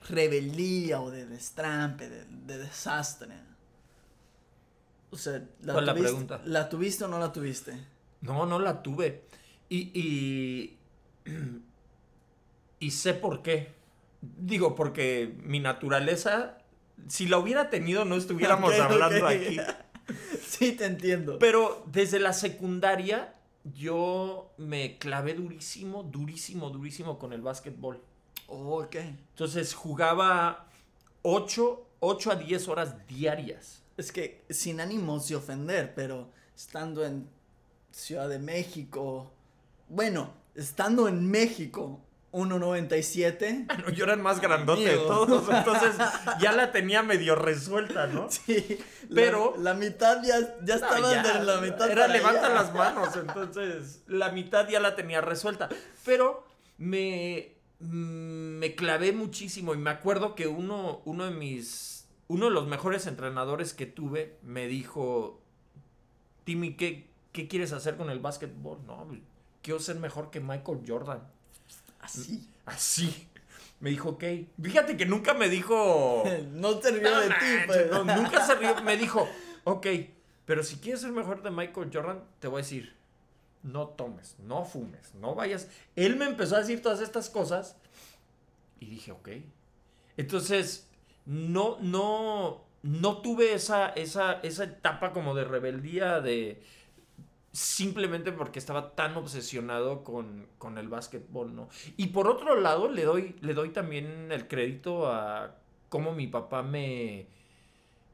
rebeldía 0.08 1.00
o 1.00 1.10
de 1.10 1.26
destrampe, 1.26 2.08
de, 2.08 2.24
de 2.24 2.58
desastre. 2.58 3.34
O 5.10 5.16
sea, 5.16 5.42
¿la, 5.62 5.74
¿Cuál 5.74 5.84
es 5.84 5.86
la 5.86 5.94
tuviste, 5.94 6.10
pregunta? 6.10 6.40
¿la 6.44 6.68
tuviste 6.68 7.04
o 7.04 7.08
no 7.08 7.18
la 7.18 7.32
tuviste? 7.32 7.74
No, 8.22 8.46
no 8.46 8.58
la 8.58 8.82
tuve. 8.82 9.24
Y, 9.68 9.90
y, 9.94 10.78
y 12.80 12.90
sé 12.90 13.14
por 13.14 13.42
qué. 13.42 13.72
Digo, 14.20 14.74
porque 14.74 15.34
mi 15.42 15.60
naturaleza, 15.60 16.58
si 17.08 17.26
la 17.26 17.38
hubiera 17.38 17.68
tenido, 17.70 18.04
no 18.04 18.16
estuviéramos 18.16 18.72
hablando 18.80 19.26
aquí. 19.26 19.58
sí, 20.42 20.72
te 20.72 20.86
entiendo. 20.86 21.38
Pero 21.38 21.84
desde 21.92 22.18
la 22.18 22.32
secundaria, 22.32 23.34
yo 23.64 24.52
me 24.58 24.98
clavé 24.98 25.34
durísimo, 25.34 26.02
durísimo, 26.02 26.70
durísimo 26.70 27.18
con 27.18 27.32
el 27.32 27.42
básquetbol. 27.42 28.00
Oh, 28.48 28.82
ok. 28.82 28.96
Entonces 28.96 29.74
jugaba 29.74 30.68
8, 31.22 31.86
8 32.00 32.32
a 32.32 32.36
10 32.36 32.68
horas 32.68 33.06
diarias. 33.06 33.82
Es 33.96 34.10
que 34.10 34.44
sin 34.50 34.80
ánimos 34.80 35.28
de 35.28 35.36
ofender, 35.36 35.94
pero 35.94 36.30
estando 36.56 37.04
en 37.04 37.28
Ciudad 37.92 38.28
de 38.28 38.38
México, 38.38 39.30
bueno, 39.88 40.32
estando 40.54 41.08
en 41.08 41.30
México, 41.30 42.00
1.97, 42.32 43.66
No, 43.84 43.90
yo 43.90 44.04
era 44.04 44.14
el 44.14 44.20
más 44.20 44.40
grandote 44.40 44.84
de 44.84 44.96
todos, 44.96 45.48
entonces 45.50 45.96
ya 46.40 46.52
la 46.52 46.72
tenía 46.72 47.02
medio 47.02 47.34
resuelta, 47.34 48.06
¿no? 48.06 48.30
sí, 48.30 48.78
Pero- 49.14 49.54
la, 49.58 49.72
la 49.72 49.74
mitad 49.74 50.22
ya, 50.22 50.40
ya 50.64 50.76
No, 50.78 50.86
estaba 50.86 51.12
ya, 51.12 51.22
de 51.38 51.44
la 51.44 51.60
mitad. 51.60 51.90
Era 51.90 52.08
levanta 52.08 52.46
allá. 52.46 52.54
las 52.54 52.74
manos, 52.74 53.16
entonces 53.16 54.02
la 54.06 54.30
mitad 54.32 54.68
ya 54.68 54.80
la 54.80 54.96
tenía 54.96 55.20
resuelta. 55.20 55.68
Pero 56.04 56.46
me, 56.78 57.52
mm, 57.80 58.58
me 58.58 58.74
clavé 58.74 59.12
muchísimo 59.12 59.74
y 59.74 59.78
me 59.78 59.90
acuerdo 59.90 60.34
que 60.34 60.46
uno, 60.48 61.02
uno 61.04 61.26
de 61.26 61.32
mis, 61.32 62.08
uno 62.28 62.46
de 62.46 62.52
los 62.52 62.66
mejores 62.66 63.06
entrenadores 63.06 63.74
que 63.74 63.84
tuve 63.86 64.38
me 64.42 64.66
dijo, 64.68 65.42
Timmy, 66.44 66.74
¿qué, 66.76 67.08
qué 67.32 67.46
quieres 67.46 67.72
hacer 67.72 67.96
con 67.96 68.08
el 68.10 68.20
básquetbol? 68.20 68.78
No, 68.86 69.06
quiero 69.62 69.80
ser 69.80 69.96
mejor 69.96 70.30
que 70.30 70.40
Michael 70.40 70.80
Jordan. 70.86 71.28
Así. 72.02 72.48
Así. 72.66 73.28
Me 73.80 73.90
dijo, 73.90 74.10
ok. 74.10 74.24
Fíjate 74.62 74.96
que 74.96 75.06
nunca 75.06 75.34
me 75.34 75.48
dijo... 75.48 76.22
No 76.52 76.80
río 76.80 77.10
No 77.10 77.20
de 77.20 77.28
ti, 77.28 77.46
pues. 77.66 77.90
no, 77.90 78.04
nunca 78.04 78.46
se 78.46 78.54
rió. 78.56 78.80
Me 78.82 78.96
dijo, 78.96 79.26
ok, 79.64 79.86
pero 80.44 80.62
si 80.62 80.76
quieres 80.76 81.00
ser 81.00 81.12
mejor 81.12 81.42
de 81.42 81.50
Michael 81.50 81.90
Jordan, 81.92 82.22
te 82.38 82.48
voy 82.48 82.60
a 82.60 82.62
decir, 82.62 82.94
no 83.62 83.88
tomes, 83.88 84.36
no 84.40 84.64
fumes, 84.64 85.14
no 85.14 85.34
vayas. 85.34 85.68
Él 85.96 86.16
me 86.16 86.26
empezó 86.26 86.56
a 86.56 86.60
decir 86.60 86.82
todas 86.82 87.00
estas 87.00 87.30
cosas 87.30 87.76
Y 88.80 88.86
dije, 88.86 89.12
ok. 89.12 89.28
Entonces, 90.16 90.88
no, 91.24 91.78
no, 91.80 92.64
no 92.82 93.22
tuve 93.22 93.54
esa, 93.54 93.88
esa, 93.90 94.34
esa 94.42 94.64
etapa 94.64 95.12
como 95.12 95.34
de 95.34 95.44
rebeldía 95.44 96.20
de 96.20 96.62
simplemente 97.52 98.32
porque 98.32 98.58
estaba 98.58 98.94
tan 98.94 99.16
obsesionado 99.16 100.02
con, 100.04 100.48
con 100.58 100.78
el 100.78 100.88
básquetbol, 100.88 101.54
¿no? 101.54 101.68
Y 101.96 102.08
por 102.08 102.28
otro 102.28 102.58
lado, 102.58 102.88
le 102.88 103.04
doy, 103.04 103.36
le 103.40 103.54
doy 103.54 103.70
también 103.70 104.32
el 104.32 104.48
crédito 104.48 105.06
a 105.06 105.56
cómo 105.90 106.12
mi 106.12 106.26
papá 106.26 106.62
me, 106.62 107.28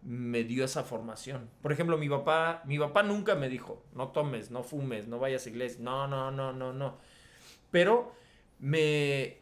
me 0.02 0.42
dio 0.44 0.64
esa 0.64 0.82
formación. 0.82 1.48
Por 1.62 1.72
ejemplo, 1.72 1.96
mi 1.98 2.08
papá, 2.08 2.62
mi 2.66 2.78
papá 2.78 3.04
nunca 3.04 3.36
me 3.36 3.48
dijo, 3.48 3.84
no 3.94 4.08
tomes, 4.08 4.50
no 4.50 4.64
fumes, 4.64 5.06
no 5.06 5.20
vayas 5.20 5.46
a 5.46 5.50
iglesia. 5.50 5.78
No, 5.82 6.08
no, 6.08 6.30
no, 6.32 6.52
no, 6.52 6.72
no. 6.72 6.98
Pero 7.70 8.12
me, 8.58 9.38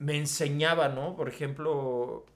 me 0.00 0.16
enseñaba, 0.16 0.88
¿no? 0.88 1.14
Por 1.14 1.28
ejemplo, 1.28 2.26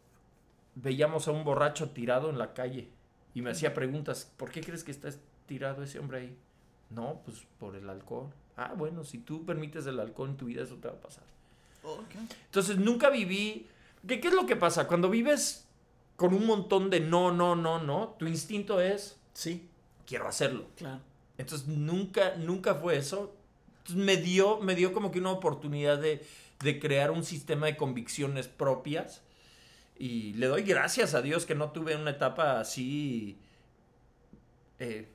veíamos 0.76 1.26
a 1.26 1.32
un 1.32 1.44
borracho 1.44 1.90
tirado 1.90 2.30
en 2.30 2.38
la 2.38 2.54
calle 2.54 2.90
y 3.34 3.42
me 3.42 3.50
hacía 3.50 3.74
preguntas, 3.74 4.32
¿por 4.36 4.50
qué 4.50 4.60
crees 4.60 4.84
que 4.84 4.92
está 4.92 5.08
tirado 5.46 5.82
ese 5.82 5.98
hombre 5.98 6.18
ahí? 6.18 6.38
No, 6.94 7.20
pues 7.24 7.42
por 7.58 7.76
el 7.76 7.88
alcohol. 7.90 8.30
Ah, 8.56 8.74
bueno, 8.76 9.04
si 9.04 9.18
tú 9.18 9.44
permites 9.44 9.86
el 9.86 9.98
alcohol 10.00 10.30
en 10.30 10.36
tu 10.36 10.46
vida, 10.46 10.62
eso 10.62 10.76
te 10.76 10.88
va 10.88 10.94
a 10.94 11.00
pasar. 11.00 11.24
Entonces 12.46 12.78
nunca 12.78 13.10
viví... 13.10 13.66
¿Qué, 14.06 14.20
¿Qué 14.20 14.28
es 14.28 14.34
lo 14.34 14.46
que 14.46 14.56
pasa? 14.56 14.86
Cuando 14.86 15.08
vives 15.10 15.66
con 16.16 16.34
un 16.34 16.46
montón 16.46 16.90
de 16.90 17.00
no, 17.00 17.32
no, 17.32 17.56
no, 17.56 17.82
no, 17.82 18.14
tu 18.18 18.26
instinto 18.26 18.80
es, 18.80 19.18
Sí, 19.32 19.68
quiero 20.06 20.28
hacerlo. 20.28 20.66
claro. 20.76 21.00
Entonces 21.36 21.66
nunca, 21.66 22.36
nunca 22.36 22.76
fue 22.76 22.96
eso. 22.96 23.34
Entonces 23.78 24.04
me 24.04 24.16
dio, 24.18 24.60
me 24.60 24.74
dio 24.76 24.92
como 24.92 25.10
que 25.10 25.18
una 25.18 25.32
oportunidad 25.32 25.98
de, 25.98 26.24
de 26.60 26.78
crear 26.78 27.10
un 27.10 27.24
sistema 27.24 27.66
de 27.66 27.76
convicciones 27.76 28.46
propias. 28.46 29.22
Y 29.98 30.34
le 30.34 30.46
doy 30.46 30.62
gracias 30.62 31.14
a 31.14 31.22
Dios 31.22 31.44
que 31.46 31.54
no 31.56 31.70
tuve 31.72 31.96
una 31.96 32.10
etapa 32.10 32.60
así. 32.60 33.38
eh, 34.78 35.08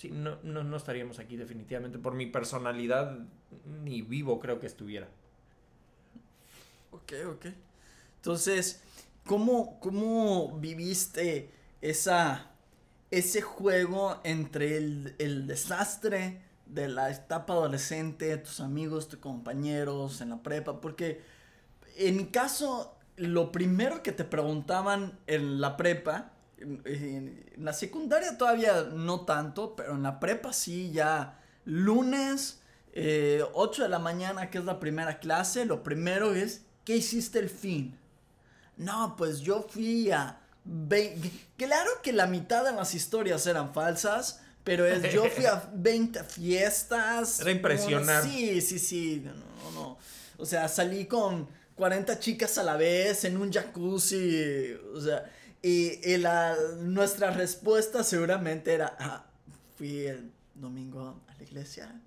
sí, 0.00 0.10
no, 0.10 0.38
no, 0.42 0.64
no 0.64 0.76
estaríamos 0.78 1.18
aquí 1.18 1.36
definitivamente. 1.36 1.98
Por 1.98 2.14
mi 2.14 2.24
personalidad, 2.24 3.18
ni 3.82 4.00
vivo 4.00 4.38
creo 4.40 4.58
que 4.58 4.66
estuviera. 4.66 5.08
Ok, 6.90 7.12
ok. 7.28 7.46
Entonces, 8.16 8.82
¿cómo, 9.26 9.78
cómo 9.78 10.58
viviste 10.58 11.50
esa, 11.82 12.50
ese 13.10 13.42
juego 13.42 14.20
entre 14.24 14.78
el, 14.78 15.14
el 15.18 15.46
desastre 15.46 16.40
de 16.64 16.88
la 16.88 17.10
etapa 17.10 17.52
adolescente, 17.52 18.34
tus 18.38 18.60
amigos, 18.60 19.08
tus 19.08 19.18
compañeros 19.18 20.22
en 20.22 20.30
la 20.30 20.42
prepa? 20.42 20.80
Porque 20.80 21.20
en 21.96 22.16
mi 22.16 22.26
caso, 22.28 22.96
lo 23.16 23.52
primero 23.52 24.02
que 24.02 24.12
te 24.12 24.24
preguntaban 24.24 25.18
en 25.26 25.60
la 25.60 25.76
prepa, 25.76 26.32
en, 26.60 27.44
la 27.56 27.72
secundaria 27.72 28.36
todavía 28.36 28.82
no 28.92 29.22
tanto, 29.22 29.74
pero 29.76 29.94
en 29.94 30.02
la 30.02 30.20
prepa 30.20 30.52
sí, 30.52 30.90
ya 30.92 31.38
lunes, 31.64 32.60
eh, 32.92 33.44
8 33.54 33.84
de 33.84 33.88
la 33.88 33.98
mañana, 33.98 34.50
que 34.50 34.58
es 34.58 34.64
la 34.64 34.80
primera 34.80 35.18
clase, 35.18 35.64
lo 35.64 35.82
primero 35.82 36.34
es, 36.34 36.62
¿qué 36.84 36.96
hiciste 36.96 37.38
el 37.38 37.50
fin? 37.50 37.96
No, 38.76 39.14
pues 39.16 39.40
yo 39.40 39.66
fui 39.68 40.10
a... 40.10 40.40
Claro 41.56 41.90
que 42.02 42.12
la 42.12 42.26
mitad 42.26 42.64
de 42.64 42.72
las 42.72 42.94
historias 42.94 43.46
eran 43.46 43.72
falsas, 43.72 44.40
pero 44.64 44.86
es, 44.86 45.12
yo 45.12 45.24
fui 45.24 45.46
a 45.46 45.70
20 45.74 46.22
fiestas. 46.24 47.40
Era 47.40 47.50
impresionar. 47.50 48.22
Sí, 48.22 48.60
sí, 48.60 48.78
sí, 48.78 49.22
no, 49.24 49.32
no, 49.32 49.70
no. 49.72 49.98
O 50.38 50.46
sea, 50.46 50.68
salí 50.68 51.06
con 51.06 51.48
40 51.76 52.18
chicas 52.18 52.58
a 52.58 52.62
la 52.62 52.76
vez 52.76 53.24
en 53.24 53.38
un 53.38 53.50
jacuzzi, 53.50 54.74
o 54.94 55.00
sea, 55.00 55.30
y, 55.62 56.00
y 56.08 56.16
la, 56.16 56.56
nuestra 56.78 57.30
respuesta 57.30 58.02
seguramente 58.04 58.72
era, 58.72 58.96
"Ah, 58.98 59.24
fui 59.76 60.06
el 60.06 60.30
domingo 60.54 61.20
a 61.28 61.34
la 61.34 61.42
iglesia 61.42 62.00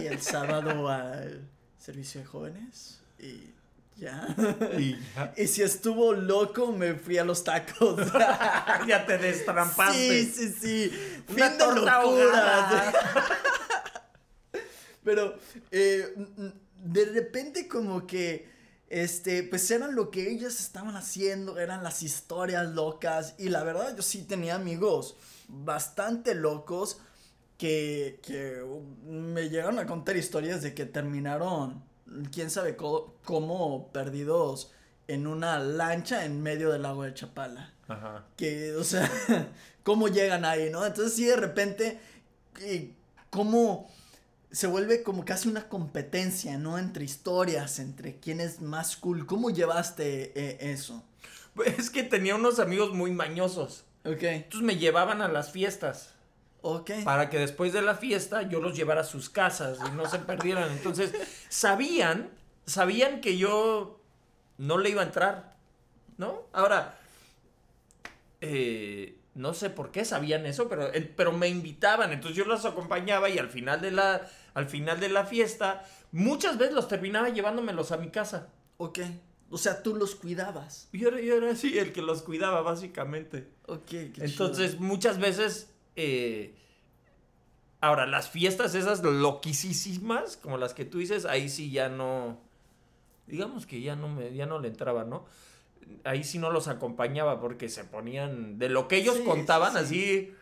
y 0.00 0.06
el 0.06 0.20
sábado 0.20 0.88
al 0.90 1.48
servicio 1.78 2.20
de 2.20 2.26
jóvenes 2.26 3.00
y 3.18 3.50
ya. 3.96 4.26
Y 4.78 4.98
Y 5.42 5.46
si 5.46 5.62
estuvo 5.62 6.12
loco, 6.14 6.72
me 6.72 6.94
fui 6.94 7.18
a 7.18 7.24
los 7.24 7.44
tacos. 7.44 8.00
ya 8.86 9.04
te 9.06 9.18
destrampaste. 9.18 10.24
Sí, 10.24 10.32
sí, 10.32 10.54
sí. 10.58 11.22
Una 11.28 11.50
Fin 11.50 11.58
de 11.84 11.90
ahogada. 11.90 12.92
Pero 15.04 15.36
eh, 15.70 16.14
de 16.82 17.04
repente 17.06 17.68
como 17.68 18.06
que, 18.06 18.48
este, 18.90 19.44
pues 19.44 19.70
eran 19.70 19.94
lo 19.94 20.10
que 20.10 20.30
ellos 20.30 20.58
estaban 20.60 20.96
haciendo, 20.96 21.58
eran 21.58 21.84
las 21.84 22.02
historias 22.02 22.68
locas. 22.68 23.36
Y 23.38 23.48
la 23.48 23.62
verdad 23.62 23.96
yo 23.96 24.02
sí 24.02 24.24
tenía 24.24 24.56
amigos 24.56 25.16
bastante 25.48 26.34
locos 26.34 26.98
que, 27.56 28.20
que 28.22 28.62
me 29.06 29.48
llegaron 29.48 29.78
a 29.78 29.86
contar 29.86 30.16
historias 30.16 30.60
de 30.60 30.74
que 30.74 30.86
terminaron, 30.86 31.84
quién 32.32 32.50
sabe 32.50 32.76
cómo, 32.76 33.90
perdidos 33.92 34.72
en 35.06 35.26
una 35.26 35.60
lancha 35.60 36.24
en 36.24 36.42
medio 36.42 36.70
del 36.70 36.82
lago 36.82 37.04
de 37.04 37.14
Chapala 37.14 37.74
Ajá. 37.86 38.26
que, 38.36 38.74
o 38.74 38.84
sea, 38.84 39.10
cómo 39.84 40.08
llegan 40.08 40.44
ahí, 40.44 40.68
¿no? 40.70 40.84
Entonces 40.84 41.14
sí, 41.14 41.24
de 41.26 41.36
repente, 41.36 42.00
cómo 43.28 43.88
se 44.50 44.66
vuelve 44.66 45.02
como 45.02 45.24
casi 45.24 45.48
una 45.48 45.68
competencia, 45.68 46.58
¿no? 46.58 46.78
Entre 46.78 47.04
historias, 47.04 47.78
entre 47.78 48.16
quién 48.16 48.40
es 48.40 48.60
más 48.60 48.96
cool. 48.96 49.26
¿Cómo 49.26 49.50
llevaste 49.50 50.32
eh, 50.34 50.72
eso? 50.72 51.04
Es 51.64 51.90
que 51.90 52.02
tenía 52.02 52.34
unos 52.36 52.58
amigos 52.58 52.92
muy 52.92 53.12
mañosos. 53.12 53.84
Ok, 54.04 54.22
Entonces 54.22 54.62
me 54.62 54.76
llevaban 54.76 55.20
a 55.20 55.28
las 55.28 55.52
fiestas. 55.52 56.14
ok. 56.62 56.90
Para 57.04 57.28
que 57.28 57.38
después 57.38 57.72
de 57.72 57.82
la 57.82 57.94
fiesta 57.94 58.42
yo 58.42 58.60
los 58.60 58.76
llevara 58.76 59.02
a 59.02 59.04
sus 59.04 59.28
casas 59.28 59.78
y 59.86 59.96
no 59.96 60.08
se 60.08 60.18
perdieran. 60.20 60.70
Entonces, 60.72 61.12
sabían, 61.48 62.30
sabían 62.66 63.20
que 63.20 63.36
yo 63.36 64.00
no 64.58 64.78
le 64.78 64.90
iba 64.90 65.02
a 65.02 65.06
entrar. 65.06 65.56
¿No? 66.16 66.42
Ahora, 66.52 66.98
eh, 68.40 69.16
no 69.34 69.54
sé 69.54 69.70
por 69.70 69.90
qué 69.90 70.04
sabían 70.04 70.44
eso, 70.44 70.68
pero, 70.68 70.90
pero 71.16 71.32
me 71.32 71.48
invitaban. 71.48 72.12
Entonces 72.12 72.36
yo 72.36 72.44
los 72.44 72.64
acompañaba 72.64 73.28
y 73.28 73.38
al 73.38 73.48
final 73.48 73.80
de 73.80 73.90
la, 73.90 74.28
al 74.54 74.66
final 74.66 75.00
de 75.00 75.08
la 75.08 75.24
fiesta, 75.24 75.84
muchas 76.12 76.58
veces 76.58 76.74
los 76.74 76.88
terminaba 76.88 77.28
llevándomelos 77.28 77.92
a 77.92 77.96
mi 77.96 78.10
casa. 78.10 78.48
Ok. 78.78 78.98
O 79.50 79.58
sea, 79.58 79.82
tú 79.82 79.96
los 79.96 80.14
cuidabas. 80.14 80.88
Yo 80.92 81.08
era, 81.08 81.20
yo 81.20 81.36
era 81.36 81.50
así 81.50 81.76
el 81.78 81.92
que 81.92 82.02
los 82.02 82.22
cuidaba, 82.22 82.62
básicamente. 82.62 83.48
Ok, 83.66 83.84
qué 83.86 84.12
chido. 84.14 84.24
Entonces, 84.26 84.78
muchas 84.78 85.18
veces. 85.18 85.68
eh, 85.96 86.54
ahora, 87.80 88.06
las 88.06 88.28
fiestas 88.30 88.74
esas 88.74 89.02
loquisísimas, 89.02 90.36
como 90.36 90.56
las 90.58 90.74
que 90.74 90.84
tú 90.84 90.98
dices, 90.98 91.24
ahí 91.24 91.48
sí 91.48 91.70
ya 91.70 91.88
no. 91.88 92.38
Digamos 93.26 93.66
que 93.66 93.80
ya 93.80 93.96
no 93.96 94.08
me, 94.08 94.32
ya 94.34 94.46
no 94.46 94.58
le 94.60 94.68
entraba, 94.68 95.04
¿no? 95.04 95.24
Ahí 96.04 96.22
sí 96.24 96.38
no 96.38 96.50
los 96.50 96.68
acompañaba 96.68 97.40
porque 97.40 97.68
se 97.68 97.84
ponían. 97.84 98.58
De 98.58 98.68
lo 98.68 98.86
que 98.88 98.96
ellos 98.98 99.16
Sí, 99.16 99.24
contaban 99.24 99.72
sí, 99.72 99.78
sí. 99.78 99.84
así. 99.84 100.34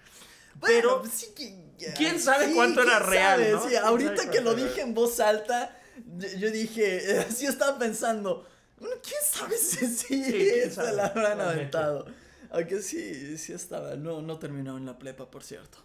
Bueno, 0.61 1.01
pero- 1.01 1.05
sí 1.11 1.27
que 1.37 1.68
¿quién 1.97 2.21
sabe 2.21 2.53
cuánto 2.55 2.83
era 2.83 2.99
real, 2.99 3.53
no? 3.53 3.63
sí, 3.63 3.69
¿Quién 3.71 3.85
ahorita 3.85 4.31
que 4.31 4.41
lo 4.41 4.55
dije 4.55 4.81
en 4.81 4.95
voz 4.95 5.21
alta, 5.21 5.77
yo, 6.17 6.29
yo 6.39 6.51
dije, 6.51 7.19
así 7.29 7.47
estaba 7.47 7.79
pensando, 7.79 8.47
¿quién 8.79 9.21
sabe 9.25 9.57
si 9.57 9.87
sí, 9.87 10.71
se 10.71 10.93
la 10.93 11.07
habrán 11.07 11.41
aventado? 11.41 12.07
Aunque 12.51 12.81
sí, 12.81 13.37
sí 13.37 13.53
estaba, 13.53 13.95
no, 13.97 14.23
no 14.23 14.39
terminó 14.39 14.77
en 14.79 14.87
la 14.87 14.99
prepa, 14.99 15.31
por 15.31 15.45
cierto. 15.45 15.79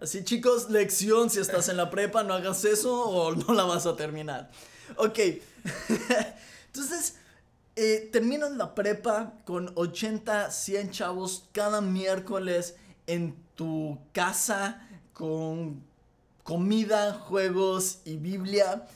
Así, 0.00 0.24
chicos, 0.24 0.70
lección, 0.70 1.28
si 1.28 1.40
estás 1.40 1.68
en 1.68 1.76
la 1.76 1.90
prepa, 1.90 2.22
no 2.22 2.34
hagas 2.34 2.64
eso 2.64 3.04
o 3.04 3.34
no 3.34 3.54
la 3.54 3.64
vas 3.64 3.86
a 3.86 3.96
terminar. 3.96 4.50
Ok, 4.96 5.18
entonces, 6.66 7.16
eh, 7.76 8.08
terminas 8.10 8.50
la 8.52 8.74
prepa 8.74 9.34
con 9.44 9.72
80, 9.74 10.50
100 10.50 10.90
chavos 10.90 11.44
cada 11.52 11.80
miércoles 11.80 12.76
en 13.06 13.36
tu 13.54 13.98
casa 14.12 14.86
con 15.20 15.82
comida, 16.44 17.12
juegos 17.12 18.00
y 18.06 18.16
Biblia. 18.16 18.86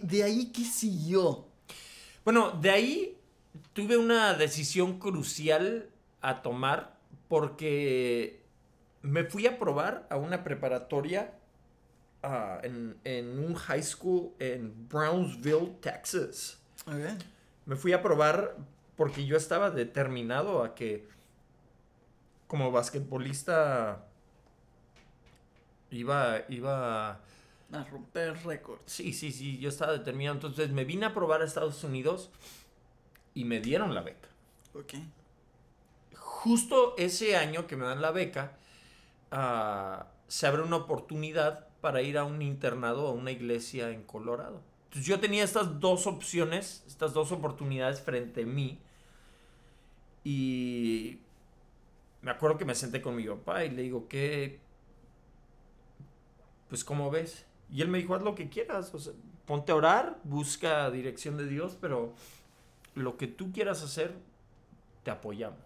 De 0.00 0.22
ahí 0.22 0.46
qué 0.54 0.64
siguió? 0.64 1.44
Bueno, 2.24 2.52
de 2.52 2.70
ahí 2.70 3.18
tuve 3.74 3.98
una 3.98 4.32
decisión 4.32 4.98
crucial 4.98 5.90
a 6.22 6.40
tomar 6.40 6.96
porque 7.28 8.42
me 9.02 9.24
fui 9.24 9.46
a 9.46 9.58
probar 9.58 10.06
a 10.08 10.16
una 10.16 10.44
preparatoria 10.44 11.34
ah, 12.22 12.60
en, 12.62 12.96
en 13.04 13.38
un 13.38 13.54
high 13.54 13.82
school 13.82 14.32
en 14.38 14.88
Brownsville, 14.88 15.76
Texas. 15.82 16.58
Me 17.66 17.76
fui 17.76 17.92
a 17.92 18.00
probar 18.00 18.56
porque 18.96 19.26
yo 19.26 19.36
estaba 19.36 19.70
determinado 19.70 20.64
a 20.64 20.74
que 20.74 21.06
como 22.46 22.72
basquetbolista 22.72 24.06
iba, 25.90 26.42
iba 26.48 27.20
A 27.72 27.84
romper 27.84 28.36
récords. 28.44 28.82
Sí, 28.86 29.12
sí, 29.12 29.30
sí, 29.30 29.58
yo 29.58 29.68
estaba 29.68 29.92
determinado. 29.92 30.34
Entonces 30.36 30.70
me 30.70 30.84
vine 30.84 31.06
a 31.06 31.14
probar 31.14 31.42
a 31.42 31.44
Estados 31.44 31.84
Unidos 31.84 32.30
y 33.34 33.44
me 33.44 33.60
dieron 33.60 33.94
la 33.94 34.02
beca. 34.02 34.28
Ok. 34.74 34.94
Justo 36.14 36.94
ese 36.96 37.36
año 37.36 37.66
que 37.66 37.76
me 37.76 37.84
dan 37.84 38.02
la 38.02 38.10
beca, 38.10 38.56
ah, 39.30 40.08
se 40.26 40.46
abre 40.46 40.62
una 40.62 40.76
oportunidad 40.76 41.68
para 41.80 42.02
ir 42.02 42.18
a 42.18 42.24
un 42.24 42.42
internado 42.42 43.06
a 43.08 43.12
una 43.12 43.30
iglesia 43.30 43.90
en 43.90 44.02
Colorado. 44.02 44.62
Entonces 44.84 45.06
yo 45.06 45.20
tenía 45.20 45.44
estas 45.44 45.80
dos 45.80 46.06
opciones, 46.06 46.82
estas 46.86 47.12
dos 47.12 47.30
oportunidades 47.32 48.00
frente 48.00 48.42
a 48.42 48.46
mí. 48.46 48.80
Y 50.24 51.18
me 52.22 52.30
acuerdo 52.30 52.58
que 52.58 52.64
me 52.64 52.74
senté 52.74 53.00
con 53.00 53.16
mi 53.16 53.24
papá 53.24 53.64
y 53.64 53.70
le 53.70 53.82
digo, 53.82 54.08
¿qué? 54.08 54.60
Pues, 56.70 56.84
¿cómo 56.84 57.10
ves? 57.10 57.44
Y 57.70 57.82
él 57.82 57.88
me 57.88 57.98
dijo, 57.98 58.14
haz 58.14 58.22
lo 58.22 58.34
que 58.34 58.48
quieras. 58.48 58.94
O 58.94 58.98
sea, 58.98 59.12
ponte 59.44 59.72
a 59.72 59.74
orar, 59.74 60.18
busca 60.24 60.90
dirección 60.90 61.36
de 61.36 61.46
Dios, 61.46 61.76
pero 61.80 62.14
lo 62.94 63.16
que 63.16 63.26
tú 63.26 63.52
quieras 63.52 63.82
hacer, 63.82 64.14
te 65.02 65.10
apoyamos. 65.10 65.58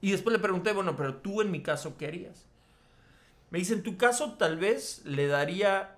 Y 0.00 0.10
después 0.10 0.32
le 0.32 0.42
pregunté, 0.42 0.72
bueno, 0.72 0.96
pero 0.96 1.16
tú 1.16 1.40
en 1.40 1.50
mi 1.50 1.62
caso, 1.62 1.96
¿qué 1.96 2.06
harías? 2.06 2.44
Me 3.50 3.60
dice, 3.60 3.72
en 3.72 3.82
tu 3.82 3.96
caso 3.96 4.34
tal 4.34 4.58
vez 4.58 5.02
le 5.04 5.28
daría 5.28 5.96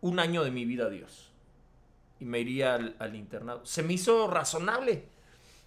un 0.00 0.20
año 0.20 0.44
de 0.44 0.50
mi 0.50 0.64
vida 0.64 0.86
a 0.86 0.90
Dios. 0.90 1.30
Y 2.20 2.24
me 2.24 2.40
iría 2.40 2.74
al, 2.74 2.96
al 2.98 3.16
internado. 3.16 3.64
Se 3.64 3.82
me 3.82 3.94
hizo 3.94 4.28
razonable. 4.28 5.04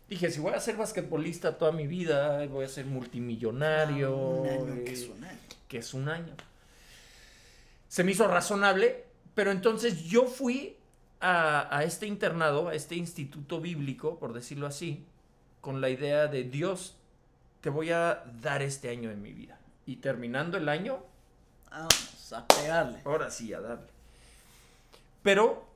Dije, 0.08 0.30
si 0.30 0.40
voy 0.40 0.54
a 0.54 0.60
ser 0.60 0.76
basquetbolista 0.76 1.58
toda 1.58 1.72
mi 1.72 1.88
vida, 1.88 2.46
voy 2.48 2.66
a 2.66 2.68
ser 2.68 2.86
multimillonario. 2.86 4.14
Ah, 4.14 4.42
un 4.42 4.48
año, 4.48 4.76
eh, 4.76 4.84
que 4.84 4.92
es 4.94 5.08
un 5.08 5.24
año. 5.24 5.40
que 5.68 5.78
es 5.78 5.94
un 5.94 6.10
año. 6.10 6.34
Se 7.92 8.06
me 8.06 8.14
hizo 8.14 8.26
razonable, 8.26 9.04
pero 9.36 9.52
entonces 9.52 10.06
yo 10.06 10.26
fui 10.26 10.78
a, 11.20 11.76
a 11.76 11.84
este 11.84 12.08
internado, 12.08 12.70
a 12.70 12.74
este 12.74 12.96
instituto 12.96 13.60
bíblico, 13.60 14.18
por 14.18 14.32
decirlo 14.32 14.66
así, 14.66 15.04
con 15.60 15.82
la 15.82 15.90
idea 15.90 16.28
de 16.28 16.46
Dios, 16.46 16.96
te 17.60 17.70
voy 17.70 17.92
a 17.92 18.24
dar 18.42 18.62
este 18.62 18.88
año 18.88 19.12
en 19.12 19.22
mi 19.22 19.34
vida. 19.34 19.60
Y 19.86 19.98
terminando 19.98 20.56
el 20.58 20.70
año, 20.70 21.04
Vamos 21.70 22.32
a 22.32 22.48
pegarle. 22.48 23.02
ahora 23.04 23.30
sí, 23.30 23.54
a 23.54 23.60
darle. 23.60 23.90
Pero 25.22 25.68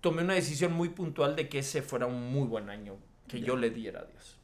tomé 0.00 0.22
una 0.22 0.34
decisión 0.34 0.72
muy 0.72 0.88
puntual 0.88 1.36
de 1.36 1.48
que 1.48 1.60
ese 1.60 1.82
fuera 1.82 2.06
un 2.06 2.32
muy 2.32 2.48
buen 2.48 2.68
año 2.68 2.96
que 3.28 3.40
yo 3.40 3.54
le 3.54 3.70
diera 3.70 4.00
a 4.00 4.04
Dios. 4.06 4.36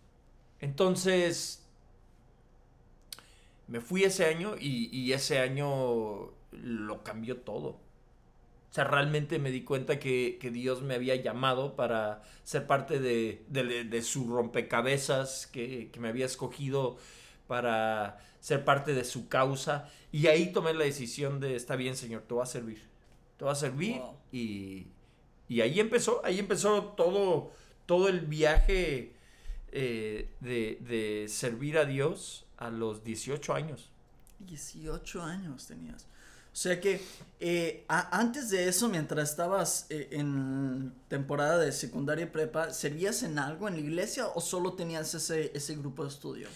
Entonces, 0.60 1.66
me 3.66 3.80
fui 3.80 4.04
ese 4.04 4.26
año 4.26 4.54
y, 4.60 4.96
y 4.96 5.12
ese 5.12 5.40
año 5.40 6.30
lo 6.62 7.02
cambió 7.04 7.38
todo. 7.38 7.80
O 8.70 8.74
sea, 8.74 8.84
realmente 8.84 9.38
me 9.38 9.50
di 9.52 9.62
cuenta 9.62 10.00
que, 10.00 10.38
que 10.40 10.50
Dios 10.50 10.82
me 10.82 10.94
había 10.94 11.14
llamado 11.16 11.76
para 11.76 12.22
ser 12.42 12.66
parte 12.66 12.98
de, 13.00 13.44
de- 13.48 13.84
de 13.84 14.02
su 14.02 14.28
rompecabezas, 14.34 15.46
que, 15.46 15.90
que 15.92 16.00
me 16.00 16.08
había 16.08 16.26
escogido 16.26 16.98
para 17.46 18.18
ser 18.40 18.64
parte 18.64 18.92
de 18.94 19.04
su 19.04 19.28
causa. 19.28 19.88
Y 20.12 20.26
ahí 20.26 20.52
tomé 20.52 20.74
la 20.74 20.84
decisión 20.84 21.38
de, 21.40 21.54
está 21.56 21.76
bien, 21.76 21.96
Señor, 21.96 22.22
te 22.22 22.34
voy 22.34 22.42
a 22.42 22.46
servir. 22.46 22.82
Te 23.36 23.44
voy 23.44 23.52
a 23.52 23.56
servir. 23.56 23.96
Wow. 24.00 24.16
Y, 24.32 24.88
y 25.48 25.60
ahí 25.60 25.78
empezó, 25.80 26.20
ahí 26.24 26.38
empezó 26.40 26.82
todo, 26.96 27.52
todo 27.86 28.08
el 28.08 28.20
viaje 28.22 29.12
eh, 29.72 30.30
de, 30.40 30.78
de 30.80 31.28
servir 31.28 31.78
a 31.78 31.84
Dios 31.84 32.46
a 32.56 32.70
los 32.70 33.04
18 33.04 33.54
años. 33.54 33.90
18 34.38 35.22
años 35.22 35.66
tenías. 35.66 36.06
O 36.54 36.56
sea 36.56 36.80
que 36.80 37.00
eh, 37.40 37.84
a- 37.88 38.16
antes 38.16 38.48
de 38.48 38.68
eso, 38.68 38.88
mientras 38.88 39.28
estabas 39.28 39.86
eh, 39.90 40.08
en 40.12 40.92
temporada 41.08 41.58
de 41.58 41.72
secundaria 41.72 42.26
y 42.26 42.28
prepa, 42.28 42.70
¿servías 42.72 43.24
en 43.24 43.40
algo 43.40 43.66
en 43.66 43.74
la 43.74 43.80
iglesia 43.80 44.28
o 44.28 44.40
solo 44.40 44.74
tenías 44.74 45.12
ese, 45.14 45.50
ese 45.52 45.74
grupo 45.74 46.04
de 46.04 46.10
estudio? 46.10 46.48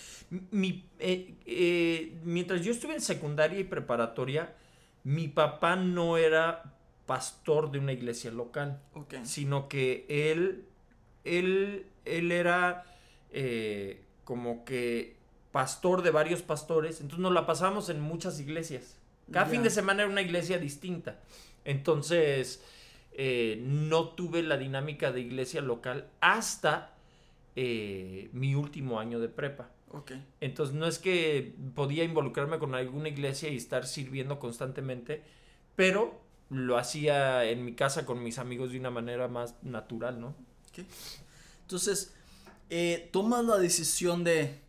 Mi, 0.52 0.84
eh, 1.00 1.34
eh, 1.46 2.16
mientras 2.22 2.62
yo 2.62 2.70
estuve 2.70 2.94
en 2.94 3.00
secundaria 3.00 3.58
y 3.58 3.64
preparatoria, 3.64 4.54
mi 5.02 5.26
papá 5.26 5.74
no 5.74 6.16
era 6.16 6.74
pastor 7.06 7.72
de 7.72 7.80
una 7.80 7.92
iglesia 7.92 8.30
local, 8.30 8.80
Ok. 8.94 9.14
sino 9.24 9.68
que 9.68 10.06
él, 10.08 10.64
él, 11.24 11.87
él 12.04 12.30
era 12.30 12.84
eh, 13.32 14.00
como 14.24 14.64
que 14.64 15.16
pastor 15.50 16.02
de 16.02 16.11
varios 16.12 16.42
pastores, 16.42 17.00
entonces 17.00 17.18
nos 17.18 17.32
la 17.32 17.46
pasamos 17.46 17.88
en 17.88 18.00
muchas 18.00 18.38
iglesias. 18.38 18.94
Cada 19.33 19.47
fin 19.47 19.62
de 19.62 19.71
semana 19.71 20.03
era 20.03 20.11
una 20.11 20.23
iglesia 20.23 20.59
distinta. 20.59 21.21
Entonces, 21.64 22.62
eh, 23.12 23.61
no 23.62 24.11
tuve 24.11 24.43
la 24.43 24.57
dinámica 24.57 25.12
de 25.12 25.21
iglesia 25.21 25.61
local 25.61 26.09
hasta 26.21 26.95
eh, 27.57 28.31
mi 28.33 28.55
último 28.55 29.01
año 29.01 29.19
de 29.21 29.29
prepa. 29.29 29.71
Entonces 30.41 30.75
no 30.75 30.87
es 30.87 30.99
que 30.99 31.55
podía 31.75 32.05
involucrarme 32.05 32.59
con 32.59 32.75
alguna 32.75 33.09
iglesia 33.09 33.49
y 33.49 33.57
estar 33.57 33.87
sirviendo 33.87 34.38
constantemente, 34.38 35.23
pero 35.77 36.21
lo 36.51 36.79
hacía 36.79 37.45
en 37.45 37.64
mi 37.64 37.75
casa 37.75 38.07
con 38.07 38.23
mis 38.23 38.38
amigos 38.38 38.73
de 38.73 38.79
una 38.79 38.91
manera 38.91 39.29
más 39.29 39.55
natural, 39.62 40.21
¿no? 40.21 40.35
Entonces, 41.62 42.14
eh, 42.71 43.09
tomas 43.12 43.45
la 43.45 43.59
decisión 43.59 44.25
de, 44.25 44.61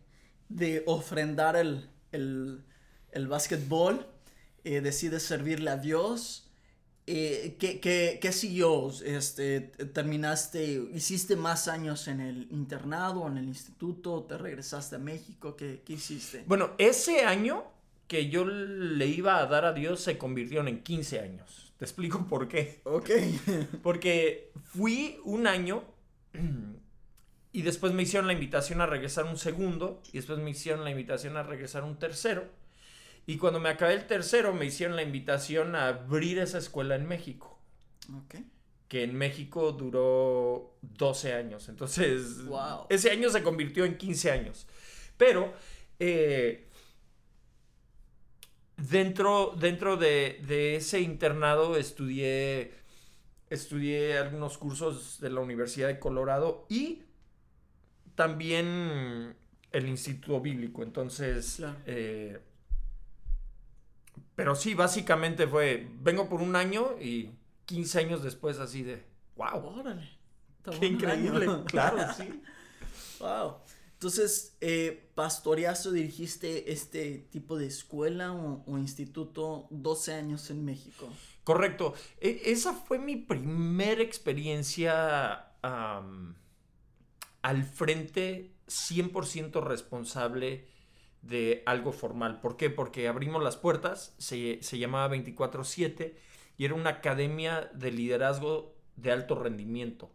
de 0.48 0.82
ofrendar 0.86 1.56
el, 1.56 1.88
el, 2.12 2.64
el 3.12 3.28
básquetbol, 3.28 4.06
eh, 4.64 4.80
decides 4.80 5.22
servirle 5.22 5.70
a 5.70 5.76
Dios. 5.76 6.50
Eh, 7.06 7.56
¿qué, 7.58 7.80
qué, 7.80 8.18
qué 8.20 8.32
siguió? 8.32 8.90
Este, 9.04 9.60
¿Terminaste, 9.60 10.82
hiciste 10.94 11.34
más 11.36 11.66
años 11.66 12.06
en 12.08 12.20
el 12.20 12.46
internado, 12.50 13.26
en 13.26 13.38
el 13.38 13.48
instituto? 13.48 14.24
¿Te 14.24 14.38
regresaste 14.38 14.96
a 14.96 14.98
México? 14.98 15.56
¿Qué, 15.56 15.82
qué 15.84 15.94
hiciste? 15.94 16.44
Bueno, 16.46 16.72
ese 16.78 17.24
año 17.24 17.64
que 18.06 18.28
yo 18.28 18.44
le 18.44 19.06
iba 19.06 19.38
a 19.38 19.46
dar 19.46 19.64
a 19.64 19.72
Dios 19.72 20.00
se 20.00 20.18
convirtieron 20.18 20.66
en 20.68 20.82
15 20.82 21.20
años. 21.20 21.72
Te 21.78 21.84
explico 21.84 22.26
por 22.28 22.48
qué. 22.48 22.80
Ok. 22.84 23.10
Porque 23.82 24.52
fui 24.64 25.18
un 25.24 25.46
año 25.46 25.84
y 27.52 27.62
después 27.62 27.92
me 27.92 28.02
hicieron 28.02 28.26
la 28.26 28.32
invitación 28.32 28.80
a 28.80 28.86
regresar 28.86 29.24
un 29.24 29.36
segundo 29.36 30.02
y 30.12 30.18
después 30.18 30.38
me 30.38 30.50
hicieron 30.50 30.84
la 30.84 30.90
invitación 30.90 31.36
a 31.36 31.42
regresar 31.42 31.84
un 31.84 31.98
tercero. 31.98 32.44
Y 33.26 33.36
cuando 33.38 33.60
me 33.60 33.68
acabé 33.68 33.94
el 33.94 34.06
tercero 34.06 34.52
me 34.52 34.66
hicieron 34.66 34.96
la 34.96 35.02
invitación 35.02 35.74
a 35.76 35.88
abrir 35.88 36.38
esa 36.38 36.58
escuela 36.58 36.96
en 36.96 37.06
México, 37.06 37.58
ok. 38.12 38.36
que 38.88 39.04
en 39.04 39.14
México 39.14 39.70
duró 39.72 40.76
12 40.82 41.32
años. 41.34 41.68
Entonces, 41.68 42.44
Wow. 42.46 42.86
ese 42.88 43.10
año 43.10 43.30
se 43.30 43.42
convirtió 43.42 43.84
en 43.84 43.96
15 43.96 44.30
años. 44.32 44.66
Pero 45.16 45.52
eh, 46.00 46.66
dentro, 48.76 49.54
dentro 49.58 49.96
de, 49.96 50.40
de 50.46 50.76
ese 50.76 51.00
internado 51.00 51.76
estudié, 51.76 52.72
estudié 53.48 54.18
algunos 54.18 54.58
cursos 54.58 55.20
de 55.20 55.30
la 55.30 55.40
Universidad 55.40 55.88
de 55.88 55.98
Colorado 55.98 56.66
y 56.68 57.02
también 58.14 59.36
el 59.72 59.88
Instituto 59.88 60.40
Bíblico. 60.40 60.82
Entonces, 60.82 61.56
Claro. 61.58 61.76
eh, 61.86 62.40
pero 64.40 64.54
sí, 64.56 64.72
básicamente 64.72 65.46
fue, 65.46 65.86
vengo 66.00 66.26
por 66.26 66.40
un 66.40 66.56
año 66.56 66.98
y 66.98 67.28
15 67.66 67.98
años 67.98 68.22
después 68.22 68.58
así 68.58 68.82
de, 68.82 69.04
wow, 69.36 69.78
Órale. 69.80 70.08
Qué 70.80 70.86
increíble. 70.86 71.46
claro, 71.66 71.98
sí. 72.16 72.40
Wow. 73.18 73.56
Entonces, 73.92 74.56
eh, 74.62 75.10
pastoreaste 75.14 75.90
o 75.90 75.92
dirigiste 75.92 76.72
este 76.72 77.18
tipo 77.30 77.58
de 77.58 77.66
escuela 77.66 78.32
o, 78.32 78.64
o 78.66 78.78
instituto 78.78 79.66
12 79.68 80.14
años 80.14 80.48
en 80.48 80.64
México. 80.64 81.06
Correcto. 81.44 81.92
E- 82.18 82.40
esa 82.46 82.72
fue 82.72 82.98
mi 82.98 83.16
primera 83.16 84.02
experiencia 84.02 85.52
al 87.42 87.64
frente 87.64 88.54
100% 88.68 89.62
responsable 89.62 90.66
de 91.22 91.62
algo 91.66 91.92
formal. 91.92 92.40
¿Por 92.40 92.56
qué? 92.56 92.70
Porque 92.70 93.08
abrimos 93.08 93.42
las 93.42 93.56
puertas, 93.56 94.14
se, 94.18 94.58
se 94.62 94.78
llamaba 94.78 95.08
24/7 95.08 96.14
y 96.56 96.64
era 96.64 96.74
una 96.74 96.90
academia 96.90 97.70
de 97.74 97.90
liderazgo 97.92 98.74
de 98.96 99.12
alto 99.12 99.34
rendimiento. 99.34 100.10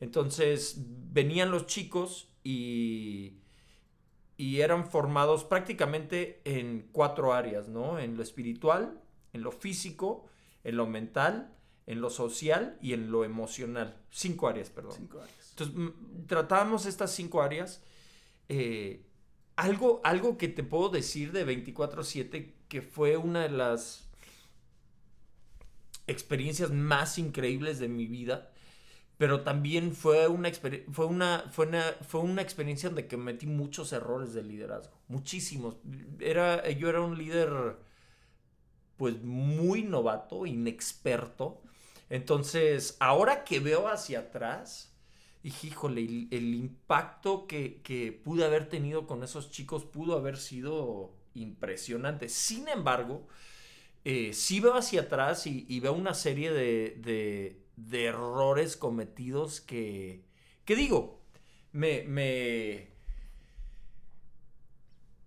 Entonces 0.00 0.76
venían 1.12 1.50
los 1.50 1.66
chicos 1.66 2.28
y, 2.44 3.38
y 4.36 4.60
eran 4.60 4.86
formados 4.88 5.44
prácticamente 5.44 6.40
en 6.44 6.88
cuatro 6.92 7.32
áreas, 7.32 7.68
¿no? 7.68 7.98
En 7.98 8.16
lo 8.16 8.22
espiritual, 8.22 9.00
en 9.32 9.42
lo 9.42 9.50
físico, 9.50 10.26
en 10.64 10.76
lo 10.76 10.86
mental, 10.86 11.52
en 11.86 12.00
lo 12.00 12.10
social 12.10 12.78
y 12.80 12.92
en 12.92 13.10
lo 13.10 13.24
emocional. 13.24 13.96
Cinco 14.10 14.48
áreas, 14.48 14.70
perdón. 14.70 14.92
Cinco 14.96 15.18
años. 15.20 15.32
Entonces 15.50 15.92
tratábamos 16.26 16.86
estas 16.86 17.10
cinco 17.12 17.42
áreas. 17.42 17.82
eh, 18.48 19.04
algo, 19.58 20.00
algo 20.04 20.38
que 20.38 20.48
te 20.48 20.62
puedo 20.62 20.88
decir 20.88 21.32
de 21.32 21.44
24/7 21.44 22.54
que 22.68 22.82
fue 22.82 23.16
una 23.16 23.42
de 23.42 23.50
las 23.50 24.08
experiencias 26.06 26.70
más 26.70 27.18
increíbles 27.18 27.78
de 27.78 27.88
mi 27.88 28.06
vida 28.06 28.50
pero 29.18 29.42
también 29.42 29.94
fue 29.96 30.28
una, 30.28 30.50
fue, 30.52 31.06
una, 31.06 31.44
fue, 31.50 31.66
una, 31.66 31.82
fue 32.02 32.20
una 32.20 32.40
experiencia 32.40 32.94
que 32.94 33.16
metí 33.16 33.46
muchos 33.46 33.92
errores 33.92 34.32
de 34.32 34.44
liderazgo, 34.44 34.96
muchísimos. 35.08 35.76
Era, 36.20 36.68
yo 36.70 36.88
era 36.88 37.00
un 37.00 37.18
líder 37.18 37.78
pues 38.96 39.20
muy 39.20 39.82
novato, 39.82 40.46
inexperto. 40.46 41.60
Entonces, 42.08 42.96
ahora 43.00 43.42
que 43.42 43.58
veo 43.58 43.88
hacia 43.88 44.20
atrás, 44.20 44.96
dije, 45.42 45.68
híjole, 45.68 46.02
el, 46.02 46.28
el 46.30 46.54
impacto 46.54 47.46
que, 47.46 47.80
que 47.82 48.12
pude 48.12 48.44
haber 48.44 48.68
tenido 48.68 49.06
con 49.06 49.22
esos 49.24 49.50
chicos 49.50 49.84
pudo 49.84 50.16
haber 50.16 50.36
sido 50.38 51.12
impresionante. 51.34 52.28
Sin 52.28 52.68
embargo, 52.68 53.26
eh, 54.04 54.32
sí 54.34 54.60
veo 54.60 54.74
hacia 54.76 55.02
atrás 55.02 55.46
y, 55.46 55.66
y 55.68 55.80
veo 55.80 55.92
una 55.94 56.14
serie 56.14 56.52
de, 56.52 56.96
de- 57.00 57.62
de 57.76 58.06
errores 58.06 58.76
cometidos 58.76 59.60
que, 59.60 60.22
que 60.64 60.76
digo, 60.76 61.20
me, 61.72 62.02
me, 62.04 62.88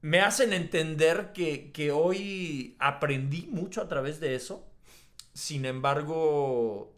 me 0.02 0.20
hacen 0.22 0.54
entender 0.54 1.32
que, 1.34 1.72
que 1.72 1.92
hoy 1.92 2.76
aprendí 2.80 3.48
mucho 3.52 3.82
a 3.82 3.88
través 3.88 4.20
de 4.20 4.36
eso. 4.36 4.66
Sin 5.34 5.66
embargo, 5.66 6.94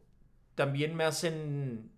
también 0.56 0.96
me 0.96 1.06
hacen 1.06 1.92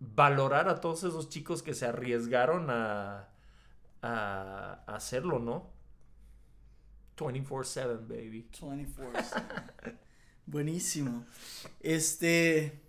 valorar 0.00 0.68
a 0.68 0.80
todos 0.80 1.04
esos 1.04 1.28
chicos 1.28 1.62
que 1.62 1.74
se 1.74 1.86
arriesgaron 1.86 2.70
a, 2.70 3.28
a, 4.02 4.82
a 4.86 4.94
hacerlo, 4.94 5.38
¿no? 5.38 5.70
24/7, 7.16 8.06
baby. 8.06 8.48
24. 8.60 9.24
Buenísimo. 10.46 11.24
Este. 11.80 12.80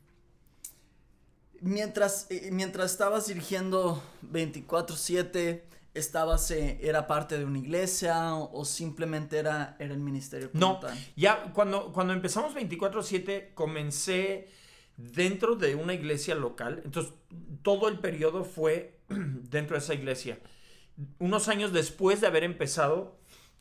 Mientras, 1.61 2.27
eh, 2.29 2.49
mientras 2.51 2.91
estabas 2.91 3.25
dirigiendo 3.27 4.03
24-7, 4.31 5.63
estabas, 5.95 6.51
eh, 6.51 6.77
¿era 6.83 7.07
parte 7.07 7.39
de 7.39 7.45
una 7.45 7.57
iglesia 7.57 8.35
o, 8.35 8.59
o 8.59 8.63
simplemente 8.63 9.39
era, 9.39 9.75
era 9.79 9.93
el 9.93 9.99
ministerio? 9.99 10.51
No, 10.53 10.79
tal? 10.79 10.95
ya 11.15 11.51
cuando, 11.53 11.91
cuando 11.93 12.13
empezamos 12.13 12.53
24/7 12.53 13.55
comencé 13.55 14.49
dentro 14.97 15.55
de 15.55 15.75
una 15.75 15.93
iglesia 15.93 16.35
local, 16.35 16.81
entonces 16.83 17.13
todo 17.61 17.87
el 17.87 17.99
periodo 17.99 18.43
fue 18.43 18.99
dentro 19.07 19.75
de 19.75 19.83
esa 19.83 19.93
iglesia. 19.93 20.39
Unos 21.19 21.47
años 21.47 21.71
después 21.71 22.19
de 22.19 22.27
haber 22.27 22.43
empezado, 22.43 23.17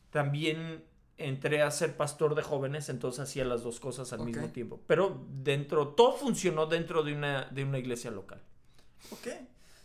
también 0.09 0.83
entré 1.17 1.61
a 1.61 1.71
ser 1.71 1.95
pastor 1.95 2.35
de 2.35 2.41
jóvenes, 2.41 2.89
entonces 2.89 3.21
hacía 3.21 3.45
las 3.45 3.63
dos 3.63 3.79
cosas 3.79 4.13
al 4.13 4.21
mismo 4.21 4.49
tiempo. 4.49 4.81
Pero 4.87 5.25
dentro, 5.29 5.89
todo 5.89 6.13
funcionó 6.13 6.65
dentro 6.65 7.03
de 7.03 7.13
una, 7.13 7.45
de 7.45 7.63
una 7.63 7.79
iglesia 7.79 8.11
local. 8.11 8.41
Ok. 9.11 9.27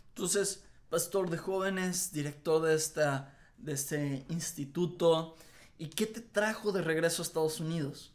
Entonces, 0.09 0.63
pastor 0.89 1.29
de 1.29 1.37
jóvenes, 1.37 2.13
director 2.13 2.61
de, 2.61 2.75
esta, 2.75 3.35
de 3.57 3.73
este 3.73 4.25
instituto. 4.29 5.35
¿Y 5.77 5.87
qué 5.87 6.05
te 6.05 6.21
trajo 6.21 6.71
de 6.71 6.81
regreso 6.81 7.21
a 7.21 7.25
Estados 7.25 7.59
Unidos? 7.59 8.13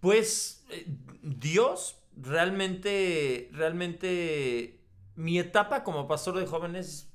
Pues 0.00 0.64
eh, 0.70 0.86
Dios 1.22 1.97
realmente, 2.20 3.48
realmente, 3.52 4.80
mi 5.16 5.38
etapa 5.38 5.84
como 5.84 6.08
pastor 6.08 6.38
de 6.38 6.46
jóvenes 6.46 7.10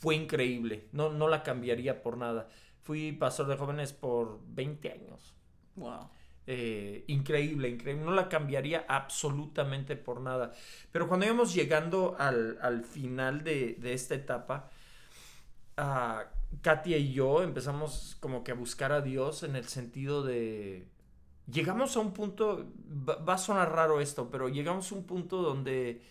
fue 0.00 0.14
increíble. 0.14 0.88
No, 0.92 1.10
no 1.10 1.28
la 1.28 1.42
cambiaría 1.42 2.02
por 2.02 2.16
nada. 2.16 2.48
Fui 2.82 3.12
pastor 3.12 3.46
de 3.46 3.56
jóvenes 3.56 3.92
por 3.92 4.40
20 4.48 4.92
años. 4.92 5.34
Wow. 5.76 6.10
Eh, 6.46 7.04
increíble, 7.08 7.68
increíble. 7.68 8.04
No 8.04 8.12
la 8.12 8.28
cambiaría 8.28 8.84
absolutamente 8.88 9.96
por 9.96 10.20
nada. 10.20 10.52
Pero 10.92 11.08
cuando 11.08 11.26
íbamos 11.26 11.54
llegando 11.54 12.16
al, 12.18 12.58
al 12.62 12.84
final 12.84 13.44
de, 13.44 13.76
de 13.78 13.92
esta 13.92 14.14
etapa, 14.14 14.70
ah, 15.76 16.24
Katia 16.62 16.98
y 16.98 17.12
yo 17.12 17.42
empezamos 17.42 18.16
como 18.20 18.42
que 18.44 18.52
a 18.52 18.54
buscar 18.54 18.92
a 18.92 19.00
Dios 19.00 19.42
en 19.42 19.56
el 19.56 19.66
sentido 19.66 20.22
de... 20.22 20.86
Llegamos 21.50 21.96
a 21.96 22.00
un 22.00 22.12
punto, 22.12 22.66
va, 23.08 23.16
va 23.16 23.34
a 23.34 23.38
sonar 23.38 23.72
raro 23.72 24.00
esto, 24.00 24.30
pero 24.30 24.48
llegamos 24.48 24.92
a 24.92 24.94
un 24.94 25.04
punto 25.04 25.42
donde 25.42 26.02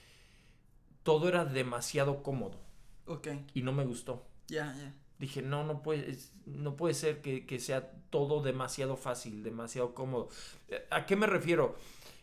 todo 1.04 1.28
era 1.28 1.46
demasiado 1.46 2.24
cómodo 2.24 2.60
Ok. 3.06 3.28
y 3.54 3.62
no 3.62 3.72
me 3.74 3.86
gustó. 3.86 4.26
Ya, 4.48 4.74
ya. 4.76 4.94
Dije, 5.18 5.42
no, 5.42 5.64
no 5.64 5.82
puede, 5.82 6.18
no 6.46 6.76
puede 6.78 6.94
ser 6.94 7.22
que, 7.22 7.46
que 7.46 7.60
sea 7.60 7.92
todo 8.10 8.42
demasiado 8.42 8.96
fácil, 8.96 9.44
demasiado 9.44 9.94
cómodo. 9.94 10.30
Eh, 10.70 10.86
¿A 10.90 11.06
qué 11.06 11.16
me 11.16 11.28
refiero? 11.28 11.76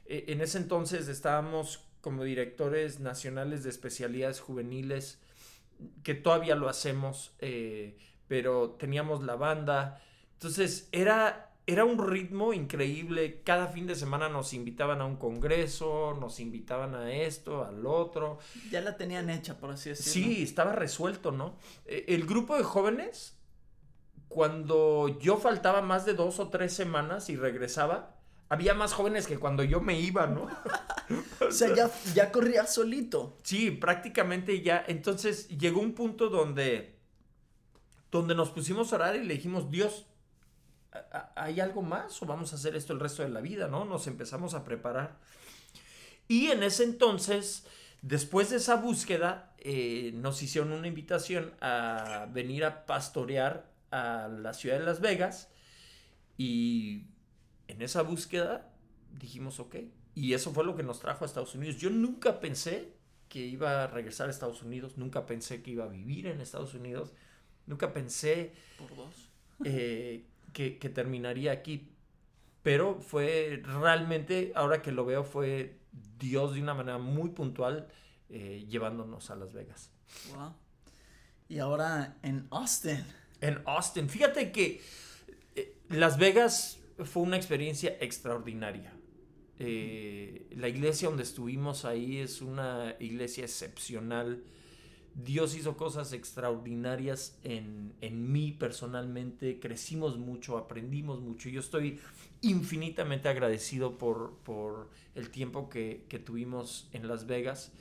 Eh, 0.07 0.25
en 0.29 0.41
ese 0.41 0.59
entonces 0.59 1.09
estábamos 1.09 1.85
como 2.01 2.25
directores 2.25 3.01
nacionales 3.01 3.64
de 3.64 3.71
especialidades 3.71 4.41
juveniles, 4.41 5.19
que 6.03 6.14
todavía 6.14 6.55
lo 6.55 6.69
hacemos, 6.69 7.33
eh, 7.41 7.99
pero 8.29 8.71
teníamos 8.79 9.23
la 9.23 9.37
banda. 9.37 10.03
Entonces 10.35 10.89
era, 10.93 11.46
era 11.67 11.85
un 11.85 11.99
ritmo 12.07 12.53
increíble. 12.53 13.43
Cada 13.43 13.67
fin 13.69 13.87
de 13.87 13.95
semana 13.97 14.29
nos 14.29 14.53
invitaban 14.55 15.01
a 15.01 15.05
un 15.05 15.17
congreso, 15.17 16.17
nos 16.21 16.39
invitaban 16.41 16.95
a 16.95 17.11
esto, 17.12 17.64
al 17.64 17.85
otro. 17.87 18.39
Ya 18.71 18.81
la 18.81 18.97
tenían 18.97 19.31
hecha, 19.31 19.59
por 19.59 19.71
así 19.73 19.89
decirlo. 19.91 20.12
Sí, 20.12 20.43
estaba 20.43 20.73
resuelto, 20.73 21.33
¿no? 21.33 21.57
Eh, 21.85 22.05
El 22.09 22.25
grupo 22.27 22.57
de 22.57 22.62
jóvenes, 22.62 23.37
cuando 24.29 25.19
yo 25.21 25.37
faltaba 25.39 25.83
más 25.83 26.05
de 26.05 26.14
dos 26.14 26.39
o 26.41 26.49
tres 26.49 26.73
semanas 26.73 27.29
y 27.31 27.37
regresaba, 27.37 28.17
había 28.49 28.75
más 28.75 28.93
jóvenes 28.93 29.27
que 29.27 29.39
cuando 29.39 29.62
yo 29.64 29.81
me 29.81 29.99
iba, 30.01 30.27
¿no? 30.27 30.47
O 31.41 31.53
sea, 31.53 31.73
ya, 31.75 31.89
ya 32.14 32.33
corría 32.33 32.67
solito. 32.67 33.37
Sí, 33.45 33.71
prácticamente 33.71 34.61
ya. 34.62 34.85
Entonces 34.89 35.47
llegó 35.49 35.81
un 35.81 35.95
punto 35.95 36.29
donde, 36.29 36.97
donde 38.11 38.35
nos 38.35 38.51
pusimos 38.51 38.93
a 38.93 38.97
orar 38.97 39.14
y 39.17 39.23
le 39.25 39.35
dijimos, 39.35 39.71
Dios, 39.71 39.93
¿a- 39.95 40.05
a- 40.05 40.16
¿hay 41.35 41.61
algo 41.61 41.83
más 41.83 42.23
o 42.23 42.27
vamos 42.27 42.53
a 42.53 42.57
hacer 42.57 42.77
esto 42.77 42.93
el 42.93 43.01
resto 43.01 43.23
de 43.23 43.29
la 43.29 43.41
vida, 43.41 43.69
no? 43.69 43.85
Nos 43.85 44.07
empezamos 44.07 44.55
a 44.55 44.65
preparar. 44.65 45.19
Y 46.29 46.49
en 46.49 46.63
ese 46.63 46.85
entonces, 46.85 47.67
después 48.03 48.51
de 48.51 48.57
esa 48.57 48.77
búsqueda, 48.77 49.55
eh, 49.59 50.13
nos 50.15 50.43
hicieron 50.43 50.73
una 50.73 50.89
invitación 50.89 51.53
a 51.61 52.29
venir 52.33 52.65
a 52.65 52.87
pastorear 52.87 53.71
a 53.91 54.29
la 54.29 54.53
ciudad 54.55 54.79
de 54.79 54.85
Las 54.85 55.01
Vegas. 55.01 55.49
Y 56.37 57.05
en 57.69 57.83
esa 57.83 58.03
búsqueda 58.03 58.73
dijimos, 59.13 59.61
ok. 59.61 59.77
Y 60.15 60.33
eso 60.35 60.53
fue 60.53 60.65
lo 60.65 60.77
que 60.77 60.83
nos 60.83 61.01
trajo 61.01 61.25
a 61.25 61.27
Estados 61.27 61.55
Unidos. 61.55 61.77
Yo 61.77 61.91
nunca 61.91 62.41
pensé 62.41 62.95
que 63.29 63.41
iba 63.41 63.85
a 63.85 63.87
regresar 63.87 64.29
a 64.29 64.31
Estados 64.31 64.63
Unidos, 64.63 64.97
nunca 64.97 65.27
pensé 65.27 65.63
que 65.63 65.73
iba 65.73 65.85
a 65.85 65.89
vivir 65.89 66.27
en 66.27 66.41
Estados 66.41 66.75
Unidos, 66.75 67.13
nunca 67.67 67.93
pensé 67.93 68.53
Por 68.79 68.95
dos. 68.95 69.31
eh, 69.65 70.25
que, 70.57 70.79
que 70.79 70.89
terminaría 70.89 71.53
aquí. 71.53 71.91
Pero 72.63 72.99
fue 73.03 73.63
realmente, 73.63 74.53
ahora 74.55 74.81
que 74.81 74.91
lo 74.91 75.05
veo, 75.05 75.23
fue 75.23 75.77
Dios 76.19 76.55
de 76.55 76.63
una 76.63 76.73
manera 76.73 76.97
muy 76.97 77.29
puntual 77.29 77.89
eh, 78.31 78.65
llevándonos 78.67 79.31
a 79.31 79.37
Las 79.37 79.53
Vegas. 79.53 79.91
Wow. 80.35 80.55
Y 81.51 81.59
ahora 81.59 82.17
en 82.23 82.49
Austin. 82.51 83.05
En 83.43 83.61
Austin, 83.67 84.09
fíjate 84.09 84.51
que 84.51 84.81
eh, 85.55 85.77
Las 85.91 86.17
Vegas 86.17 86.79
fue 87.05 87.23
una 87.23 87.37
experiencia 87.37 87.95
extraordinaria. 88.01 88.95
Eh, 89.59 90.49
la 90.57 90.69
iglesia 90.69 91.09
donde 91.09 91.23
estuvimos 91.23 91.85
ahí 91.85 92.17
es 92.17 92.41
una 92.41 92.97
iglesia 92.99 93.45
excepcional. 93.45 94.43
Dios 95.17 95.57
hizo 95.57 95.79
cosas 95.79 96.12
extraordinarias 96.12 97.39
en, 97.43 97.95
en 98.03 98.31
mí 98.31 98.53
personalmente. 98.53 99.59
Crecimos 99.59 100.19
mucho, 100.19 100.59
aprendimos 100.59 101.21
mucho. 101.21 101.49
Yo 101.49 101.61
estoy 101.61 102.01
infinitamente 102.43 103.31
agradecido 103.31 103.97
por, 103.97 104.37
por 104.45 104.91
el 105.14 105.31
tiempo 105.31 105.71
que, 105.71 106.05
que 106.11 106.19
tuvimos 106.19 106.91
en 106.93 107.09
Las 107.09 107.27
Vegas. 107.27 107.73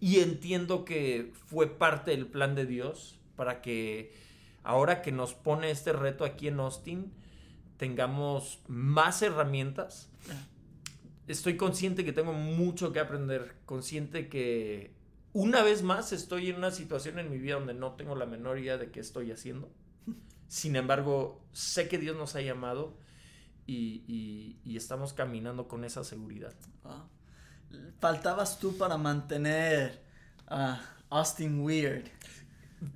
Y 0.00 0.20
entiendo 0.20 0.84
que 0.84 1.32
fue 1.46 1.66
parte 1.66 2.10
del 2.10 2.26
plan 2.26 2.54
de 2.54 2.66
Dios 2.66 3.18
para 3.36 3.62
que 3.62 4.12
ahora 4.62 5.00
que 5.00 5.12
nos 5.12 5.32
pone 5.32 5.70
este 5.70 5.94
reto 5.94 6.24
aquí 6.24 6.48
en 6.48 6.60
Austin, 6.60 7.10
tengamos 7.78 8.60
más 8.68 9.22
herramientas. 9.22 10.10
Estoy 11.26 11.56
consciente 11.56 12.04
que 12.04 12.12
tengo 12.12 12.34
mucho 12.34 12.92
que 12.92 13.00
aprender, 13.00 13.56
consciente 13.64 14.28
que 14.28 14.92
una 15.32 15.62
vez 15.62 15.82
más 15.82 16.12
estoy 16.12 16.50
en 16.50 16.56
una 16.56 16.70
situación 16.70 17.18
en 17.18 17.30
mi 17.30 17.38
vida 17.38 17.54
donde 17.54 17.74
no 17.74 17.92
tengo 17.92 18.14
la 18.16 18.26
menor 18.26 18.58
idea 18.58 18.76
de 18.78 18.90
qué 18.90 19.00
estoy 19.00 19.30
haciendo. 19.32 19.70
Sin 20.48 20.76
embargo, 20.76 21.42
sé 21.52 21.88
que 21.88 21.96
Dios 21.98 22.16
nos 22.16 22.34
ha 22.36 22.40
llamado 22.42 22.96
y, 23.66 24.04
y- 24.06 24.58
y 24.64 24.76
estamos 24.76 25.12
caminando 25.14 25.68
con 25.68 25.84
esa 25.84 26.04
seguridad. 26.04 26.52
Faltabas 28.00 28.58
tú 28.58 28.76
para 28.76 28.98
mantener 28.98 30.02
a 30.48 30.80
Austin 31.08 31.60
Weird. 31.60 32.04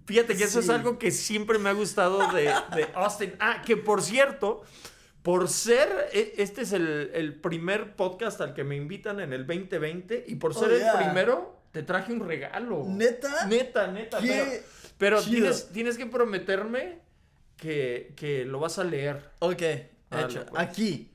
Fíjate 0.04 0.36
que 0.36 0.44
eso 0.44 0.60
es 0.60 0.68
algo 0.68 0.98
que 0.98 1.10
siempre 1.12 1.58
me 1.58 1.68
ha 1.70 1.72
gustado 1.72 2.30
de, 2.32 2.52
de 2.74 2.88
Austin. 2.94 3.34
Ah, 3.38 3.62
que 3.64 3.76
por 3.76 4.02
cierto, 4.02 4.62
por 5.22 5.48
ser, 5.48 5.88
e- 6.12 6.34
este 6.38 6.62
es 6.62 6.72
el, 6.72 7.10
el 7.14 7.34
primer 7.40 7.94
podcast 7.96 8.40
al 8.40 8.52
que 8.52 8.64
me 8.64 8.76
invitan 8.76 9.20
en 9.20 9.32
el 9.32 9.46
2020 9.46 10.24
y 10.28 10.34
por 10.34 10.50
Oh, 10.50 10.54
ser 10.60 10.76
yeah. 10.76 10.90
el 10.92 11.04
primero, 11.06 11.55
te 11.76 11.82
traje 11.82 12.10
un 12.10 12.26
regalo. 12.26 12.84
¿Neta? 12.88 13.44
Neta, 13.44 13.86
neta. 13.88 14.18
Qué 14.18 14.62
Pero, 14.96 15.22
tienes, 15.22 15.68
tienes 15.74 15.98
que 15.98 16.06
prometerme 16.06 17.00
que, 17.58 18.14
que 18.16 18.46
lo 18.46 18.60
vas 18.60 18.78
a 18.78 18.84
leer. 18.84 19.30
Ok, 19.40 19.60
Dale, 20.08 20.24
hecho. 20.24 20.46
pues. 20.46 20.62
Aquí. 20.62 21.12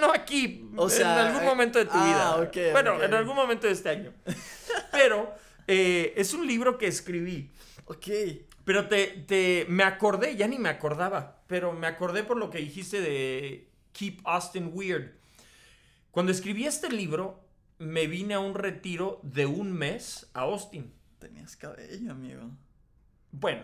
No 0.00 0.12
aquí, 0.12 0.68
O 0.76 0.88
sea, 0.88 1.12
en 1.12 1.26
algún 1.28 1.42
eh, 1.44 1.46
momento 1.46 1.78
de 1.78 1.84
tu 1.84 1.92
ah, 1.94 2.06
vida. 2.06 2.36
ok, 2.38 2.72
bueno, 2.72 3.00
en 3.04 3.14
algún 3.14 3.36
momento 3.36 3.68
de 3.68 3.72
este 3.72 3.88
año. 3.88 4.12
Pero 4.90 5.32
eh, 5.68 6.12
es 6.16 6.34
un 6.34 6.44
libro 6.44 6.76
que 6.76 6.88
escribí. 6.88 7.52
Ok. 7.84 8.08
Pero 8.64 8.88
te, 8.88 9.06
te, 9.28 9.64
me 9.68 9.84
acordé, 9.84 10.34
ya 10.34 10.48
ni 10.48 10.58
me 10.58 10.70
acordaba, 10.70 11.42
pero 11.46 11.72
me 11.72 11.86
acordé 11.86 12.24
por 12.24 12.38
lo 12.38 12.48
que 12.50 12.58
dijiste 12.58 13.00
de 13.00 13.68
Keep 13.92 14.22
Austin 14.24 14.70
Weird. 14.72 15.12
Cuando 16.10 16.32
escribí 16.32 16.66
este 16.66 16.90
libro, 16.90 17.43
me 17.78 18.06
vine 18.06 18.34
a 18.34 18.40
un 18.40 18.54
retiro 18.54 19.20
de 19.22 19.46
un 19.46 19.72
mes 19.72 20.28
a 20.34 20.40
Austin. 20.42 20.92
Tenías 21.18 21.56
cabello, 21.56 22.12
amigo. 22.12 22.50
Bueno. 23.32 23.62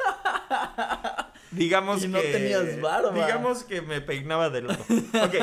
digamos 1.50 1.98
Y 1.98 2.02
que... 2.02 2.08
no 2.08 2.20
tenías 2.20 2.80
barba. 2.80 3.12
Digamos 3.12 3.64
que 3.64 3.82
me 3.82 4.00
peinaba 4.00 4.50
de 4.50 4.62
lado. 4.62 4.84
Ok. 4.88 5.34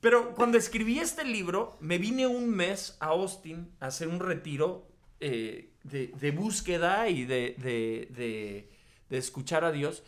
Pero 0.00 0.34
cuando 0.34 0.58
escribí 0.58 0.98
este 0.98 1.24
libro, 1.24 1.76
me 1.80 1.98
vine 1.98 2.26
un 2.26 2.50
mes 2.50 2.96
a 3.00 3.06
Austin 3.08 3.70
a 3.80 3.86
hacer 3.86 4.08
un 4.08 4.18
retiro 4.18 4.88
eh, 5.20 5.70
de, 5.84 6.08
de 6.08 6.30
búsqueda 6.32 7.08
y 7.08 7.24
de, 7.24 7.54
de, 7.58 8.08
de- 8.10 8.68
de 9.08 9.18
escuchar 9.18 9.64
a 9.64 9.70
Dios. 9.72 10.02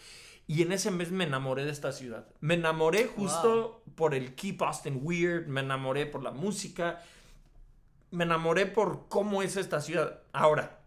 Y 0.47 0.63
en 0.63 0.73
ese 0.73 0.91
mes 0.91 1.11
me 1.11 1.25
enamoré 1.25 1.65
de 1.65 1.71
esta 1.71 1.93
ciudad. 1.93 2.27
Me 2.41 2.55
enamoré 2.55 3.07
justo 3.07 3.83
por 3.95 4.15
el 4.15 4.35
Keep 4.35 4.63
Austin 4.63 5.01
Weird, 5.03 5.47
me 5.47 5.61
enamoré 5.61 6.07
por 6.07 6.23
la 6.23 6.33
música, 6.33 7.03
me 8.11 8.25
enamoré 8.25 8.67
por 8.67 9.09
cómo 9.09 9.43
es 9.43 9.57
esta 9.57 9.81
ciudad. 9.81 10.21
Ahora, 10.33 10.81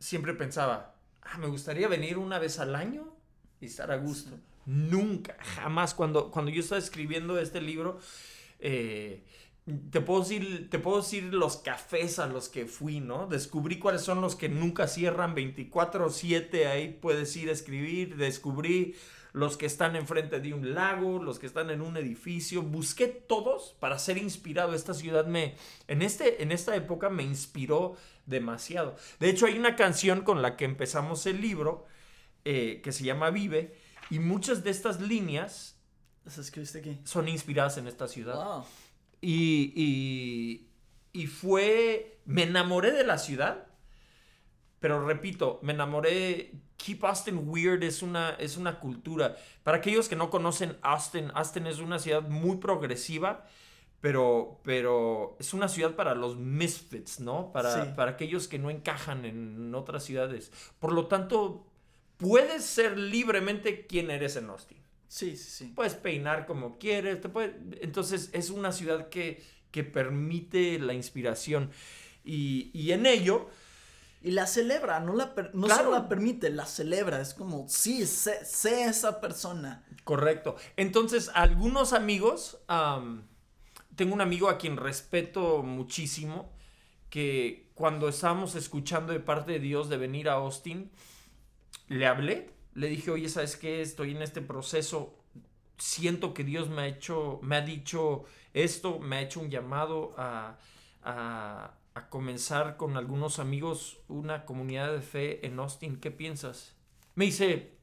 siempre 0.00 0.34
pensaba, 0.34 0.96
ah, 1.22 1.38
me 1.38 1.46
gustaría 1.46 1.86
venir 1.86 2.18
una 2.18 2.38
vez 2.38 2.58
al 2.58 2.74
año 2.74 3.14
y 3.60 3.66
estar 3.66 3.92
a 3.92 3.96
gusto. 3.96 4.36
Nunca, 4.66 5.36
jamás. 5.40 5.94
Cuando, 5.94 6.30
cuando 6.30 6.50
yo 6.50 6.60
estaba 6.60 6.80
escribiendo 6.80 7.38
este 7.38 7.60
libro, 7.60 8.00
eh, 8.58 9.24
te, 9.70 10.00
puedo 10.00 10.20
decir, 10.20 10.68
te 10.70 10.78
puedo 10.78 10.98
decir 10.98 11.24
los 11.24 11.56
cafés 11.56 12.18
a 12.18 12.26
los 12.26 12.48
que 12.48 12.66
fui, 12.66 13.00
¿no? 13.00 13.26
Descubrí 13.26 13.78
cuáles 13.78 14.02
son 14.02 14.20
los 14.20 14.36
que 14.36 14.48
nunca 14.48 14.86
cierran 14.86 15.34
24/7, 15.34 16.66
ahí 16.66 16.98
puedes 17.00 17.34
ir 17.36 17.48
a 17.48 17.52
escribir. 17.52 18.16
Descubrí 18.16 18.94
los 19.32 19.56
que 19.56 19.66
están 19.66 19.96
enfrente 19.96 20.40
de 20.40 20.54
un 20.54 20.74
lago, 20.74 21.22
los 21.22 21.38
que 21.38 21.46
están 21.46 21.70
en 21.70 21.80
un 21.80 21.96
edificio. 21.96 22.62
Busqué 22.62 23.06
todos 23.06 23.76
para 23.80 23.98
ser 23.98 24.18
inspirado. 24.18 24.74
Esta 24.74 24.94
ciudad 24.94 25.26
me, 25.26 25.54
en, 25.88 26.02
este, 26.02 26.42
en 26.42 26.52
esta 26.52 26.74
época 26.76 27.10
me 27.10 27.22
inspiró 27.22 27.96
demasiado. 28.26 28.96
De 29.18 29.30
hecho, 29.30 29.46
hay 29.46 29.58
una 29.58 29.76
canción 29.76 30.22
con 30.22 30.42
la 30.42 30.56
que 30.56 30.64
empezamos 30.64 31.26
el 31.26 31.40
libro 31.40 31.86
eh, 32.44 32.80
que 32.82 32.92
se 32.92 33.04
llama 33.04 33.30
Vive 33.30 33.74
y 34.10 34.18
muchas 34.18 34.64
de 34.64 34.70
estas 34.70 35.00
líneas 35.00 35.76
¿Las 36.24 36.38
escribiste 36.38 36.78
aquí? 36.78 37.00
son 37.04 37.28
inspiradas 37.28 37.78
en 37.78 37.86
esta 37.86 38.06
ciudad. 38.06 38.34
Wow. 38.34 38.64
Y, 39.20 39.72
y, 39.76 40.68
y 41.12 41.26
fue, 41.26 42.18
me 42.24 42.44
enamoré 42.44 42.92
de 42.92 43.04
la 43.04 43.18
ciudad, 43.18 43.66
pero 44.78 45.06
repito, 45.06 45.58
me 45.62 45.72
enamoré, 45.74 46.52
Keep 46.78 47.04
Austin 47.04 47.42
Weird 47.48 47.82
es 47.82 48.02
una, 48.02 48.30
es 48.38 48.56
una 48.56 48.80
cultura. 48.80 49.36
Para 49.62 49.78
aquellos 49.78 50.08
que 50.08 50.16
no 50.16 50.30
conocen 50.30 50.78
Austin, 50.80 51.30
Austin 51.34 51.66
es 51.66 51.80
una 51.80 51.98
ciudad 51.98 52.22
muy 52.22 52.56
progresiva, 52.56 53.44
pero, 54.00 54.60
pero 54.64 55.36
es 55.38 55.52
una 55.52 55.68
ciudad 55.68 55.94
para 55.94 56.14
los 56.14 56.38
misfits, 56.38 57.20
¿no? 57.20 57.52
Para, 57.52 57.84
Sí. 57.84 57.90
para 57.94 58.12
aquellos 58.12 58.48
que 58.48 58.58
no 58.58 58.70
encajan 58.70 59.26
en 59.26 59.74
otras 59.74 60.04
ciudades. 60.04 60.50
Por 60.78 60.92
lo 60.92 61.06
tanto, 61.08 61.66
puedes 62.16 62.64
ser 62.64 62.96
libremente 62.96 63.86
quien 63.86 64.10
eres 64.10 64.36
en 64.36 64.48
Austin 64.48 64.78
Sí, 65.10 65.36
sí, 65.36 65.50
sí. 65.50 65.72
puedes 65.74 65.94
peinar 65.94 66.46
como 66.46 66.78
quieres, 66.78 67.20
te 67.20 67.28
puede- 67.28 67.56
entonces 67.82 68.30
es 68.32 68.50
una 68.50 68.72
ciudad 68.72 69.08
que, 69.08 69.44
que 69.72 69.84
permite 69.84 70.78
la 70.78 70.94
inspiración 70.94 71.70
y, 72.24 72.70
y 72.74 72.92
en 72.92 73.06
ello, 73.06 73.48
Y 74.22 74.32
la 74.32 74.46
celebra, 74.46 75.00
no, 75.00 75.14
la 75.14 75.34
per- 75.34 75.54
no 75.54 75.66
Claro. 75.66 75.84
solo 75.84 75.96
la 75.96 76.08
permite, 76.08 76.50
la 76.50 76.66
celebra. 76.66 77.20
Es 77.20 77.34
como, 77.34 77.66
sí, 77.68 78.06
sé, 78.06 78.44
sé 78.44 78.84
esa 78.84 79.20
persona. 79.20 79.84
correcto, 80.04 80.56
entonces 80.76 81.30
algunos 81.34 81.92
amigos, 81.92 82.58
am, 82.68 83.26
tengo 83.96 84.14
un 84.14 84.20
amigo 84.22 84.48
a 84.50 84.58
quien 84.58 84.76
respeto 84.76 85.62
muchísimo, 85.62 86.52
que 87.10 87.70
cuando 87.74 88.08
estábamos 88.08 88.54
escuchando 88.56 89.12
de 89.12 89.20
parte 89.20 89.52
de 89.52 89.60
Dios 89.60 89.88
de 89.90 89.98
venir 89.98 90.28
a 90.30 90.34
Austin, 90.34 90.90
le 91.88 92.06
hablé, 92.06 92.50
le 92.80 92.88
dije, 92.88 93.10
oye, 93.10 93.28
¿sabes 93.28 93.56
qué? 93.56 93.82
Estoy 93.82 94.12
en 94.12 94.22
este 94.22 94.40
proceso, 94.40 95.14
siento 95.76 96.32
que 96.32 96.44
Dios 96.44 96.70
me 96.70 96.82
ha 96.82 96.86
hecho, 96.86 97.38
me 97.42 97.56
ha 97.56 97.60
dicho 97.60 98.24
esto, 98.54 98.98
me 98.98 99.16
ha 99.16 99.20
hecho 99.20 99.40
un 99.40 99.50
llamado 99.50 100.14
a, 100.16 100.58
a, 101.02 101.74
a 101.92 102.08
comenzar 102.08 102.78
con 102.78 102.96
algunos 102.96 103.38
amigos 103.38 103.98
una 104.08 104.46
comunidad 104.46 104.92
de 104.92 105.02
fe 105.02 105.46
en 105.46 105.58
Austin. 105.58 106.00
¿Qué 106.00 106.10
piensas? 106.10 106.74
Me 107.16 107.26
dice, 107.26 107.76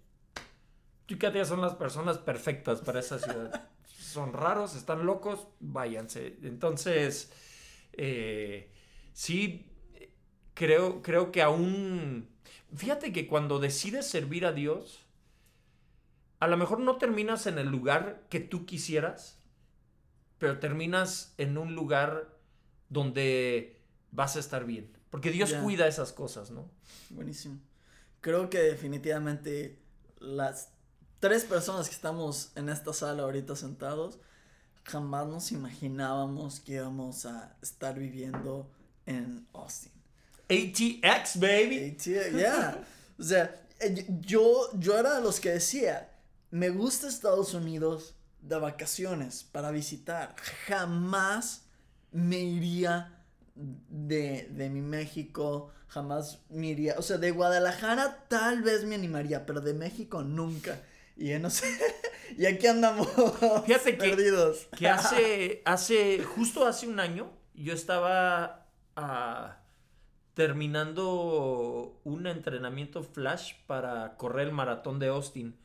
tú 1.05 1.13
y 1.13 1.17
Katia 1.19 1.45
son 1.45 1.61
las 1.61 1.75
personas 1.75 2.17
perfectas 2.17 2.81
para 2.81 2.99
esa 2.99 3.19
ciudad. 3.19 3.69
Son 3.85 4.33
raros, 4.33 4.75
están 4.75 5.05
locos, 5.05 5.47
váyanse. 5.59 6.37
Entonces, 6.41 7.31
eh, 7.93 8.71
sí, 9.13 9.69
creo, 10.55 11.03
creo 11.03 11.31
que 11.31 11.43
aún... 11.43 12.29
Fíjate 12.75 13.13
que 13.13 13.27
cuando 13.27 13.59
decides 13.59 14.07
servir 14.07 14.45
a 14.45 14.51
Dios, 14.51 15.05
a 16.39 16.47
lo 16.47 16.57
mejor 16.57 16.79
no 16.79 16.97
terminas 16.97 17.47
en 17.47 17.57
el 17.57 17.67
lugar 17.67 18.25
que 18.29 18.39
tú 18.39 18.65
quisieras, 18.65 19.39
pero 20.37 20.59
terminas 20.59 21.33
en 21.37 21.57
un 21.57 21.75
lugar 21.75 22.37
donde 22.89 23.81
vas 24.11 24.35
a 24.35 24.39
estar 24.39 24.65
bien. 24.65 24.95
Porque 25.09 25.31
Dios 25.31 25.53
cuida 25.53 25.87
esas 25.87 26.11
cosas, 26.11 26.51
¿no? 26.51 26.69
Buenísimo. 27.09 27.59
Creo 28.21 28.49
que 28.49 28.59
definitivamente 28.59 29.79
las 30.19 30.69
tres 31.19 31.45
personas 31.45 31.87
que 31.87 31.95
estamos 31.95 32.51
en 32.55 32.69
esta 32.69 32.93
sala 32.93 33.23
ahorita 33.23 33.55
sentados, 33.55 34.19
jamás 34.83 35.27
nos 35.27 35.51
imaginábamos 35.51 36.59
que 36.59 36.73
íbamos 36.73 37.25
a 37.25 37.55
estar 37.61 37.97
viviendo 37.97 38.69
en 39.05 39.47
Austin. 39.53 39.96
ATX, 40.49 41.39
baby. 41.39 41.95
AT, 41.95 42.03
yeah. 42.33 42.85
O 43.19 43.23
sea, 43.23 43.55
eh, 43.79 44.05
yo, 44.21 44.69
yo 44.73 44.97
era 44.97 45.15
de 45.15 45.21
los 45.21 45.39
que 45.39 45.51
decía, 45.51 46.09
me 46.51 46.69
gusta 46.69 47.07
Estados 47.07 47.53
Unidos 47.53 48.15
de 48.41 48.57
vacaciones 48.57 49.43
para 49.43 49.71
visitar. 49.71 50.35
Jamás 50.67 51.63
me 52.11 52.39
iría 52.39 53.13
de, 53.55 54.47
de 54.51 54.69
mi 54.69 54.81
México, 54.81 55.71
jamás 55.87 56.39
me 56.49 56.67
iría. 56.67 56.95
O 56.97 57.01
sea, 57.01 57.17
de 57.17 57.31
Guadalajara 57.31 58.25
tal 58.27 58.61
vez 58.61 58.85
me 58.85 58.95
animaría, 58.95 59.45
pero 59.45 59.61
de 59.61 59.73
México 59.73 60.23
nunca. 60.23 60.79
Y 61.15 61.29
yo 61.29 61.39
no 61.39 61.49
sé. 61.49 61.67
y 62.37 62.45
aquí 62.45 62.67
andamos. 62.67 63.07
Fíjate 63.65 63.93
perdidos. 63.93 64.67
Que 64.77 64.87
hace, 64.87 65.61
hace, 65.65 66.23
justo 66.23 66.65
hace 66.65 66.87
un 66.87 66.99
año, 66.99 67.31
yo 67.55 67.73
estaba 67.73 68.67
ah, 68.95 69.57
terminando 70.37 71.99
un 72.03 72.27
entrenamiento 72.27 73.01
flash 73.01 73.55
para 73.65 74.17
correr 74.17 74.45
el 74.45 74.53
maratón 74.53 74.99
de 74.99 75.07
Austin. 75.07 75.55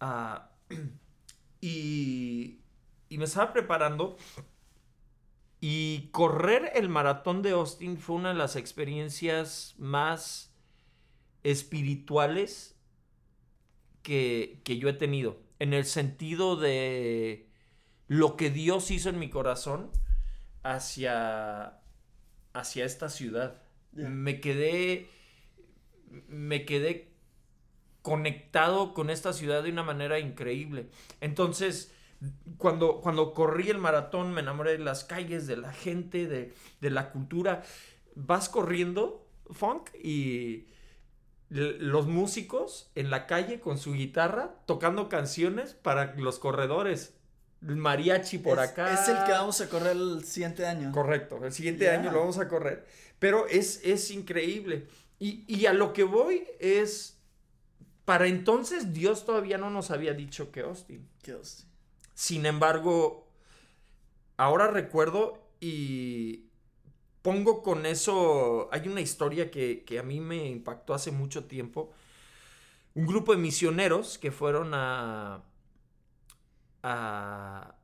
Ah, 0.00 0.50
y, 1.62 2.60
y 3.08 3.16
me 3.16 3.24
estaba 3.24 3.54
preparando. 3.54 4.18
Y 5.62 6.10
correr 6.12 6.72
el 6.74 6.90
maratón 6.90 7.40
de 7.40 7.52
Austin 7.52 7.96
fue 7.96 8.16
una 8.16 8.28
de 8.28 8.34
las 8.34 8.56
experiencias 8.56 9.74
más 9.78 10.54
espirituales 11.42 12.78
que, 14.02 14.60
que 14.62 14.76
yo 14.76 14.90
he 14.90 14.92
tenido. 14.92 15.38
En 15.58 15.72
el 15.72 15.86
sentido 15.86 16.56
de 16.56 17.48
lo 18.08 18.36
que 18.36 18.50
Dios 18.50 18.90
hizo 18.90 19.08
en 19.08 19.18
mi 19.18 19.30
corazón 19.30 19.90
hacia, 20.62 21.80
hacia 22.52 22.84
esta 22.84 23.08
ciudad. 23.08 23.62
Me 23.96 24.40
quedé. 24.40 25.08
Me 26.28 26.64
quedé 26.64 27.12
conectado 28.02 28.94
con 28.94 29.10
esta 29.10 29.32
ciudad 29.32 29.64
de 29.64 29.70
una 29.72 29.82
manera 29.82 30.20
increíble. 30.20 30.86
Entonces, 31.20 31.92
cuando, 32.56 33.00
cuando 33.00 33.34
corrí 33.34 33.68
el 33.68 33.78
maratón, 33.78 34.32
me 34.32 34.40
enamoré 34.42 34.72
de 34.72 34.78
las 34.78 35.02
calles, 35.02 35.46
de 35.46 35.56
la 35.56 35.72
gente, 35.72 36.26
de, 36.26 36.54
de 36.80 36.90
la 36.90 37.10
cultura. 37.10 37.64
Vas 38.14 38.48
corriendo, 38.48 39.26
funk, 39.50 39.90
y, 40.02 40.68
los 41.48 42.06
músicos 42.06 42.90
en 42.96 43.10
la 43.10 43.26
calle 43.26 43.60
con 43.60 43.78
su 43.78 43.92
guitarra 43.92 44.56
tocando 44.66 45.08
canciones 45.08 45.74
para 45.74 46.14
los 46.16 46.38
corredores. 46.38 47.14
El 47.62 47.76
mariachi 47.76 48.38
por 48.38 48.58
es, 48.58 48.70
acá. 48.70 48.92
Es 48.92 49.08
el 49.08 49.24
que 49.24 49.32
vamos 49.32 49.60
a 49.60 49.68
correr 49.68 49.96
el 49.96 50.24
siguiente 50.24 50.66
año. 50.66 50.92
Correcto, 50.92 51.44
el 51.44 51.52
siguiente 51.52 51.88
año 51.88 52.10
lo 52.10 52.20
vamos 52.20 52.38
a 52.38 52.48
correr. 52.48 52.84
Pero 53.18 53.46
es, 53.46 53.80
es 53.84 54.10
increíble. 54.10 54.86
Y, 55.18 55.44
y 55.46 55.66
a 55.66 55.72
lo 55.72 55.92
que 55.92 56.04
voy 56.04 56.46
es, 56.60 57.18
para 58.04 58.26
entonces 58.26 58.92
Dios 58.92 59.24
todavía 59.24 59.58
no 59.58 59.70
nos 59.70 59.90
había 59.90 60.12
dicho 60.12 60.52
que 60.52 60.60
Austin. 60.60 61.08
Qué 61.22 61.34
hostia. 61.34 61.66
Sin 62.14 62.46
embargo, 62.46 63.28
ahora 64.36 64.68
recuerdo 64.68 65.46
y 65.60 66.46
pongo 67.22 67.62
con 67.62 67.86
eso, 67.86 68.68
hay 68.72 68.88
una 68.88 69.00
historia 69.00 69.50
que, 69.50 69.84
que 69.84 69.98
a 69.98 70.02
mí 70.02 70.20
me 70.20 70.46
impactó 70.46 70.94
hace 70.94 71.10
mucho 71.10 71.44
tiempo. 71.46 71.92
Un 72.94 73.06
grupo 73.06 73.32
de 73.32 73.38
misioneros 73.38 74.16
que 74.16 74.30
fueron 74.30 74.72
a, 74.74 75.42
a, 76.82 77.74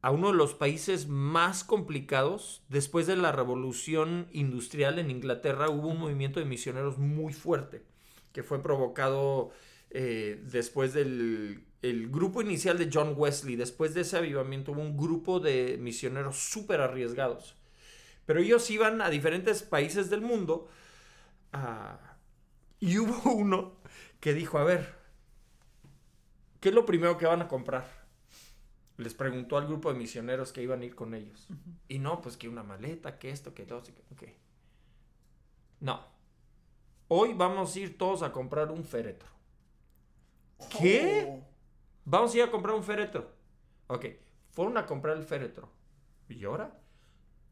a 0.00 0.10
uno 0.10 0.28
de 0.28 0.34
los 0.34 0.54
países 0.54 1.08
más 1.08 1.64
complicados. 1.64 2.62
Después 2.68 3.06
de 3.06 3.16
la 3.16 3.32
revolución 3.32 4.28
industrial 4.32 4.98
en 4.98 5.10
Inglaterra 5.10 5.70
hubo 5.70 5.88
un 5.88 5.98
movimiento 5.98 6.40
de 6.40 6.46
misioneros 6.46 6.98
muy 6.98 7.32
fuerte 7.32 7.82
que 8.32 8.42
fue 8.42 8.62
provocado 8.62 9.50
eh, 9.90 10.40
después 10.50 10.92
del 10.92 11.64
el 11.82 12.08
grupo 12.08 12.42
inicial 12.42 12.78
de 12.78 12.90
John 12.92 13.14
Wesley. 13.16 13.56
Después 13.56 13.94
de 13.94 14.02
ese 14.02 14.16
avivamiento 14.16 14.72
hubo 14.72 14.82
un 14.82 14.96
grupo 14.96 15.40
de 15.40 15.76
misioneros 15.80 16.36
súper 16.36 16.80
arriesgados. 16.80 17.56
Pero 18.26 18.40
ellos 18.40 18.68
iban 18.70 19.00
a 19.00 19.10
diferentes 19.10 19.62
países 19.62 20.10
del 20.10 20.20
mundo 20.20 20.68
ah, 21.52 22.16
y 22.80 22.98
hubo 22.98 23.32
uno 23.32 23.80
que 24.20 24.34
dijo, 24.34 24.58
a 24.58 24.64
ver, 24.64 24.94
¿qué 26.60 26.70
es 26.70 26.74
lo 26.74 26.84
primero 26.84 27.16
que 27.16 27.26
van 27.26 27.42
a 27.42 27.48
comprar? 27.48 27.97
Les 28.98 29.14
preguntó 29.14 29.56
al 29.56 29.66
grupo 29.66 29.92
de 29.92 29.98
misioneros 29.98 30.52
que 30.52 30.62
iban 30.62 30.82
a 30.82 30.84
ir 30.84 30.94
con 30.94 31.14
ellos. 31.14 31.48
Y 31.88 32.00
no, 32.00 32.20
pues 32.20 32.36
que 32.36 32.48
una 32.48 32.64
maleta, 32.64 33.18
que 33.18 33.30
esto, 33.30 33.54
que 33.54 33.64
que... 33.64 33.72
ok. 33.72 34.22
No. 35.80 36.04
Hoy 37.06 37.32
vamos 37.32 37.74
a 37.74 37.78
ir 37.78 37.96
todos 37.96 38.22
a 38.22 38.32
comprar 38.32 38.70
un 38.70 38.84
féretro. 38.84 39.28
¿Qué? 40.78 41.26
Oh. 41.30 41.46
Vamos 42.04 42.34
a 42.34 42.38
ir 42.38 42.42
a 42.42 42.50
comprar 42.50 42.74
un 42.74 42.82
féretro. 42.82 43.30
Ok, 43.86 44.04
fueron 44.50 44.76
a 44.76 44.86
comprar 44.86 45.16
el 45.16 45.22
féretro. 45.22 45.70
¿Y 46.28 46.44
ahora? 46.44 46.80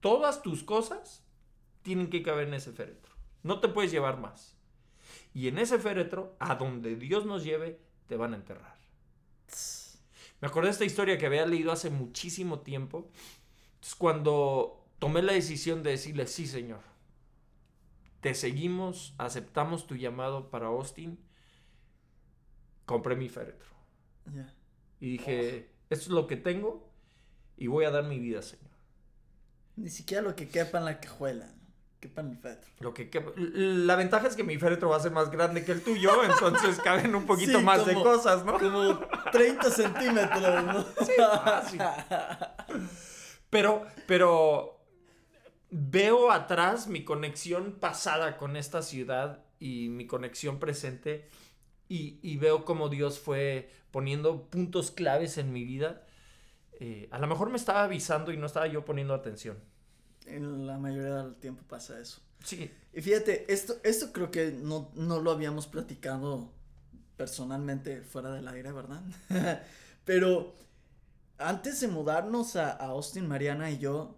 Todas 0.01 0.43
tus 0.43 0.65
cosas 0.65 1.25
tienen 1.83 2.11
que 2.11 2.23
caber 2.23 2.49
en 2.49 2.55
ese 2.55 2.73
féretro. 2.73 3.15
No 3.45 3.61
te 3.61 3.69
puedes 3.69 3.93
llevar 3.93 4.19
más. 4.19 4.57
Y 5.33 5.47
en 5.47 5.59
ese 5.59 5.79
féretro, 5.79 6.35
a 6.41 6.57
donde 6.57 6.97
Dios 6.97 7.25
nos 7.25 7.45
lleve, 7.45 7.81
te 8.09 8.17
van 8.17 8.33
a 8.33 8.37
enterrar. 8.37 8.77
Me 10.41 10.49
acordé 10.49 10.69
de 10.69 10.73
esta 10.73 10.85
historia 10.85 11.19
que 11.19 11.27
había 11.27 11.47
leído 11.47 11.73
hace 11.73 11.91
muchísimo 11.91 12.61
tiempo. 12.61 13.11
Entonces, 13.75 13.95
cuando 13.95 14.87
tomé 14.99 15.23
la 15.23 15.33
decisión 15.33 15.83
de 15.83 15.91
decirle, 15.91 16.27
sí, 16.27 16.47
Señor, 16.47 16.81
te 18.21 18.35
seguimos, 18.35 19.15
aceptamos 19.19 19.87
tu 19.87 19.97
llamado 19.97 20.51
para 20.51 20.67
Austin, 20.67 21.19
compré 22.85 23.17
mi 23.17 23.29
féretro. 23.29 23.71
Y 25.01 25.13
dije, 25.13 25.71
esto 25.91 26.07
es 26.07 26.11
lo 26.11 26.27
que 26.27 26.37
tengo 26.37 26.91
y 27.57 27.69
voy 27.69 27.85
a 27.85 27.91
dar 27.91 28.05
mi 28.05 28.19
vida, 28.19 28.43
Señor. 28.43 28.67
Ni 29.77 29.91
siquiera 29.91 30.23
lo 30.23 30.35
que 30.35 30.49
quepa 30.49 30.79
en 30.79 30.87
la 30.87 31.01
cajuela. 31.01 31.56
Quepa 32.07 32.21
en 32.21 32.31
el 32.31 32.39
féretro. 32.39 32.71
Lo 32.81 32.95
que, 32.95 33.11
la 33.37 33.97
ventaja 33.97 34.29
es 34.29 34.37
que 34.37 34.45
mi 34.45 34.59
féretro 34.59 34.91
va 34.91 34.97
a 34.97 35.01
ser 35.01 35.13
más 35.13 35.31
grande 35.31 35.65
que 35.65 35.73
el 35.73 35.83
tuyo, 35.83 36.23
entonces 36.25 36.79
caben 36.81 37.15
un 37.15 37.27
poquito 37.27 37.59
Sí, 37.59 37.65
más 37.65 37.85
de 37.85 37.95
cosas, 37.95 38.45
¿no? 38.45 38.59
Como 38.59 39.01
30 39.33 39.71
centímetros, 39.71 40.65
¿no? 40.65 40.83
Sí, 41.05 41.13
fácil. 41.17 41.81
Pero, 43.51 43.87
pero 44.07 44.81
veo 45.71 46.31
atrás 46.31 46.87
mi 46.87 47.05
conexión 47.05 47.73
pasada 47.81 48.37
con 48.37 48.57
esta 48.57 48.83
ciudad 48.83 49.45
y 49.59 49.89
mi 49.89 50.07
conexión 50.07 50.59
presente 50.59 51.29
y, 51.89 52.21
y 52.23 52.37
veo 52.37 52.65
cómo 52.65 52.89
Dios 52.89 53.19
fue 53.19 53.71
poniendo 53.91 54.49
puntos 54.51 54.91
claves 54.91 55.39
en 55.39 55.53
mi 55.53 55.65
vida. 55.65 56.03
Eh, 56.79 57.09
a 57.11 57.19
lo 57.19 57.27
mejor 57.27 57.51
me 57.51 57.57
estaba 57.57 57.85
avisando 57.85 58.33
y 58.33 58.37
no 58.37 58.47
estaba 58.47 58.67
yo 58.67 58.85
poniendo 58.85 59.15
atención. 59.15 59.59
En 60.27 60.67
la 60.67 60.79
mayoría 60.79 61.15
del 61.23 61.35
tiempo 61.37 61.63
pasa 61.69 61.99
eso. 62.01 62.21
Sí, 62.45 62.71
Y 62.93 63.01
fíjate, 63.01 63.51
esto, 63.53 63.77
esto 63.83 64.13
creo 64.13 64.31
que 64.31 64.51
no, 64.53 64.91
no 64.95 65.21
lo 65.21 65.31
habíamos 65.31 65.67
platicado 65.67 66.51
personalmente 67.17 68.03
fuera 68.03 68.33
del 68.33 68.47
aire, 68.49 68.73
¿verdad? 68.73 69.03
Pero 70.05 70.55
antes 71.39 71.81
de 71.81 71.89
mudarnos 71.89 72.57
a, 72.57 72.73
a 72.73 72.87
Austin, 72.87 73.27
Mariana 73.27 73.71
y 73.71 73.79
yo, 73.79 74.17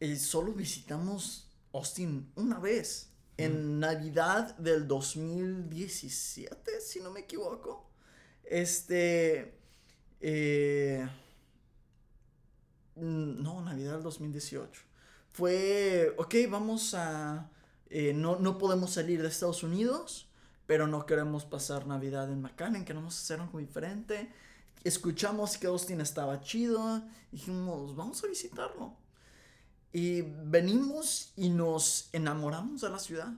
eh, 0.00 0.16
solo 0.16 0.52
visitamos 0.52 1.48
Austin 1.72 2.30
una 2.36 2.58
vez. 2.58 3.08
En 3.36 3.80
Navidad 3.80 4.56
del 4.58 4.86
2017, 4.86 6.80
si 6.80 7.00
no 7.00 7.10
me 7.10 7.20
equivoco. 7.20 7.88
Este... 8.44 9.54
eh, 10.20 11.08
no, 12.96 13.62
Navidad 13.62 13.94
del 13.94 14.02
2018 14.02 14.89
fue, 15.32 16.14
ok, 16.18 16.34
vamos 16.48 16.94
a, 16.94 17.50
eh, 17.88 18.12
no, 18.12 18.36
no 18.36 18.58
podemos 18.58 18.90
salir 18.92 19.22
de 19.22 19.28
Estados 19.28 19.62
Unidos, 19.62 20.28
pero 20.66 20.86
no 20.86 21.06
queremos 21.06 21.44
pasar 21.44 21.86
Navidad 21.86 22.30
en 22.30 22.40
McAllen, 22.42 22.84
queremos 22.84 23.18
hacer 23.18 23.40
algo 23.40 23.58
diferente. 23.58 24.32
Escuchamos 24.84 25.58
que 25.58 25.66
Austin 25.66 26.00
estaba 26.00 26.40
chido, 26.40 27.02
dijimos, 27.32 27.96
vamos 27.96 28.22
a 28.24 28.28
visitarlo. 28.28 28.96
Y 29.92 30.22
venimos 30.22 31.32
y 31.36 31.50
nos 31.50 32.08
enamoramos 32.12 32.80
de 32.80 32.90
la 32.90 32.98
ciudad. 32.98 33.32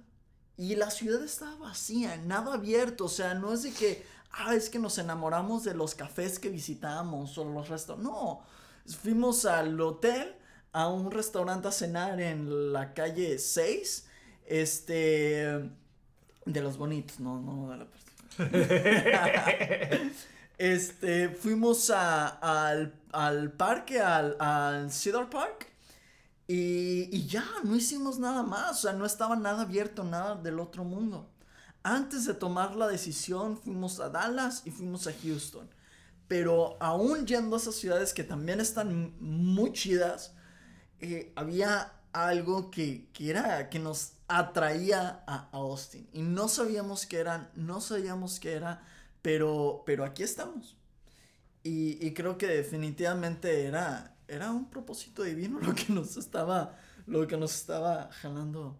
Y 0.56 0.76
la 0.76 0.90
ciudad 0.90 1.22
estaba 1.24 1.56
vacía, 1.56 2.16
nada 2.18 2.54
abierto, 2.54 3.06
o 3.06 3.08
sea, 3.08 3.34
no 3.34 3.54
es 3.54 3.62
de 3.62 3.72
que, 3.72 4.04
ah, 4.32 4.54
es 4.54 4.68
que 4.68 4.78
nos 4.78 4.98
enamoramos 4.98 5.64
de 5.64 5.74
los 5.74 5.94
cafés 5.94 6.38
que 6.38 6.50
visitamos 6.50 7.36
o 7.38 7.44
los 7.44 7.68
restaurantes, 7.68 8.12
no, 8.12 8.42
fuimos 9.00 9.46
al 9.46 9.80
hotel 9.80 10.36
a 10.72 10.88
un 10.88 11.10
restaurante 11.10 11.68
a 11.68 11.72
cenar 11.72 12.20
en 12.20 12.72
la 12.72 12.94
calle 12.94 13.38
6, 13.38 14.08
este, 14.46 15.70
de 16.46 16.60
los 16.62 16.76
bonitos, 16.78 17.20
no, 17.20 17.40
no 17.40 17.70
de 17.70 17.76
la 17.78 17.86
parte. 17.90 18.12
este, 20.58 21.28
fuimos 21.30 21.90
a- 21.90 22.28
al, 22.68 22.94
al 23.12 23.52
parque, 23.52 24.00
al, 24.00 24.36
al 24.40 24.90
Cedar 24.92 25.28
Park, 25.30 25.68
y, 26.48 27.08
y 27.16 27.26
ya, 27.26 27.44
no 27.64 27.76
hicimos 27.76 28.18
nada 28.18 28.42
más, 28.42 28.72
o 28.72 28.74
sea, 28.82 28.92
no 28.92 29.06
estaba 29.06 29.36
nada 29.36 29.62
abierto, 29.62 30.04
nada 30.04 30.34
del 30.36 30.60
otro 30.60 30.84
mundo. 30.84 31.30
Antes 31.82 32.26
de 32.26 32.34
tomar 32.34 32.76
la 32.76 32.88
decisión, 32.88 33.56
fuimos 33.58 34.00
a 34.00 34.08
Dallas 34.10 34.62
y 34.66 34.70
fuimos 34.70 35.06
a 35.06 35.12
Houston. 35.22 35.68
Pero 36.28 36.76
aún 36.80 37.26
yendo 37.26 37.56
a 37.56 37.58
esas 37.58 37.74
ciudades 37.76 38.12
que 38.14 38.24
también 38.24 38.60
están 38.60 39.14
muy 39.20 39.72
chidas, 39.72 40.34
eh, 41.02 41.32
había 41.36 41.92
algo 42.12 42.70
que, 42.70 43.08
que 43.12 43.30
era 43.30 43.68
que 43.70 43.78
nos 43.78 44.12
atraía 44.28 45.22
a, 45.26 45.48
a 45.52 45.56
Austin 45.56 46.08
y 46.12 46.22
no 46.22 46.48
sabíamos 46.48 47.06
qué 47.06 47.18
era, 47.18 47.50
no 47.54 47.80
sabíamos 47.80 48.38
qué 48.38 48.52
era, 48.52 48.82
pero, 49.20 49.82
pero 49.84 50.04
aquí 50.04 50.22
estamos. 50.22 50.76
Y, 51.64 52.04
y 52.04 52.14
creo 52.14 52.38
que 52.38 52.46
definitivamente 52.46 53.66
era, 53.66 54.16
era 54.28 54.50
un 54.50 54.70
propósito 54.70 55.22
divino 55.22 55.60
lo 55.62 55.74
que 55.74 55.92
nos 55.92 56.16
estaba, 56.16 56.76
lo 57.06 57.26
que 57.26 57.36
nos 57.36 57.54
estaba 57.54 58.10
jalando, 58.12 58.78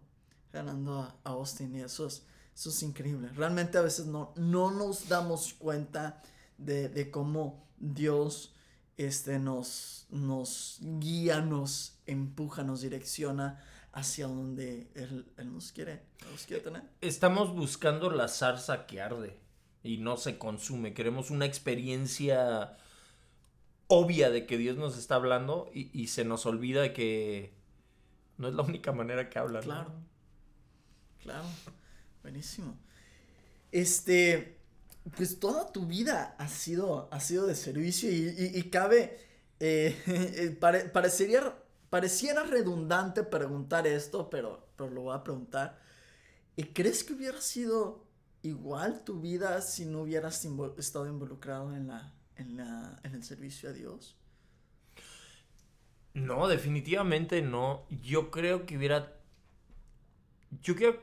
jalando 0.51 1.01
a, 1.01 1.15
a 1.23 1.29
Austin 1.31 1.75
y 1.75 1.81
eso 1.81 2.07
es, 2.07 2.23
eso 2.55 2.69
es 2.69 2.83
increíble. 2.83 3.29
Realmente 3.33 3.77
a 3.77 3.81
veces 3.81 4.05
no, 4.05 4.33
no 4.35 4.71
nos 4.71 5.09
damos 5.09 5.53
cuenta 5.53 6.21
de, 6.57 6.89
de 6.89 7.11
cómo 7.11 7.67
Dios 7.77 8.53
este, 8.97 9.39
nos, 9.39 10.07
nos 10.09 10.77
guía, 10.81 11.41
nos 11.41 11.92
empuja, 12.05 12.63
nos 12.63 12.81
direcciona 12.81 13.63
hacia 13.91 14.27
donde 14.27 14.89
Él, 14.95 15.25
Él 15.37 15.53
nos, 15.53 15.71
quiere, 15.71 16.01
nos 16.31 16.45
quiere 16.45 16.63
tener. 16.63 16.83
Estamos 17.01 17.53
buscando 17.53 18.09
la 18.09 18.27
zarza 18.27 18.85
que 18.87 19.01
arde 19.01 19.37
y 19.83 19.97
no 19.97 20.17
se 20.17 20.37
consume. 20.37 20.93
Queremos 20.93 21.29
una 21.29 21.45
experiencia 21.45 22.77
obvia 23.87 24.29
de 24.31 24.45
que 24.45 24.57
Dios 24.57 24.77
nos 24.77 24.97
está 24.97 25.15
hablando 25.15 25.69
y, 25.73 25.89
y 25.99 26.07
se 26.07 26.25
nos 26.25 26.45
olvida 26.45 26.93
que 26.93 27.53
no 28.37 28.47
es 28.47 28.53
la 28.55 28.63
única 28.63 28.91
manera 28.91 29.29
que 29.29 29.37
habla. 29.39 29.59
¿no? 29.59 29.65
Claro. 29.65 29.91
Claro. 31.21 31.45
Buenísimo. 32.23 32.77
Este, 33.71 34.57
pues 35.15 35.39
toda 35.39 35.71
tu 35.71 35.85
vida 35.85 36.35
ha 36.37 36.47
sido, 36.47 37.07
ha 37.11 37.19
sido 37.19 37.45
de 37.45 37.55
servicio 37.55 38.09
y, 38.11 38.15
y- 38.37 38.51
y 38.59 38.63
cabe, 38.69 39.17
eh, 39.59 39.95
eh, 40.07 40.57
pare- 40.59 40.85
parecería, 40.85 41.53
pareciera 41.93 42.41
redundante 42.41 43.21
preguntar 43.21 43.85
esto, 43.85 44.27
pero, 44.27 44.67
pero 44.75 44.89
lo 44.89 45.01
voy 45.01 45.15
a 45.15 45.23
preguntar. 45.23 45.79
¿Y 46.55 46.63
crees 46.63 47.03
que 47.03 47.13
hubiera 47.13 47.39
sido 47.39 48.07
igual 48.41 49.03
tu 49.03 49.21
vida 49.21 49.61
si 49.61 49.85
no 49.85 50.01
hubieras 50.01 50.43
estado 50.79 51.07
involucrado 51.07 51.71
en, 51.75 51.89
la, 51.89 52.11
en, 52.35 52.57
la, 52.57 52.99
en 53.03 53.13
el 53.13 53.23
servicio 53.23 53.69
a 53.69 53.73
Dios? 53.73 54.17
No, 56.15 56.47
definitivamente 56.47 57.43
no. 57.43 57.85
Yo 58.01 58.31
creo 58.31 58.65
que 58.65 58.75
hubiera. 58.75 59.13
Yo 60.63 60.75
creo. 60.75 60.99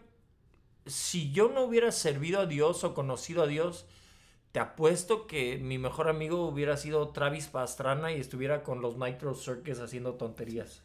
Si 0.86 1.30
yo 1.30 1.51
no 1.51 1.62
hubiera 1.62 1.93
servido 1.93 2.41
a 2.41 2.47
Dios 2.47 2.82
o 2.82 2.95
conocido 2.95 3.45
a 3.45 3.47
Dios, 3.47 3.86
te 4.53 4.59
apuesto 4.61 5.26
que 5.26 5.59
mi 5.59 5.78
mejor 5.78 6.09
amigo 6.09 6.46
hubiera 6.48 6.76
sido 6.76 7.11
Travis 7.11 7.46
Pastrana 7.46 8.12
y 8.12 8.20
estuviera 8.20 8.62
con 8.62 8.80
los 8.80 8.96
Nitro 8.96 9.34
Circus 9.34 9.78
haciendo 9.80 10.14
tonterías. 10.14 10.82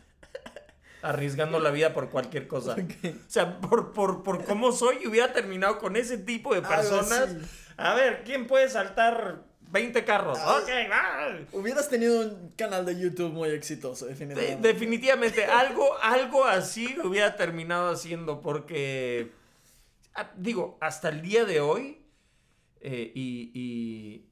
Arriesgando 1.01 1.59
la 1.59 1.69
vida 1.69 1.93
por 1.93 2.09
cualquier 2.09 2.47
cosa. 2.47 2.75
O 2.75 3.29
sea, 3.29 3.59
por, 3.59 3.93
por, 3.93 4.23
por 4.23 4.43
cómo 4.45 4.71
soy, 4.71 5.05
hubiera 5.07 5.33
terminado 5.33 5.77
con 5.77 5.95
ese 5.95 6.17
tipo 6.17 6.53
de 6.55 6.61
personas. 6.63 7.35
A 7.77 7.93
ver, 7.93 8.23
¿quién 8.23 8.47
puede 8.47 8.69
saltar 8.69 9.43
20 9.69 10.03
carros? 10.03 10.39
Ah. 10.41 10.59
Ok, 10.63 10.69
va. 10.91 11.37
Hubieras 11.51 11.89
tenido 11.89 12.21
un 12.21 12.53
canal 12.55 12.85
de 12.85 12.99
YouTube 12.99 13.31
muy 13.33 13.49
exitoso, 13.49 14.05
De- 14.05 14.11
definitivamente. 14.13 14.67
definitivamente, 14.67 15.45
algo, 15.45 15.95
algo 16.01 16.45
así 16.45 16.97
hubiera 17.03 17.35
terminado 17.35 17.91
haciendo, 17.91 18.41
porque, 18.41 19.31
ah, 20.15 20.31
digo, 20.37 20.77
hasta 20.81 21.09
el 21.09 21.21
día 21.21 21.45
de 21.45 21.59
hoy, 21.59 22.01
eh, 22.87 23.11
y, 23.15 23.51
y, 23.53 24.29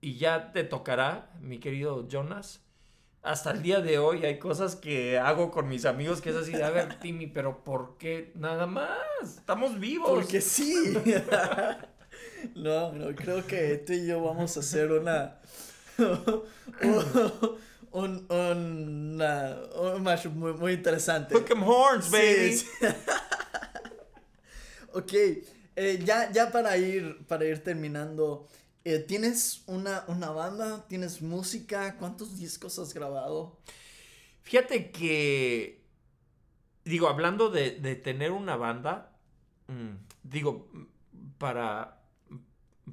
y 0.00 0.16
ya 0.18 0.52
te 0.52 0.64
tocará, 0.64 1.30
mi 1.40 1.58
querido 1.58 2.08
Jonas, 2.08 2.60
hasta 3.22 3.52
el 3.52 3.62
día 3.62 3.80
de 3.80 3.98
hoy 3.98 4.24
hay 4.24 4.38
cosas 4.40 4.74
que 4.74 5.16
hago 5.18 5.52
con 5.52 5.68
mis 5.68 5.84
amigos 5.84 6.20
que 6.20 6.30
es 6.30 6.36
así, 6.36 6.50
de, 6.52 6.64
a 6.64 6.70
ver, 6.70 6.98
Timmy, 6.98 7.28
pero 7.28 7.62
¿por 7.62 7.96
qué? 7.96 8.32
Nada 8.34 8.66
más, 8.66 8.90
estamos 9.22 9.78
vivos. 9.78 10.10
Porque 10.10 10.40
sí. 10.40 10.96
no, 12.56 12.92
no, 12.92 13.14
creo 13.14 13.46
que 13.46 13.76
tú 13.78 13.92
y 13.92 14.06
yo 14.08 14.20
vamos 14.22 14.56
a 14.56 14.60
hacer 14.60 14.90
una. 14.90 15.38
un, 16.82 17.58
un, 17.92 18.26
una- 18.30 19.58
un 19.94 20.02
mashup 20.02 20.32
muy, 20.34 20.52
muy 20.54 20.72
interesante. 20.72 21.34
Hook 21.36 21.50
'em 21.52 21.62
horns, 21.62 22.06
Sí, 22.06 22.10
baby. 22.12 22.56
sí. 22.56 22.66
ok, 24.94 25.12
eh, 25.76 26.00
ya, 26.04 26.30
ya 26.32 26.50
para 26.52 26.76
ir, 26.76 27.26
para 27.26 27.44
ir 27.44 27.62
terminando, 27.62 28.48
eh, 28.84 28.98
¿tienes 28.98 29.62
una, 29.66 30.04
una 30.08 30.30
banda? 30.30 30.86
¿Tienes 30.88 31.22
música? 31.22 31.96
¿Cuántos 31.98 32.38
discos 32.38 32.78
has 32.78 32.94
grabado? 32.94 33.58
Fíjate 34.42 34.90
que, 34.90 35.82
digo, 36.84 37.08
hablando 37.08 37.48
de, 37.48 37.72
de 37.72 37.94
tener 37.96 38.32
una 38.32 38.56
banda, 38.56 39.12
mm, 39.68 39.94
digo, 40.24 40.68
para, 41.38 42.02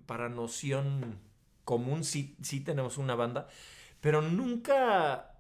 para 0.06 0.30
noción 0.30 1.20
común 1.66 2.04
sí, 2.04 2.36
sí 2.42 2.62
tenemos 2.62 2.98
una 2.98 3.16
banda, 3.16 3.48
pero 4.02 4.22
nunca, 4.22 5.36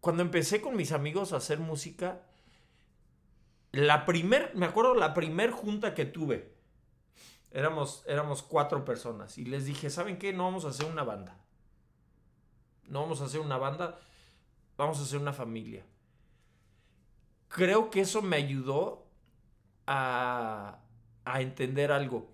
cuando 0.00 0.22
empecé 0.22 0.60
con 0.60 0.76
mis 0.76 0.92
amigos 0.92 1.32
a 1.32 1.36
hacer 1.38 1.58
música, 1.58 2.22
la 3.72 4.06
primer, 4.06 4.54
me 4.54 4.66
acuerdo 4.66 4.94
la 4.94 5.14
primer 5.14 5.50
junta 5.50 5.94
que 5.94 6.04
tuve, 6.04 6.57
éramos, 7.52 8.02
éramos 8.06 8.42
cuatro 8.42 8.84
personas 8.84 9.38
y 9.38 9.44
les 9.44 9.64
dije, 9.64 9.90
¿saben 9.90 10.18
qué? 10.18 10.32
No 10.32 10.44
vamos 10.44 10.64
a 10.64 10.68
hacer 10.68 10.86
una 10.86 11.04
banda. 11.04 11.36
No 12.88 13.00
vamos 13.02 13.20
a 13.20 13.24
hacer 13.24 13.40
una 13.40 13.58
banda, 13.58 13.98
vamos 14.76 14.98
a 14.98 15.02
hacer 15.02 15.18
una 15.18 15.32
familia. 15.32 15.84
Creo 17.48 17.90
que 17.90 18.00
eso 18.00 18.22
me 18.22 18.36
ayudó 18.36 19.06
a, 19.86 20.78
a 21.24 21.40
entender 21.40 21.92
algo. 21.92 22.30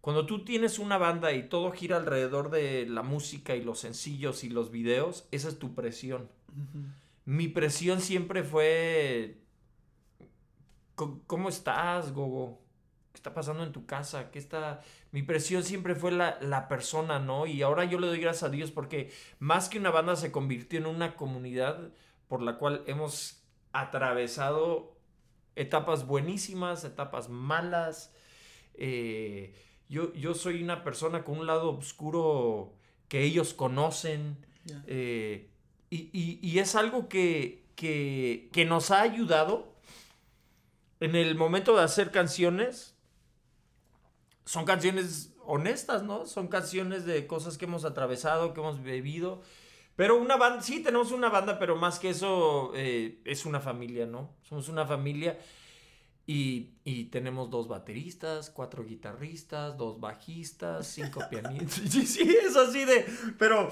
Cuando 0.00 0.24
tú 0.26 0.44
tienes 0.44 0.78
una 0.78 0.96
banda 0.96 1.32
y 1.32 1.48
todo 1.48 1.72
gira 1.72 1.96
alrededor 1.96 2.50
de 2.50 2.86
la 2.86 3.02
música 3.02 3.54
y 3.54 3.62
los 3.62 3.80
sencillos 3.80 4.44
y 4.44 4.48
los 4.48 4.70
videos, 4.70 5.26
esa 5.30 5.48
es 5.48 5.58
tu 5.58 5.74
presión. 5.74 6.30
Mi 7.26 7.48
presión 7.48 8.00
siempre 8.00 8.42
fue, 8.42 9.38
"Co- 10.94 11.20
¿cómo 11.26 11.48
estás, 11.48 12.12
Gogo? 12.12 12.60
¿Qué 13.12 13.16
está 13.16 13.34
pasando 13.34 13.64
en 13.64 13.72
tu 13.72 13.86
casa? 13.86 14.30
¿Qué 14.30 14.38
está...? 14.38 14.80
Mi 15.12 15.22
presión 15.22 15.62
siempre 15.64 15.94
fue 15.96 16.12
la, 16.12 16.38
la 16.40 16.68
persona, 16.68 17.18
¿no? 17.18 17.46
Y 17.46 17.62
ahora 17.62 17.84
yo 17.84 17.98
le 17.98 18.06
doy 18.06 18.20
gracias 18.20 18.44
a 18.44 18.48
Dios 18.50 18.70
porque 18.70 19.10
más 19.40 19.68
que 19.68 19.78
una 19.78 19.90
banda 19.90 20.14
se 20.16 20.30
convirtió 20.30 20.78
en 20.78 20.86
una 20.86 21.16
comunidad 21.16 21.90
por 22.28 22.40
la 22.42 22.56
cual 22.58 22.84
hemos 22.86 23.42
atravesado 23.72 24.96
etapas 25.56 26.06
buenísimas, 26.06 26.84
etapas 26.84 27.28
malas. 27.28 28.14
Eh, 28.74 29.54
yo, 29.88 30.12
yo 30.14 30.34
soy 30.34 30.62
una 30.62 30.84
persona 30.84 31.24
con 31.24 31.38
un 31.40 31.46
lado 31.48 31.70
oscuro 31.76 32.74
que 33.08 33.22
ellos 33.24 33.54
conocen. 33.54 34.36
Eh, 34.86 35.50
y, 35.90 36.10
y- 36.12 36.38
y 36.40 36.58
es 36.60 36.76
algo 36.76 37.08
que, 37.08 37.64
que, 37.74 38.48
que 38.52 38.64
nos 38.64 38.92
ha 38.92 39.02
ayudado 39.02 39.74
en 41.00 41.16
el 41.16 41.34
momento 41.34 41.76
de 41.76 41.82
hacer 41.82 42.12
canciones. 42.12 42.94
Son 44.50 44.64
canciones 44.64 45.32
honestas, 45.46 46.02
¿no? 46.02 46.26
Son 46.26 46.48
canciones 46.48 47.06
de 47.06 47.28
cosas 47.28 47.56
que 47.56 47.66
hemos 47.66 47.84
atravesado, 47.84 48.52
que 48.52 48.58
hemos 48.58 48.82
vivido. 48.82 49.42
Pero 49.94 50.20
una 50.20 50.36
banda, 50.36 50.60
sí, 50.60 50.82
tenemos 50.82 51.12
una 51.12 51.28
banda, 51.28 51.60
pero 51.60 51.76
más 51.76 52.00
que 52.00 52.10
eso, 52.10 52.72
eh, 52.74 53.20
es 53.24 53.46
una 53.46 53.60
familia, 53.60 54.06
¿no? 54.06 54.34
Somos 54.42 54.68
una 54.68 54.84
familia 54.84 55.38
y, 56.26 56.70
y 56.82 57.04
tenemos 57.04 57.48
dos 57.48 57.68
bateristas, 57.68 58.50
cuatro 58.50 58.84
guitarristas, 58.84 59.78
dos 59.78 60.00
bajistas, 60.00 60.84
cinco 60.84 61.22
pianistas. 61.30 61.84
Sí, 61.88 62.04
sí, 62.04 62.36
es 62.44 62.56
así 62.56 62.84
de... 62.84 63.06
Pero 63.38 63.70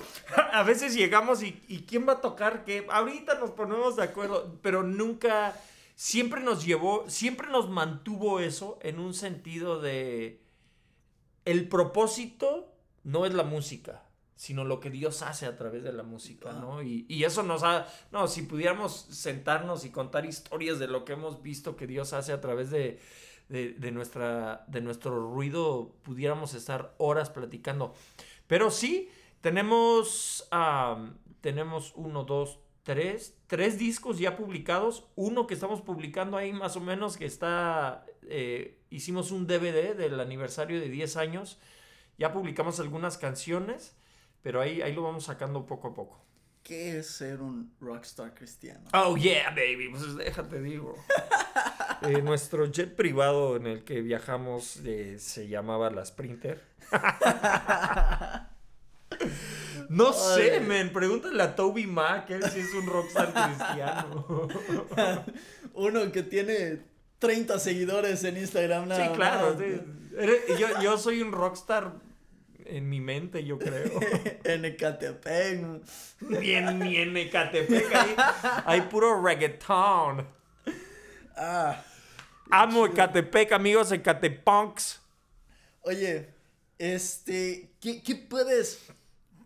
a 0.53 0.63
veces 0.63 0.95
llegamos 0.95 1.43
y, 1.43 1.61
y 1.67 1.79
¿quién 1.79 2.07
va 2.07 2.13
a 2.13 2.21
tocar 2.21 2.65
qué? 2.65 2.87
Ahorita 2.89 3.35
nos 3.41 3.51
ponemos 3.51 3.97
de 3.97 4.05
acuerdo, 4.05 4.57
pero 4.63 4.85
nunca... 4.85 5.61
Siempre 5.97 6.41
nos 6.41 6.65
llevó, 6.65 7.11
siempre 7.11 7.49
nos 7.49 7.69
mantuvo 7.69 8.39
eso 8.39 8.79
en 8.81 9.01
un 9.01 9.13
sentido 9.13 9.81
de... 9.81 10.47
El 11.49 11.67
propósito 11.67 12.75
no 13.05 13.25
es 13.25 13.33
la 13.33 13.43
música, 13.43 14.03
sino 14.37 14.65
lo 14.65 14.81
que 14.81 14.91
Dios 14.91 15.23
hace 15.23 15.47
a 15.47 15.57
través 15.57 15.83
de 15.83 15.95
la 15.95 16.03
música, 16.03 16.53
¿no? 16.53 16.83
Y, 16.83 17.07
y 17.09 17.25
eso 17.25 17.43
nos 17.43 17.63
ha... 17.63 17.87
No, 18.13 18.29
si 18.29 18.43
pudiéramos 18.43 19.07
sentarnos 19.09 19.87
y 19.87 19.91
contar 19.91 20.27
historias 20.27 20.79
de 20.79 20.89
lo 20.89 21.07
que 21.07 21.15
hemos 21.15 21.41
visto 21.41 21.75
que 21.75 21.87
Dios 21.87 22.13
hace 22.13 22.33
a 22.33 22.43
través 22.43 22.69
de, 22.69 23.01
de, 23.49 23.73
de 23.73 23.91
nuestra, 23.93 24.67
de 24.69 24.83
nuestro 24.83 25.33
ruido, 25.33 25.95
pudiéramos 26.03 26.53
estar 26.53 26.95
horas 26.99 27.31
platicando. 27.31 27.95
Pero 28.47 28.71
sí, 28.71 29.09
tenemos, 29.41 30.47
am, 30.51 31.17
tenemos 31.41 31.95
uno, 31.97 32.25
dos, 32.25 32.59
tres, 32.83 33.39
tres 33.47 33.79
discos 33.79 34.19
ya 34.19 34.37
publicados. 34.37 35.07
Uno 35.17 35.47
que 35.47 35.55
estamos 35.55 35.81
publicando 35.81 36.37
ahí 36.37 36.53
más 36.53 36.77
o 36.77 36.81
menos, 36.81 37.17
que 37.17 37.25
está, 37.25 38.05
eh, 38.29 38.79
hicimos 38.91 39.31
un 39.31 39.47
DVD 39.47 39.95
del 39.97 40.21
aniversario 40.21 40.81
de 40.81 40.89
10 40.89 41.17
años. 41.17 41.59
Ya 42.19 42.33
publicamos 42.33 42.81
algunas 42.81 43.19
canciones, 43.19 43.97
pero 44.43 44.61
ahí, 44.61 44.83
ahí 44.83 44.93
lo 44.93 45.03
vamos 45.03 45.25
sacando 45.25 45.67
poco 45.67 45.89
a 45.89 45.95
poco. 45.95 46.25
¿Qué 46.63 46.99
es 46.99 47.07
ser 47.07 47.41
un 47.41 47.73
rockstar 47.81 48.35
cristiano? 48.35 48.89
Oh, 48.93 49.17
yeah, 49.17 49.51
baby. 49.51 49.89
Pues 49.91 50.17
déjate, 50.17 50.61
digo. 50.61 50.95
Eh, 52.01 52.23
nuestro 52.23 52.67
jet 52.67 52.95
privado 52.95 53.57
en 53.57 53.67
el 53.67 53.83
que 53.83 54.03
viajamos 54.03 54.77
eh, 54.85 55.17
se 55.19 55.49
llamaba 55.49 55.91
la 55.91 56.05
Sprinter. 56.05 56.63
No 59.89 60.13
sé, 60.13 60.61
men. 60.61 60.93
Pregúntale 60.93 61.43
a 61.43 61.57
Toby 61.57 61.87
Mac, 61.87 62.31
él 62.31 62.43
sí 62.51 62.61
es 62.61 62.75
un 62.75 62.87
rockstar 62.87 63.33
cristiano. 63.33 64.49
Uno 65.75 66.13
que 66.13 66.23
tiene 66.23 66.83
30 67.19 67.59
seguidores 67.59 68.25
en 68.25 68.37
Instagram. 68.37 68.89
Nada 68.89 69.07
sí, 69.07 69.13
claro. 69.15 69.59
sí. 69.59 69.81
Yo, 70.59 70.81
yo 70.83 70.99
soy 70.99 71.23
un 71.23 71.33
rockstar 71.33 71.93
en 72.69 72.89
mi 72.89 73.01
mente, 73.01 73.45
yo 73.45 73.59
creo. 73.59 73.99
en 74.45 74.65
Ecatepec. 74.65 75.65
Ni 76.21 76.51
en, 76.53 76.79
ni 76.79 76.97
en 76.97 77.17
Ecatepec, 77.17 77.95
hay, 77.95 78.17
hay 78.67 78.81
puro 78.83 79.21
reggaeton. 79.23 80.27
Ah, 81.37 81.83
Amo 82.51 82.87
Ecatepec, 82.87 83.53
amigos, 83.53 83.93
Ecatepunks. 83.93 85.01
oye, 85.83 86.29
este, 86.79 87.71
¿qué, 87.81 88.03
qué 88.03 88.17
puedes, 88.17 88.81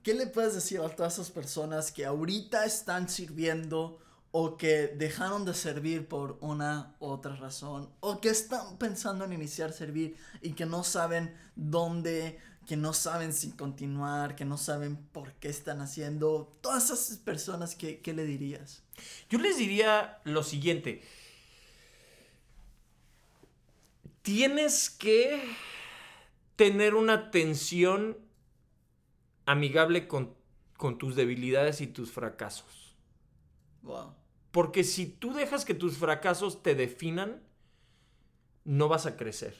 qué 0.02 0.14
le 0.14 0.26
puedes 0.26 0.54
decir 0.54 0.80
a 0.80 0.88
todas 0.88 1.14
esas 1.14 1.30
personas 1.30 1.90
que 1.92 2.04
ahorita 2.04 2.64
están 2.64 3.08
sirviendo 3.08 4.01
o 4.32 4.56
que 4.56 4.88
dejaron 4.88 5.44
de 5.44 5.52
servir 5.52 6.08
por 6.08 6.38
una 6.40 6.96
u 7.00 7.06
otra 7.06 7.36
razón 7.36 7.90
o 8.00 8.20
que 8.20 8.30
están 8.30 8.78
pensando 8.78 9.26
en 9.26 9.34
iniciar 9.34 9.72
servir 9.72 10.16
y 10.40 10.54
que 10.54 10.64
no 10.64 10.84
saben 10.84 11.36
dónde, 11.54 12.38
que 12.66 12.78
no 12.78 12.94
saben 12.94 13.34
si 13.34 13.52
continuar, 13.52 14.34
que 14.34 14.46
no 14.46 14.56
saben 14.56 14.96
por 14.96 15.34
qué 15.34 15.48
están 15.48 15.82
haciendo? 15.82 16.56
Todas 16.62 16.84
esas 16.90 17.18
personas, 17.18 17.74
¿qué, 17.74 18.00
qué 18.00 18.14
le 18.14 18.24
dirías? 18.24 18.82
Yo 19.28 19.38
les 19.38 19.58
diría 19.58 20.18
lo 20.24 20.42
siguiente. 20.42 21.02
Tienes 24.22 24.88
que 24.88 25.42
tener 26.56 26.94
una 26.94 27.30
tensión 27.30 28.16
amigable 29.44 30.08
con, 30.08 30.34
con 30.78 30.96
tus 30.96 31.16
debilidades 31.16 31.82
y 31.82 31.86
tus 31.86 32.10
fracasos. 32.12 32.96
Wow. 33.82 34.21
Porque 34.52 34.84
si 34.84 35.06
tú 35.06 35.32
dejas 35.34 35.64
que 35.64 35.74
tus 35.74 35.96
fracasos 35.98 36.62
te 36.62 36.74
definan, 36.76 37.42
no 38.64 38.88
vas 38.88 39.06
a 39.06 39.16
crecer. 39.16 39.54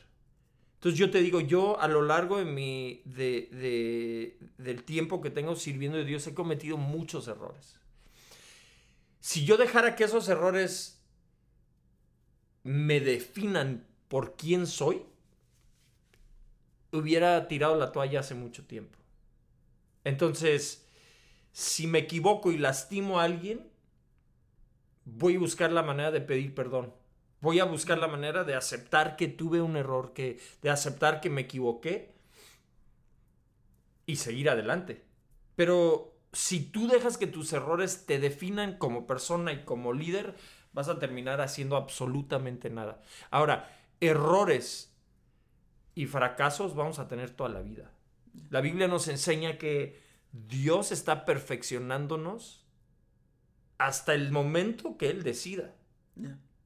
Entonces 0.76 0.99
yo 0.99 1.11
te 1.11 1.20
digo, 1.22 1.40
yo 1.40 1.80
a 1.80 1.88
lo 1.88 2.03
largo 2.03 2.38
de 2.38 2.45
mi, 2.47 3.03
de, 3.05 3.49
de- 3.53 4.38
del 4.59 4.84
tiempo 4.84 5.20
que 5.22 5.30
tengo 5.30 5.57
sirviendo 5.57 5.99
de 5.99 6.05
Dios 6.05 6.26
he 6.26 6.34
cometido 6.34 6.76
muchos 6.78 7.28
errores. 7.28 7.78
Si 9.20 9.45
yo 9.47 9.57
dejara 9.57 9.97
que 9.97 10.05
esos 10.05 10.28
errores 10.28 11.01
me 12.64 13.01
definan 13.01 13.86
por 14.09 14.36
quién 14.36 14.66
soy, 14.66 15.03
hubiera 16.93 17.49
tirado 17.49 17.74
la 17.76 17.90
toalla 17.90 18.20
hace 18.20 18.34
mucho 18.36 18.64
tiempo. 18.66 18.97
Entonces, 20.05 20.86
si 21.53 21.88
me 21.88 22.01
equivoco 22.01 22.53
y 22.53 22.59
lastimo 22.59 23.20
a 23.20 23.24
alguien, 23.24 23.68
voy 25.05 25.36
a 25.36 25.38
buscar 25.38 25.72
la 25.72 25.82
manera 25.82 26.11
de 26.11 26.20
pedir 26.20 26.55
perdón. 26.55 26.94
Voy 27.40 27.59
a 27.59 27.64
buscar 27.64 27.98
la 27.98 28.07
manera 28.07 28.44
de 28.44 28.55
aceptar 28.55 29.16
que 29.16 29.26
tuve 29.26 29.61
un 29.61 29.76
error, 29.76 30.12
que, 30.12 30.40
de 30.62 30.70
aceptar 30.70 31.20
que 31.20 31.28
me 31.28 31.40
equivoqué 31.42 32.14
y 34.07 34.16
seguir 34.16 34.48
adelante. 34.48 35.05
Pero 35.57 36.14
si 36.32 36.61
tú 36.61 36.86
dejas 36.86 37.18
que 37.18 37.26
tus 37.26 37.53
errores 37.53 38.07
te 38.07 38.20
definan 38.20 38.78
como 38.78 39.07
persona 39.07 39.53
y 39.53 39.64
como 39.64 39.92
líder, 39.92 40.36
vas 40.72 40.88
a 40.88 40.98
terminar 40.98 41.40
haciendo 41.40 41.76
absolutamente 41.76 42.70
nada. 42.70 43.03
Ahora, 43.30 43.76
errores 44.00 44.94
y 45.94 46.07
fracasos 46.07 46.74
vamos 46.74 46.98
a 46.98 47.09
tener 47.09 47.30
toda 47.30 47.50
la 47.50 47.61
vida. 47.61 47.90
La 48.50 48.61
Biblia 48.61 48.88
nos 48.88 49.09
enseña 49.09 49.59
que 49.59 50.00
Dios 50.32 50.92
está 50.92 51.24
perfeccionándonos 51.24 52.62
hasta 53.79 54.14
el 54.14 54.31
momento 54.31 54.97
que 54.97 55.11
Él 55.11 55.23
decida. 55.23 55.75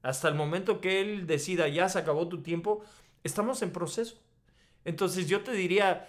Hasta 0.03 0.29
el 0.29 0.35
momento 0.35 0.81
que 0.81 1.01
Él 1.01 1.27
decida, 1.27 1.69
ya 1.69 1.89
se 1.89 1.99
acabó 1.99 2.29
tu 2.29 2.43
tiempo, 2.43 2.85
estamos 3.25 3.63
en 3.63 3.73
proceso. 3.73 4.19
Entonces 4.85 5.29
yo 5.29 5.43
te 5.43 5.53
diría, 5.53 6.09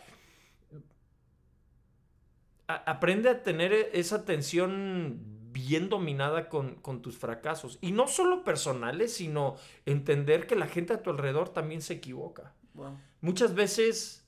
a- 2.68 2.91
aprende 2.91 3.30
a 3.30 3.43
tener 3.43 3.74
e- 3.74 3.89
esa 3.93 4.26
tensión 4.26 5.20
bien 5.52 5.89
dominada 5.89 6.50
con, 6.50 6.76
con 6.76 7.02
tus 7.02 7.18
fracasos. 7.18 7.80
Y 7.82 7.91
no 7.91 8.08
solo 8.08 8.43
personales, 8.43 9.14
sino 9.14 9.56
entender 9.86 10.45
que 10.45 10.56
la 10.56 10.68
gente 10.68 10.93
a 10.93 11.02
tu 11.02 11.10
alrededor 11.10 11.50
también 11.50 11.82
se 11.82 11.93
equivoca. 11.93 12.54
Wow. 12.76 12.98
Muchas 13.22 13.56
veces, 13.56 14.24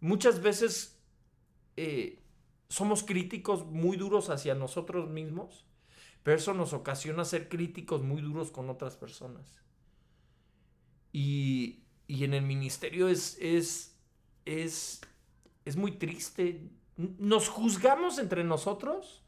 muchas 0.00 0.40
veces 0.40 0.96
eh, 1.76 2.20
somos 2.68 3.02
críticos 3.02 3.66
muy 3.66 3.96
duros 3.96 4.30
hacia 4.30 4.54
nosotros 4.54 5.08
mismos, 5.08 5.64
pero 6.22 6.36
eso 6.36 6.54
nos 6.54 6.72
ocasiona 6.72 7.24
ser 7.24 7.48
críticos 7.48 8.02
muy 8.02 8.20
duros 8.20 8.50
con 8.50 8.68
otras 8.68 8.96
personas. 8.96 9.60
Y, 11.12 11.84
y 12.06 12.24
en 12.24 12.34
el 12.34 12.42
ministerio 12.42 13.08
es, 13.08 13.38
es, 13.40 13.96
es, 14.44 15.00
es 15.64 15.76
muy 15.76 15.92
triste. 15.92 16.68
Nos 16.96 17.48
juzgamos 17.48 18.18
entre 18.18 18.44
nosotros 18.44 19.22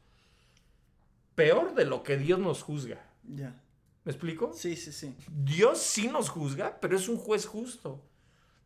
peor 1.35 1.73
de 1.73 1.85
lo 1.85 2.03
que 2.03 2.17
Dios 2.17 2.37
nos 2.37 2.61
juzga. 2.63 3.01
Ya. 3.23 3.63
¿Me 4.03 4.11
explico? 4.11 4.51
Sí, 4.53 4.75
sí, 4.75 4.91
sí. 4.91 5.15
Dios 5.29 5.77
sí 5.79 6.07
nos 6.07 6.29
juzga, 6.29 6.79
pero 6.81 6.97
es 6.97 7.07
un 7.07 7.17
juez 7.17 7.45
justo. 7.45 8.03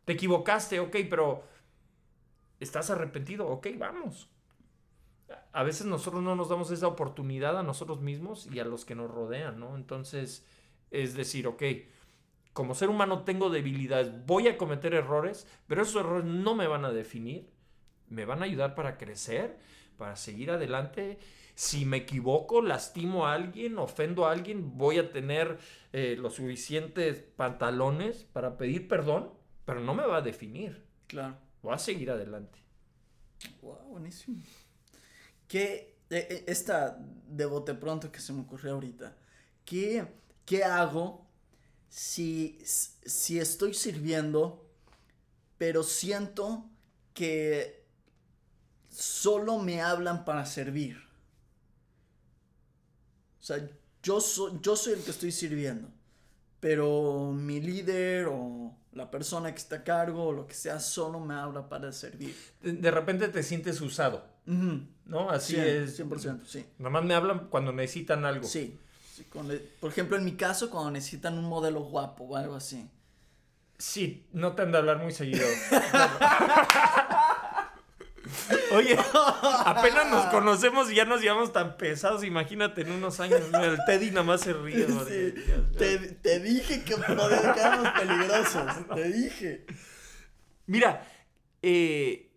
Te 0.04 0.14
equivocaste, 0.14 0.80
ok, 0.80 0.96
pero 1.08 1.44
estás 2.60 2.90
arrepentido, 2.90 3.46
ok, 3.46 3.68
vamos. 3.78 4.28
A 5.52 5.62
veces 5.62 5.86
nosotros 5.86 6.22
no 6.22 6.36
nos 6.36 6.48
damos 6.48 6.70
esa 6.70 6.88
oportunidad 6.88 7.58
a 7.58 7.62
nosotros 7.62 8.00
mismos 8.00 8.48
y 8.52 8.58
a 8.58 8.64
los 8.64 8.84
que 8.84 8.94
nos 8.94 9.10
rodean, 9.10 9.58
¿no? 9.58 9.76
Entonces, 9.76 10.46
es 10.90 11.14
decir, 11.14 11.46
ok, 11.46 11.62
como 12.52 12.74
ser 12.74 12.88
humano 12.88 13.24
tengo 13.24 13.50
debilidades, 13.50 14.26
voy 14.26 14.48
a 14.48 14.56
cometer 14.56 14.94
errores, 14.94 15.46
pero 15.66 15.82
esos 15.82 15.96
errores 15.96 16.24
no 16.24 16.54
me 16.54 16.66
van 16.66 16.84
a 16.84 16.92
definir, 16.92 17.50
me 18.08 18.24
van 18.24 18.42
a 18.42 18.44
ayudar 18.44 18.74
para 18.74 18.96
crecer, 18.96 19.58
para 19.96 20.16
seguir 20.16 20.50
adelante. 20.50 21.18
Si 21.54 21.84
me 21.84 21.98
equivoco, 21.98 22.62
lastimo 22.62 23.26
a 23.26 23.34
alguien, 23.34 23.78
ofendo 23.78 24.26
a 24.26 24.32
alguien, 24.32 24.76
voy 24.76 24.98
a 24.98 25.12
tener 25.12 25.58
eh, 25.92 26.16
los 26.18 26.34
suficientes 26.34 27.22
pantalones 27.36 28.24
para 28.24 28.56
pedir 28.56 28.88
perdón, 28.88 29.30
pero 29.64 29.80
no 29.80 29.94
me 29.94 30.06
va 30.06 30.18
a 30.18 30.22
definir. 30.22 30.84
Claro. 31.06 31.36
Voy 31.62 31.74
a 31.74 31.78
seguir 31.78 32.10
adelante. 32.10 32.58
Wow, 33.62 33.88
buenísimo. 33.90 34.42
¿Qué, 35.48 35.96
eh, 36.10 36.26
eh, 36.30 36.44
esta 36.46 36.98
de 37.28 37.46
bote 37.46 37.74
pronto 37.74 38.10
que 38.10 38.20
se 38.20 38.32
me 38.32 38.42
ocurrió 38.42 38.74
ahorita, 38.74 39.16
¿qué, 39.64 40.06
qué 40.44 40.64
hago 40.64 41.26
si, 41.88 42.58
si 42.64 43.38
estoy 43.38 43.74
sirviendo, 43.74 44.68
pero 45.58 45.82
siento 45.82 46.68
que 47.12 47.84
solo 48.90 49.58
me 49.58 49.80
hablan 49.80 50.24
para 50.24 50.46
servir? 50.46 50.98
O 53.40 53.42
sea, 53.46 53.58
yo, 54.02 54.20
yo 54.62 54.76
soy 54.76 54.94
el 54.94 55.02
que 55.02 55.10
estoy 55.10 55.32
sirviendo, 55.32 55.92
pero 56.64 57.30
mi 57.30 57.60
líder 57.60 58.26
o 58.30 58.74
la 58.94 59.10
persona 59.10 59.52
que 59.52 59.58
está 59.58 59.76
a 59.76 59.84
cargo 59.84 60.28
o 60.28 60.32
lo 60.32 60.46
que 60.46 60.54
sea 60.54 60.80
solo 60.80 61.20
me 61.20 61.34
habla 61.34 61.68
para 61.68 61.92
servir. 61.92 62.34
De, 62.62 62.72
de 62.72 62.90
repente 62.90 63.28
te 63.28 63.42
sientes 63.42 63.82
usado. 63.82 64.24
¿no? 64.46 65.28
Así 65.28 65.56
100, 65.56 65.66
es. 65.66 66.00
100%, 66.00 66.46
sí. 66.46 66.64
Nomás 66.78 67.04
me 67.04 67.12
hablan 67.14 67.48
cuando 67.50 67.70
necesitan 67.70 68.24
algo. 68.24 68.48
Sí. 68.48 68.78
sí, 69.14 69.26
cuando- 69.30 69.52
por 69.78 69.90
ejemplo, 69.90 70.16
en 70.16 70.24
mi 70.24 70.36
caso, 70.36 70.70
cuando 70.70 70.90
necesitan 70.92 71.36
un 71.36 71.44
modelo 71.44 71.80
guapo 71.82 72.24
o 72.24 72.34
algo 72.34 72.54
así. 72.54 72.88
Sí, 73.76 74.26
no 74.32 74.54
te 74.54 74.62
han 74.62 74.72
de 74.72 74.78
hablar 74.78 75.02
muy 75.02 75.12
seguido. 75.12 75.44
Oye, 78.72 78.96
apenas 79.64 80.10
nos 80.10 80.26
conocemos 80.26 80.90
y 80.90 80.94
ya 80.96 81.04
nos 81.04 81.20
llevamos 81.20 81.52
tan 81.52 81.76
pesados. 81.76 82.24
Imagínate 82.24 82.82
en 82.82 82.92
unos 82.92 83.20
años. 83.20 83.40
Mira, 83.46 83.66
el 83.66 83.78
Teddy 83.86 84.10
nada 84.10 84.22
más 84.22 84.40
se 84.42 84.52
ríe. 84.52 84.86
Sí, 84.86 85.34
te, 85.78 85.98
te 85.98 86.40
dije 86.40 86.84
que 86.84 86.94
quedarnos 86.94 87.92
peligrosos. 87.92 88.72
Te 88.94 89.12
dije. 89.12 89.66
Mira, 90.66 91.06
eh, 91.62 92.32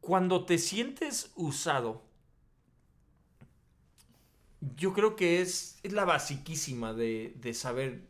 cuando 0.00 0.44
te 0.44 0.58
sientes 0.58 1.32
usado, 1.34 2.04
yo 4.60 4.92
creo 4.92 5.16
que 5.16 5.40
es, 5.40 5.78
es 5.82 5.92
la 5.92 6.04
basiquísima 6.04 6.92
de, 6.92 7.34
de 7.36 7.54
saber, 7.54 8.08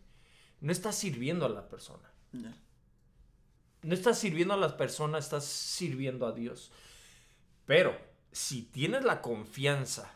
no 0.61 0.73
estás 0.73 0.97
sirviendo 0.97 1.45
a 1.45 1.49
la 1.49 1.69
persona. 1.69 2.11
No 3.83 3.95
estás 3.95 4.19
sirviendo 4.19 4.55
a 4.55 4.59
las 4.59 4.73
personas, 4.73 5.25
estás 5.25 5.45
sirviendo 5.45 6.27
a 6.27 6.33
Dios. 6.33 6.73
Pero 7.67 7.97
si 8.33 8.63
tienes 8.63 9.05
la 9.05 9.21
confianza 9.23 10.13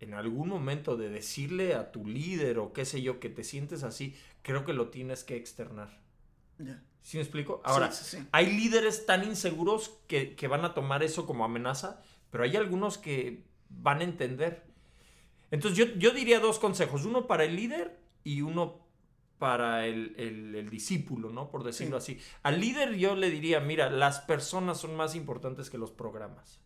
en 0.00 0.14
algún 0.14 0.48
momento 0.48 0.96
de 0.96 1.08
decirle 1.08 1.74
a 1.74 1.90
tu 1.90 2.06
líder 2.06 2.58
o 2.58 2.72
qué 2.72 2.84
sé 2.84 3.02
yo 3.02 3.18
que 3.20 3.28
te 3.30 3.44
sientes 3.44 3.82
así, 3.82 4.16
creo 4.42 4.64
que 4.64 4.72
lo 4.72 4.88
tienes 4.90 5.24
que 5.24 5.36
externar. 5.36 6.00
¿Sí 7.02 7.16
me 7.16 7.22
explico? 7.22 7.62
Ahora, 7.64 7.90
Sí, 7.92 8.04
sí, 8.04 8.16
sí. 8.18 8.28
hay 8.32 8.46
líderes 8.46 9.06
tan 9.06 9.24
inseguros 9.24 9.90
que, 10.06 10.34
que 10.36 10.48
van 10.48 10.64
a 10.64 10.74
tomar 10.74 11.02
eso 11.02 11.24
como 11.26 11.44
amenaza, 11.44 12.02
pero 12.30 12.44
hay 12.44 12.56
algunos 12.56 12.98
que 12.98 13.44
van 13.70 14.00
a 14.00 14.04
entender. 14.04 14.64
Entonces 15.50 15.78
yo, 15.78 15.94
yo 15.96 16.10
diría 16.10 16.40
dos 16.40 16.58
consejos, 16.58 17.04
uno 17.04 17.26
para 17.26 17.44
el 17.44 17.56
líder 17.56 17.98
y 18.24 18.42
uno 18.42 18.86
para 19.38 19.86
el, 19.86 20.14
el- 20.18 20.54
el 20.54 20.68
discípulo, 20.70 21.30
¿no? 21.30 21.50
Por 21.50 21.64
decirlo 21.64 21.96
así. 21.96 22.20
Al 22.42 22.60
líder 22.60 22.94
yo 22.96 23.14
le 23.14 23.30
diría, 23.30 23.60
mira, 23.60 23.88
las 23.90 24.20
personas 24.20 24.78
son 24.78 24.96
más 24.96 25.14
importantes 25.14 25.70
que 25.70 25.78
los 25.78 25.90
programas. 25.92 26.60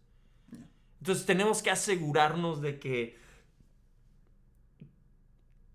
Entonces 1.00 1.26
tenemos 1.26 1.62
que 1.62 1.70
asegurarnos 1.70 2.60
de 2.62 2.78
que 2.78 3.18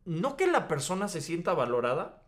no 0.05 0.37
que 0.37 0.47
la 0.47 0.67
persona 0.67 1.07
se 1.07 1.21
sienta 1.21 1.53
valorada, 1.53 2.23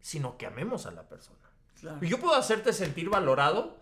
sino 0.00 0.36
que 0.36 0.46
amemos 0.46 0.86
a 0.86 0.90
la 0.90 1.08
persona. 1.08 1.38
Claro. 1.80 2.04
Yo 2.06 2.18
puedo 2.20 2.34
hacerte 2.34 2.72
sentir 2.72 3.08
valorado 3.08 3.80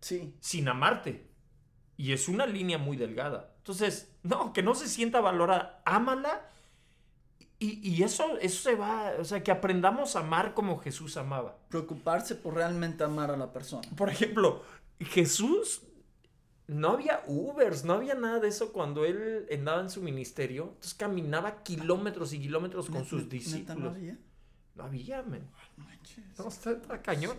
Sí. 0.00 0.34
sin 0.40 0.68
amarte. 0.68 1.26
Y 1.96 2.12
es 2.12 2.28
una 2.28 2.46
línea 2.46 2.78
muy 2.78 2.96
delgada. 2.96 3.52
Entonces, 3.58 4.12
no, 4.22 4.52
que 4.52 4.62
no 4.62 4.74
se 4.74 4.88
sienta 4.88 5.20
valorada. 5.20 5.82
Ámala. 5.84 6.48
Y, 7.60 7.80
y 7.88 8.02
eso, 8.04 8.38
eso 8.38 8.62
se 8.70 8.76
va, 8.76 9.14
o 9.18 9.24
sea, 9.24 9.42
que 9.42 9.50
aprendamos 9.50 10.14
a 10.14 10.20
amar 10.20 10.54
como 10.54 10.78
Jesús 10.78 11.16
amaba. 11.16 11.58
Preocuparse 11.68 12.36
por 12.36 12.54
realmente 12.54 13.02
amar 13.02 13.30
a 13.32 13.36
la 13.36 13.52
persona. 13.52 13.82
Por 13.96 14.08
ejemplo, 14.10 14.62
Jesús, 15.00 15.82
no 16.68 16.90
había 16.90 17.22
Ubers, 17.26 17.84
no 17.84 17.94
había 17.94 18.14
nada 18.14 18.38
de 18.38 18.48
eso 18.48 18.72
cuando 18.72 19.04
él 19.04 19.46
andaba 19.52 19.80
en 19.80 19.90
su 19.90 20.00
ministerio. 20.02 20.64
Entonces 20.68 20.94
caminaba 20.94 21.62
kilómetros 21.64 22.32
y 22.32 22.38
kilómetros 22.40 22.88
con 22.90 23.04
sus 23.04 23.22
¿Neta- 23.24 23.24
neta 23.24 23.30
discípulos. 23.36 23.78
no 23.78 23.90
había? 23.90 24.18
No 24.76 24.84
había, 24.84 25.22
men. 25.22 25.42
No, 26.38 26.46
está, 26.48 26.70
está 26.72 27.02
cañón. 27.02 27.36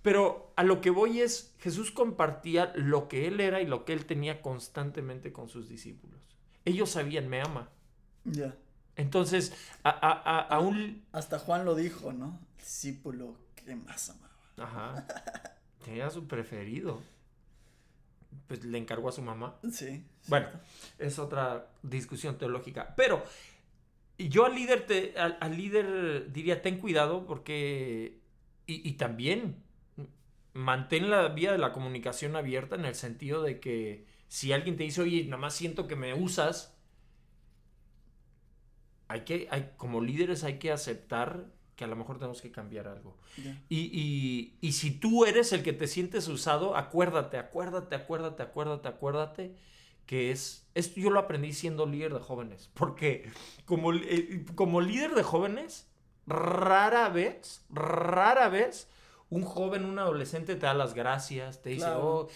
Pero 0.00 0.52
a 0.56 0.62
lo 0.64 0.80
que 0.80 0.88
voy 0.90 1.20
es, 1.20 1.54
Jesús 1.58 1.90
compartía 1.90 2.72
lo 2.76 3.08
que 3.08 3.26
él 3.26 3.40
era 3.40 3.60
y 3.60 3.66
lo 3.66 3.84
que 3.84 3.92
él 3.92 4.06
tenía 4.06 4.40
constantemente 4.40 5.32
con 5.32 5.48
sus 5.50 5.68
discípulos. 5.68 6.18
Ellos 6.64 6.90
sabían, 6.90 7.28
me 7.28 7.40
ama. 7.42 7.68
Ya. 8.24 8.54
Entonces, 8.96 9.52
a, 9.82 9.90
a, 9.90 10.12
a, 10.12 10.40
a 10.40 10.60
un... 10.60 11.04
Hasta 11.12 11.38
Juan 11.38 11.64
lo 11.64 11.74
dijo, 11.74 12.12
¿no? 12.12 12.38
Discípulo 12.58 13.36
que 13.54 13.74
más 13.74 14.10
amaba. 14.10 14.34
Ajá. 14.56 15.06
Era 15.86 16.10
su 16.10 16.26
preferido. 16.26 17.02
Pues 18.46 18.64
le 18.64 18.78
encargó 18.78 19.08
a 19.08 19.12
su 19.12 19.22
mamá. 19.22 19.56
Sí. 19.72 20.04
Bueno, 20.28 20.48
es 20.98 21.18
otra 21.18 21.70
discusión 21.82 22.38
teológica. 22.38 22.94
Pero 22.96 23.24
yo 24.18 24.44
al 24.44 24.54
líder, 24.54 24.86
te, 24.86 25.18
al, 25.18 25.38
al 25.40 25.56
líder 25.56 26.32
diría, 26.32 26.62
ten 26.62 26.78
cuidado 26.78 27.26
porque... 27.26 28.20
Y, 28.66 28.88
y 28.88 28.92
también 28.92 29.62
mantén 30.54 31.10
la 31.10 31.28
vía 31.28 31.52
de 31.52 31.58
la 31.58 31.72
comunicación 31.72 32.36
abierta 32.36 32.76
en 32.76 32.84
el 32.84 32.94
sentido 32.94 33.42
de 33.42 33.58
que 33.60 34.06
si 34.28 34.52
alguien 34.52 34.76
te 34.76 34.84
dice, 34.84 35.02
oye, 35.02 35.24
nada 35.24 35.36
más 35.36 35.54
siento 35.54 35.86
que 35.86 35.96
me 35.96 36.14
usas, 36.14 36.73
hay 39.14 39.20
que, 39.22 39.48
hay, 39.50 39.70
como 39.76 40.00
líderes 40.00 40.44
hay 40.44 40.58
que 40.58 40.72
aceptar 40.72 41.46
que 41.76 41.84
a 41.84 41.86
lo 41.88 41.96
mejor 41.96 42.18
tenemos 42.18 42.40
que 42.40 42.52
cambiar 42.52 42.86
algo. 42.86 43.16
Ya. 43.42 43.60
Y, 43.68 43.90
y, 43.92 44.58
y 44.60 44.72
si 44.72 44.92
tú 44.92 45.24
eres 45.24 45.52
el 45.52 45.62
que 45.62 45.72
te 45.72 45.86
sientes 45.86 46.28
usado, 46.28 46.76
acuérdate, 46.76 47.36
acuérdate, 47.36 47.96
acuérdate, 47.96 48.42
acuérdate, 48.42 48.88
acuérdate 48.88 49.54
que 50.06 50.30
es, 50.30 50.68
esto 50.74 51.00
yo 51.00 51.10
lo 51.10 51.18
aprendí 51.18 51.52
siendo 51.52 51.86
líder 51.86 52.12
de 52.14 52.20
jóvenes, 52.20 52.70
porque 52.74 53.30
como, 53.64 53.92
eh, 53.92 54.44
como 54.54 54.80
líder 54.80 55.14
de 55.14 55.22
jóvenes, 55.22 55.88
rara 56.26 57.08
vez, 57.08 57.64
rara 57.70 58.48
vez, 58.48 58.88
un 59.30 59.42
joven, 59.42 59.84
un 59.84 59.98
adolescente 59.98 60.54
te 60.54 60.66
da 60.66 60.74
las 60.74 60.94
gracias, 60.94 61.62
te 61.62 61.70
dice, 61.70 61.86
Claro. 61.86 62.06
oh, 62.06 62.28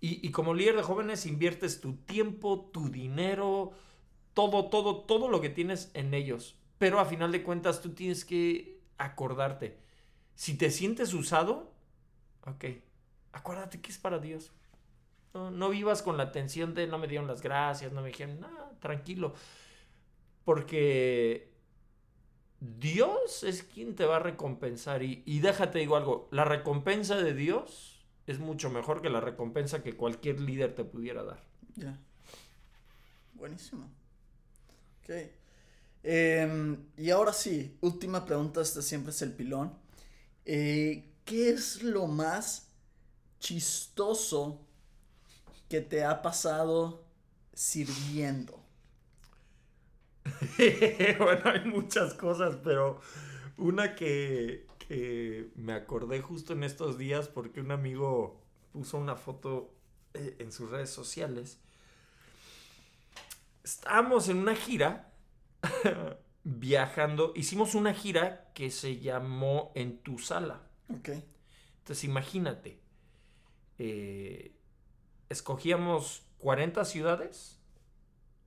y, 0.00 0.26
y 0.26 0.32
como 0.32 0.52
líder 0.52 0.76
de 0.76 0.82
jóvenes 0.82 1.24
inviertes 1.26 1.80
tu 1.80 1.94
tiempo, 1.94 2.68
tu 2.72 2.88
dinero, 2.90 3.72
todo, 4.34 4.66
todo, 4.66 5.00
todo 5.00 5.28
lo 5.28 5.40
que 5.40 5.48
tienes 5.48 5.90
en 5.94 6.14
ellos. 6.14 6.56
Pero 6.78 6.98
a 6.98 7.04
final 7.04 7.32
de 7.32 7.42
cuentas 7.42 7.80
tú 7.80 7.90
tienes 7.90 8.24
que 8.24 8.80
acordarte. 8.98 9.78
Si 10.34 10.56
te 10.56 10.70
sientes 10.70 11.14
usado, 11.14 11.72
ok, 12.46 12.64
acuérdate 13.32 13.80
que 13.80 13.90
es 13.90 13.98
para 13.98 14.18
Dios. 14.18 14.52
No, 15.34 15.50
no 15.50 15.70
vivas 15.70 16.02
con 16.02 16.16
la 16.16 16.32
tensión 16.32 16.74
de 16.74 16.86
no 16.86 16.98
me 16.98 17.08
dieron 17.08 17.26
las 17.26 17.42
gracias, 17.42 17.92
no 17.92 18.02
me 18.02 18.08
dijeron, 18.08 18.40
nada, 18.40 18.72
tranquilo. 18.80 19.34
Porque 20.44 21.52
Dios 22.60 23.42
es 23.44 23.62
quien 23.62 23.94
te 23.94 24.04
va 24.04 24.16
a 24.16 24.20
recompensar. 24.20 25.02
Y, 25.02 25.22
y 25.24 25.40
déjate 25.40 25.78
digo 25.78 25.96
algo, 25.96 26.28
la 26.30 26.44
recompensa 26.44 27.16
de 27.16 27.34
Dios 27.34 28.04
es 28.26 28.38
mucho 28.38 28.70
mejor 28.70 29.02
que 29.02 29.10
la 29.10 29.20
recompensa 29.20 29.82
que 29.82 29.96
cualquier 29.96 30.40
líder 30.40 30.74
te 30.74 30.84
pudiera 30.84 31.22
dar. 31.22 31.42
Ya. 31.76 31.98
Buenísimo. 33.34 33.88
Ok. 35.02 35.10
Em, 36.04 36.86
y 36.96 37.10
ahora 37.10 37.32
sí, 37.32 37.76
última 37.80 38.24
pregunta, 38.24 38.60
esta 38.60 38.82
siempre 38.82 39.12
es 39.12 39.22
el 39.22 39.32
pilón. 39.32 39.72
Eh, 40.44 41.12
¿Qué 41.24 41.50
es 41.50 41.82
lo 41.82 42.06
más 42.06 42.68
chistoso 43.40 44.60
que 45.68 45.80
te 45.80 46.04
ha 46.04 46.22
pasado 46.22 47.04
sirviendo? 47.54 48.60
bueno, 51.18 51.42
hay 51.44 51.64
muchas 51.64 52.14
cosas, 52.14 52.56
pero 52.62 53.00
una 53.56 53.94
que, 53.94 54.66
que 54.78 55.50
me 55.56 55.72
acordé 55.74 56.20
justo 56.20 56.52
en 56.52 56.64
estos 56.64 56.98
días 56.98 57.28
porque 57.28 57.60
un 57.60 57.70
amigo 57.70 58.40
puso 58.72 58.98
una 58.98 59.16
foto 59.16 59.74
eh, 60.14 60.36
en 60.38 60.52
sus 60.52 60.70
redes 60.70 60.90
sociales. 60.90 61.58
Estábamos 63.64 64.28
en 64.28 64.38
una 64.38 64.54
gira 64.56 65.12
viajando, 66.44 67.32
hicimos 67.36 67.74
una 67.74 67.94
gira 67.94 68.50
que 68.54 68.70
se 68.70 68.98
llamó 68.98 69.72
En 69.74 69.98
tu 69.98 70.18
sala. 70.18 70.62
Ok. 70.88 71.10
Entonces 71.78 72.04
imagínate, 72.04 72.78
eh, 73.78 74.52
escogíamos 75.28 76.22
40 76.38 76.84
ciudades, 76.84 77.58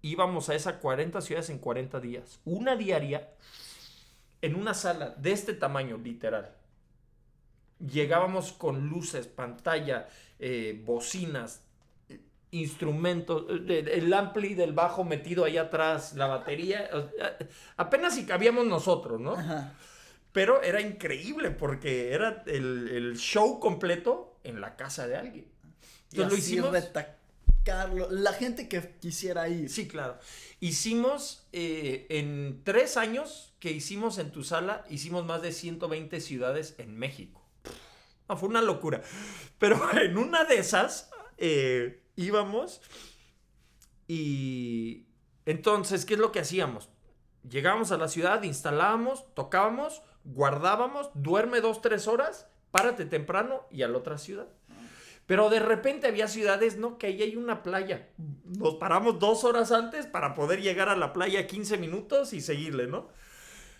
íbamos 0.02 0.50
a 0.50 0.56
esas 0.56 0.76
40 0.76 1.20
ciudades 1.22 1.50
en 1.50 1.60
40 1.60 2.00
días, 2.00 2.40
una 2.46 2.76
diaria, 2.76 3.34
en 4.42 4.56
una 4.56 4.74
sala 4.74 5.10
de 5.18 5.32
este 5.32 5.54
tamaño, 5.54 5.98
literal. 5.98 6.56
Llegábamos 7.80 8.54
con 8.54 8.88
luces, 8.88 9.28
pantalla, 9.28 10.08
eh, 10.40 10.82
bocinas, 10.86 11.65
instrumentos, 12.52 13.46
el 13.50 14.14
ampli 14.14 14.54
del 14.54 14.74
bajo 14.74 15.04
metido 15.04 15.46
ahí 15.46 15.58
atrás, 15.58 16.14
la 16.16 16.28
batería, 16.28 16.90
apenas 17.78 18.16
si 18.16 18.26
cabíamos 18.26 18.66
nosotros, 18.66 19.20
¿no? 19.20 19.34
Ajá. 19.34 19.74
Pero 20.32 20.62
era 20.62 20.82
increíble 20.82 21.52
porque 21.52 22.12
era 22.14 22.44
el, 22.46 22.90
el 22.90 23.18
show 23.18 23.60
completo 23.60 24.38
en 24.44 24.60
la 24.62 24.76
casa 24.76 25.08
de 25.08 25.16
alguien. 25.16 25.46
Y 26.12 26.18
Entonces 26.18 26.32
lo 26.32 26.36
así 26.38 26.52
hicimos. 26.54 26.72
retacarlo. 26.72 28.12
La 28.12 28.34
gente 28.34 28.68
que 28.68 28.96
quisiera 29.00 29.48
ir. 29.48 29.70
Sí, 29.70 29.88
claro. 29.88 30.18
Hicimos 30.60 31.48
eh, 31.52 32.06
en 32.10 32.62
tres 32.64 32.98
años 32.98 33.54
que 33.60 33.72
hicimos 33.72 34.18
en 34.18 34.32
tu 34.32 34.44
sala, 34.44 34.86
hicimos 34.90 35.26
más 35.26 35.42
de 35.42 35.52
120 35.52 36.20
ciudades 36.22 36.76
en 36.78 36.98
México. 36.98 37.42
No, 38.28 38.38
fue 38.38 38.50
una 38.50 38.62
locura. 38.62 39.02
Pero 39.58 39.80
en 39.98 40.18
una 40.18 40.44
de 40.44 40.58
esas 40.58 41.10
eh, 41.38 42.02
íbamos 42.16 42.82
y 44.08 45.08
entonces, 45.46 46.06
¿qué 46.06 46.16
es 46.16 46.20
lo 46.20 46.32
que 46.32 46.40
hacíamos? 46.40 46.90
Llegábamos 47.48 47.92
a 47.92 47.98
la 47.98 48.08
ciudad, 48.08 48.44
instalábamos, 48.44 49.34
tocábamos, 49.36 50.02
guardábamos, 50.24 51.12
duerme 51.14 51.62
dos, 51.62 51.82
tres 51.82 52.08
horas, 52.08 52.48
párate 52.72 53.06
temprano 53.06 53.68
y 53.72 53.84
a 53.84 53.88
la 53.88 53.98
otra 53.98 54.18
ciudad. 54.18 54.48
Pero 55.28 55.50
de 55.50 55.60
repente 55.60 56.08
había 56.08 56.28
ciudades, 56.28 56.78
no, 56.78 56.98
que 56.98 57.08
ahí 57.08 57.22
hay 57.22 57.36
una 57.36 57.64
playa. 57.64 58.10
Nos 58.44 58.76
paramos 58.76 59.20
dos 59.20 59.44
horas 59.44 59.72
antes 59.72 60.06
para 60.06 60.36
poder 60.36 60.62
llegar 60.62 60.90
a 60.90 60.96
la 60.96 61.14
playa 61.14 61.48
15 61.48 61.78
minutos 61.78 62.34
y 62.34 62.42
seguirle, 62.42 62.88
¿no? 62.88 63.10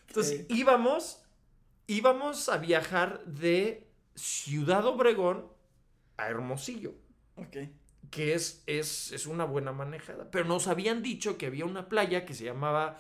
Entonces 0.08 0.46
íbamos, 0.50 1.24
íbamos 1.88 2.50
a 2.50 2.58
viajar 2.58 3.24
de 3.26 3.88
Ciudad 4.16 4.86
Obregón 4.86 5.48
a 6.18 6.30
Hermosillo 6.30 6.94
Ok. 7.36 7.58
Que 8.12 8.34
es, 8.34 8.64
es, 8.68 9.12
es 9.12 9.26
una 9.28 9.46
buena 9.46 9.72
manejada. 9.72 10.30
Pero 10.32 10.46
nos 10.46 10.68
habían 10.68 11.02
dicho 11.02 11.38
que 11.38 11.48
había 11.48 11.66
una 11.66 11.90
playa 11.90 12.26
que 12.26 12.34
se 12.34 12.46
llamaba 12.46 12.98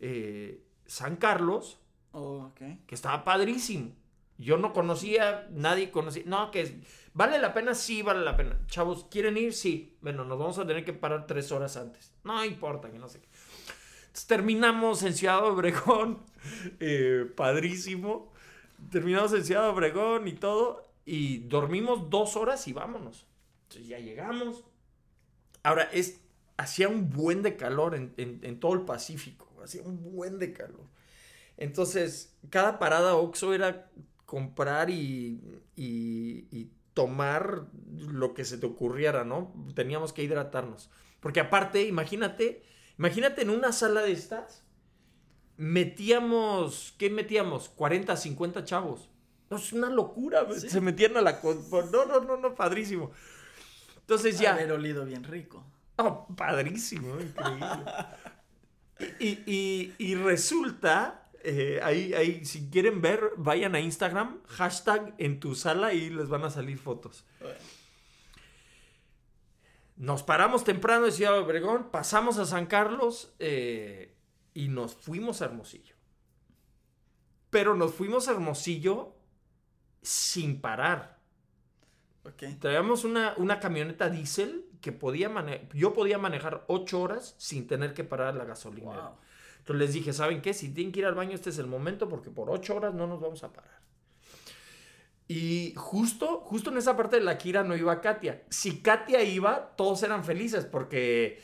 eh, 0.00 0.62
San 0.86 1.16
Carlos, 1.16 1.78
Oh, 2.16 2.52
que 2.54 2.94
estaba 2.94 3.24
padrísimo. 3.24 3.90
Yo 4.38 4.56
no 4.56 4.72
conocía, 4.72 5.48
nadie 5.50 5.90
conocía. 5.90 6.22
No, 6.26 6.52
que 6.52 6.80
vale 7.12 7.40
la 7.40 7.52
pena, 7.52 7.74
sí 7.74 8.02
vale 8.02 8.24
la 8.24 8.36
pena. 8.36 8.56
Chavos, 8.68 9.06
¿quieren 9.10 9.36
ir? 9.36 9.52
Sí. 9.52 9.96
Bueno, 10.00 10.24
nos 10.24 10.38
vamos 10.38 10.58
a 10.58 10.66
tener 10.66 10.84
que 10.84 10.92
parar 10.92 11.26
tres 11.26 11.50
horas 11.50 11.76
antes. 11.76 12.12
No 12.22 12.44
importa, 12.44 12.92
que 12.92 13.00
no 13.00 13.08
sé 13.08 13.20
qué. 13.20 13.26
Entonces, 14.06 14.26
terminamos 14.28 15.02
en 15.02 15.14
Ciudad 15.14 15.44
Obregón, 15.44 16.20
eh, 16.80 17.28
padrísimo. 17.34 18.32
Terminamos 18.92 19.32
en 19.32 19.44
Ciudad 19.44 19.68
Obregón 19.68 20.28
y 20.28 20.34
todo. 20.34 20.88
Y 21.04 21.38
dormimos 21.38 22.10
dos 22.10 22.36
horas 22.36 22.68
y 22.68 22.72
vámonos. 22.72 23.26
Entonces 23.76 23.88
ya 23.88 23.98
llegamos. 23.98 24.64
Ahora, 25.62 25.84
es, 25.92 26.20
hacía 26.56 26.88
un 26.88 27.10
buen 27.10 27.42
de 27.42 27.56
calor 27.56 27.94
en, 27.94 28.14
en- 28.16 28.40
en 28.42 28.60
todo 28.60 28.74
el 28.74 28.82
Pacífico. 28.82 29.48
Hacía 29.62 29.82
un 29.82 30.12
buen 30.14 30.38
de 30.38 30.52
calor. 30.52 30.84
Entonces, 31.56 32.36
cada 32.50 32.78
parada 32.78 33.16
Oxxo 33.16 33.54
era 33.54 33.90
comprar 34.26 34.90
y, 34.90 35.40
y- 35.76 36.48
y 36.50 36.70
tomar 36.94 37.66
lo 37.98 38.34
que 38.34 38.44
se 38.44 38.58
te 38.58 38.66
ocurriera, 38.66 39.24
¿no? 39.24 39.54
Teníamos 39.74 40.12
que 40.12 40.22
hidratarnos. 40.22 40.90
Porque 41.20 41.40
aparte, 41.40 41.84
imagínate, 41.86 42.62
imagínate 42.98 43.42
en 43.42 43.50
una 43.50 43.72
sala 43.72 44.02
de 44.02 44.12
estas, 44.12 44.64
metíamos, 45.56 46.94
¿qué 46.98 47.10
metíamos? 47.10 47.68
40, 47.70 48.16
50 48.16 48.64
chavos. 48.64 49.10
No, 49.50 49.56
es 49.56 49.72
una 49.72 49.90
locura. 49.90 50.46
Sí. 50.58 50.68
Se 50.70 50.80
metían 50.80 51.16
a 51.16 51.20
la... 51.20 51.40
No, 51.42 52.04
no, 52.06 52.20
no, 52.20 52.36
no, 52.36 52.54
padrísimo. 52.54 53.10
Entonces 54.04 54.38
ya... 54.38 54.52
Haber 54.54 54.72
olido 54.72 55.04
bien 55.04 55.24
rico. 55.24 55.64
Oh, 55.96 56.26
padrísimo, 56.36 57.18
increíble. 57.20 57.84
y, 59.18 59.28
y- 59.50 59.94
y 59.98 60.14
resulta, 60.16 61.30
eh, 61.42 61.80
ahí, 61.82 62.12
ahí, 62.14 62.44
si 62.44 62.68
quieren 62.68 63.00
ver, 63.00 63.32
vayan 63.36 63.74
a 63.74 63.80
Instagram, 63.80 64.40
hashtag 64.46 65.14
en 65.18 65.40
tu 65.40 65.54
sala 65.54 65.94
y 65.94 66.10
les 66.10 66.28
van 66.28 66.44
a 66.44 66.50
salir 66.50 66.78
fotos. 66.78 67.24
Nos 69.96 70.22
paramos 70.24 70.64
temprano 70.64 71.06
de 71.06 71.12
Ciudad 71.12 71.38
Obregón, 71.38 71.90
pasamos 71.90 72.38
a 72.38 72.46
San 72.46 72.66
Carlos 72.66 73.32
eh, 73.38 74.16
y 74.52 74.68
nos 74.68 74.94
fuimos 74.94 75.40
a 75.40 75.46
Hermosillo. 75.46 75.94
Pero 77.50 77.76
nos 77.76 77.94
fuimos 77.94 78.26
a 78.26 78.32
Hermosillo 78.32 79.14
sin 80.02 80.60
parar. 80.60 81.13
Ok. 82.24 82.58
Traíamos 82.58 83.04
una, 83.04 83.34
una 83.36 83.60
camioneta 83.60 84.08
diésel 84.08 84.66
que 84.80 84.92
podía 84.92 85.28
manejar. 85.28 85.68
Yo 85.74 85.92
podía 85.92 86.18
manejar 86.18 86.64
ocho 86.68 87.00
horas 87.00 87.34
sin 87.38 87.66
tener 87.66 87.94
que 87.94 88.04
parar 88.04 88.34
la 88.34 88.44
gasolinera. 88.44 89.08
Wow. 89.08 89.16
Entonces 89.58 89.80
les 89.80 89.94
dije, 89.94 90.12
¿saben 90.12 90.42
qué? 90.42 90.52
Si 90.52 90.72
tienen 90.74 90.92
que 90.92 91.00
ir 91.00 91.06
al 91.06 91.14
baño, 91.14 91.34
este 91.34 91.50
es 91.50 91.58
el 91.58 91.66
momento 91.66 92.08
porque 92.08 92.30
por 92.30 92.50
ocho 92.50 92.76
horas 92.76 92.92
no 92.94 93.06
nos 93.06 93.20
vamos 93.20 93.42
a 93.44 93.52
parar. 93.52 93.80
Y 95.26 95.72
justo, 95.76 96.40
justo 96.40 96.70
en 96.70 96.76
esa 96.76 96.96
parte 96.96 97.16
de 97.16 97.22
la 97.22 97.38
Kira 97.38 97.64
no 97.64 97.74
iba 97.74 98.00
Katia. 98.00 98.42
Si 98.50 98.82
Katia 98.82 99.22
iba, 99.22 99.74
todos 99.76 100.02
eran 100.02 100.22
felices 100.22 100.66
porque, 100.66 101.40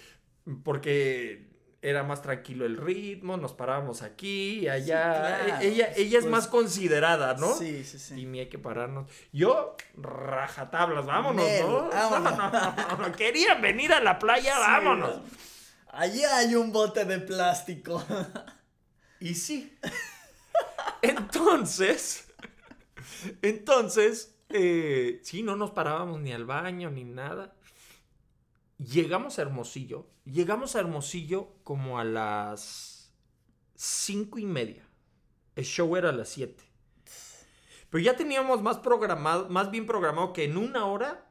porque 0.63 1.50
era 1.83 2.03
más 2.03 2.21
tranquilo 2.21 2.67
el 2.67 2.77
ritmo, 2.77 3.37
nos 3.39 3.55
parábamos 3.55 4.03
aquí 4.03 4.61
y 4.61 4.69
allá. 4.69 5.13
claro, 5.47 5.63
E- 5.63 5.69
ella, 5.69 5.93
ella 5.97 6.19
es 6.19 6.25
pues- 6.25 6.31
más 6.31 6.47
considerada, 6.49 7.35
¿no? 7.35 7.55
Sí, 7.55 7.85
sí, 7.85 7.99
sí. 7.99 8.21
Y 8.21 8.27
ni 8.27 8.41
hay 8.41 8.49
que 8.49 8.59
pararnos. 8.59 9.11
Yo, 9.33 9.77
rajatablas, 9.97 11.07
vámonos, 11.07 11.47
¿no? 11.61 11.89
vámonos. 11.93 12.37
No, 12.39 12.51
no, 12.51 12.73
no, 12.99 13.09
no. 13.09 13.13
Querían 13.17 13.63
venir 13.63 13.93
a 13.93 14.01
la 14.01 14.19
playa, 14.19 14.55
Sí, 14.55 14.61
vámonos. 14.61 15.17
no. 15.17 15.23
Allí 15.93 16.23
hay 16.25 16.55
un 16.55 16.71
bote 16.73 17.05
de 17.05 17.19
plástico. 17.19 18.05
Y 19.23 19.35
sí. 19.35 19.77
Entonces, 21.03 22.27
entonces, 23.43 24.35
eh, 24.49 25.21
sí, 25.23 25.43
no 25.43 25.57
nos 25.57 25.71
parábamos 25.73 26.21
ni 26.21 26.33
al 26.33 26.45
baño 26.45 26.91
ni 26.91 27.05
nada. 27.05 27.55
Llegamos 28.79 29.39
a 29.39 29.43
Hermosillo. 29.43 30.07
Llegamos 30.31 30.77
a 30.77 30.81
Hermosillo 30.81 31.49
como 31.65 31.99
a 31.99 32.05
las 32.05 33.13
cinco 33.75 34.39
y 34.39 34.47
media. 34.47 34.87
El 35.57 35.65
show 35.65 35.97
era 35.97 36.11
a 36.11 36.13
las 36.13 36.29
siete. 36.29 36.63
Pero 37.89 38.05
ya 38.05 38.17
teníamos 38.17 38.63
más 38.63 38.79
programado, 38.79 39.49
más 39.49 39.71
bien 39.71 39.87
programado 39.87 40.33
que 40.33 40.45
en 40.45 40.57
una 40.57 40.87
hora 40.87 41.27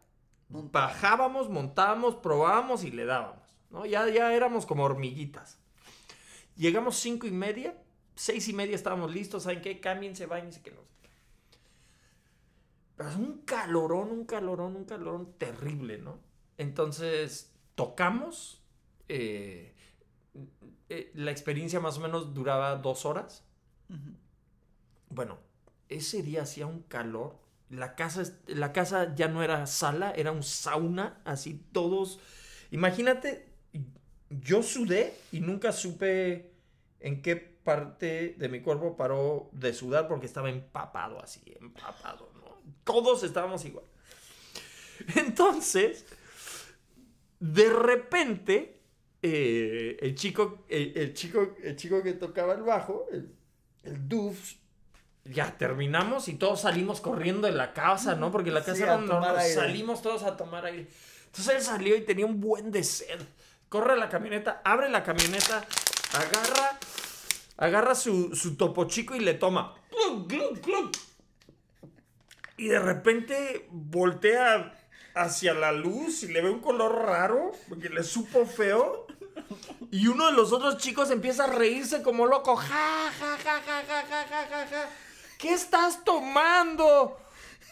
bajábamos, 0.50 1.50
montábamos, 1.50 2.16
probábamos 2.16 2.84
y 2.84 2.92
le 2.92 3.06
dábamos. 3.06 3.48
¿no? 3.70 3.86
Ya, 3.86 4.08
ya 4.10 4.34
éramos 4.34 4.66
como 4.66 4.84
hormiguitas. 4.84 5.58
Llegamos 6.58 6.98
cinco 6.98 7.28
y 7.28 7.32
media, 7.32 7.82
seis 8.16 8.50
y 8.50 8.54
media 8.54 8.76
estábamos 8.76 9.14
listos, 9.14 9.44
¿saben 9.44 9.62
qué? 9.62 9.80
Cámbiense, 9.80 10.26
bañense, 10.26 10.62
que 10.62 10.72
no. 10.72 10.82
Pero 12.98 13.10
es 13.10 13.16
un 13.16 13.44
calorón, 13.44 14.12
un 14.12 14.26
calorón, 14.26 14.76
un 14.76 14.84
calorón 14.84 15.34
terrible, 15.38 16.00
¿no? 16.00 16.20
Entonces, 16.58 17.54
tocamos. 17.76 18.62
Eh, 19.10 19.74
eh, 20.90 21.12
la 21.16 21.32
experiencia 21.32 21.80
más 21.80 21.98
o 21.98 22.02
menos 22.02 22.34
duraba 22.34 22.76
dos 22.78 23.06
horas. 23.06 23.44
Bueno, 25.10 25.40
ese 25.90 26.22
día 26.24 26.44
hacía 26.44 26.68
un 26.68 26.84
calor. 26.84 27.38
La 27.70 27.96
casa, 27.96 28.24
la 28.48 28.72
casa 28.72 29.14
ya 29.16 29.28
no 29.28 29.44
era 29.44 29.68
sala, 29.68 30.12
era 30.12 30.32
un 30.32 30.44
sauna, 30.44 31.22
así 31.26 31.66
todos. 31.72 32.20
Imagínate, 32.72 33.52
yo 34.30 34.64
sudé 34.64 35.14
y 35.32 35.42
nunca 35.42 35.72
supe 35.72 36.52
en 37.00 37.22
qué 37.22 37.36
parte 37.36 38.36
de 38.38 38.50
mi 38.50 38.62
cuerpo 38.62 38.96
paró 38.96 39.50
de 39.52 39.74
sudar 39.74 40.08
porque 40.08 40.26
estaba 40.26 40.50
empapado 40.50 41.22
así, 41.22 41.42
empapado, 41.60 42.32
¿no? 42.36 42.58
Todos 42.84 43.24
estábamos 43.24 43.66
igual. 43.66 43.86
Entonces, 45.16 46.06
de 47.40 47.70
repente, 47.70 48.79
eh, 49.22 49.98
el, 50.02 50.16
chico, 50.16 50.66
el, 50.70 50.94
el 50.96 51.14
chico, 51.14 51.56
el 51.62 51.76
chico 51.76 52.02
que 52.02 52.14
tocaba 52.14 52.54
el 52.54 52.64
bajo, 52.64 53.08
el, 53.12 53.34
el 53.84 54.08
Duf, 54.08 54.54
ya 55.26 55.58
terminamos 55.58 56.28
y 56.28 56.36
todos 56.36 56.62
salimos 56.62 57.02
corriendo 57.02 57.48
de 57.48 57.54
la 57.54 57.74
casa, 57.74 58.16
¿no? 58.16 58.32
Porque 58.32 58.52
la 58.52 58.62
casa 58.62 58.76
Sí, 58.76 58.84
era 58.84 58.96
aire. 59.40 59.54
Salimos 59.54 60.02
todos 60.02 60.24
a 60.24 60.38
tomar 60.38 60.66
aire. 60.66 60.88
Entonces 61.26 61.56
él 61.56 61.62
salió 61.62 61.96
y 61.96 62.02
tenía 62.02 62.26
un 62.26 62.40
buen 62.40 62.72
de 62.72 62.84
sed. 62.84 63.20
Corre 63.68 63.94
a 63.94 63.96
la 63.98 64.10
camioneta, 64.10 64.62
abre 64.66 64.90
la 64.90 65.04
camioneta, 65.04 65.64
agarra, 66.14 66.80
agarra 67.58 67.94
su, 67.96 68.36
su 68.36 68.56
topo 68.56 68.86
chico 68.86 69.16
y 69.16 69.20
le 69.20 69.36
toma. 69.36 69.76
Y 72.58 72.70
de 72.70 72.80
repente 72.80 73.68
voltea 73.70 74.74
hacia 75.14 75.54
la 75.54 75.72
luz 75.72 76.24
y 76.24 76.30
le 76.30 76.42
ve 76.42 76.50
un 76.50 76.62
color 76.62 77.06
raro, 77.06 77.52
porque 77.68 77.90
le 77.90 78.04
supo 78.04 78.46
feo. 78.46 79.06
Y 79.92 80.08
uno 80.08 80.28
de 80.28 80.34
los 80.34 80.52
otros 80.54 80.78
chicos 80.78 81.10
empieza 81.12 81.46
a 81.46 81.48
reírse 81.48 82.02
como 82.04 82.26
loco. 82.26 82.56
Ja, 82.56 83.12
ja, 83.20 83.38
ja, 83.38 83.62
ja, 83.62 83.84
ja, 83.88 84.04
ja, 84.08 84.48
ja, 84.50 84.68
ja. 84.68 84.90
¿Qué 85.38 85.54
estás 85.54 86.04
tomando? 86.04 87.18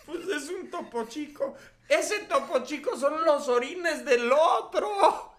Pues 0.05 0.27
es 0.27 0.49
un 0.49 0.69
topo 0.69 1.05
chico. 1.05 1.55
Ese 1.87 2.19
topo 2.21 2.63
chico 2.63 2.97
son 2.97 3.23
los 3.23 3.47
orines 3.47 4.03
del 4.05 4.31
otro. 4.31 5.35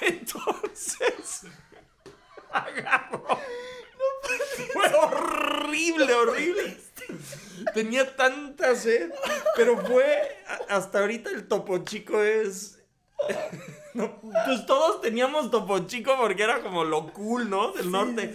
Entonces, 0.00 1.46
agarró. 2.50 3.26
No 3.28 4.72
Fue 4.72 4.94
horrible, 4.94 6.14
horrible. 6.14 6.78
Tenía 7.72 8.16
tanta 8.16 8.74
sed, 8.74 9.12
pero 9.56 9.78
fue 9.86 10.42
hasta 10.68 11.00
ahorita 11.00 11.30
el 11.30 11.46
topo 11.46 11.78
chico 11.78 12.22
es 12.22 12.74
no 13.94 14.20
pues 14.44 14.66
todos 14.66 15.00
teníamos 15.00 15.50
topo 15.50 15.78
chico 15.80 16.12
porque 16.18 16.42
era 16.42 16.60
como 16.62 16.84
lo 16.84 17.12
cool, 17.12 17.48
¿no? 17.50 17.72
Del 17.72 17.90
norte. 17.90 18.34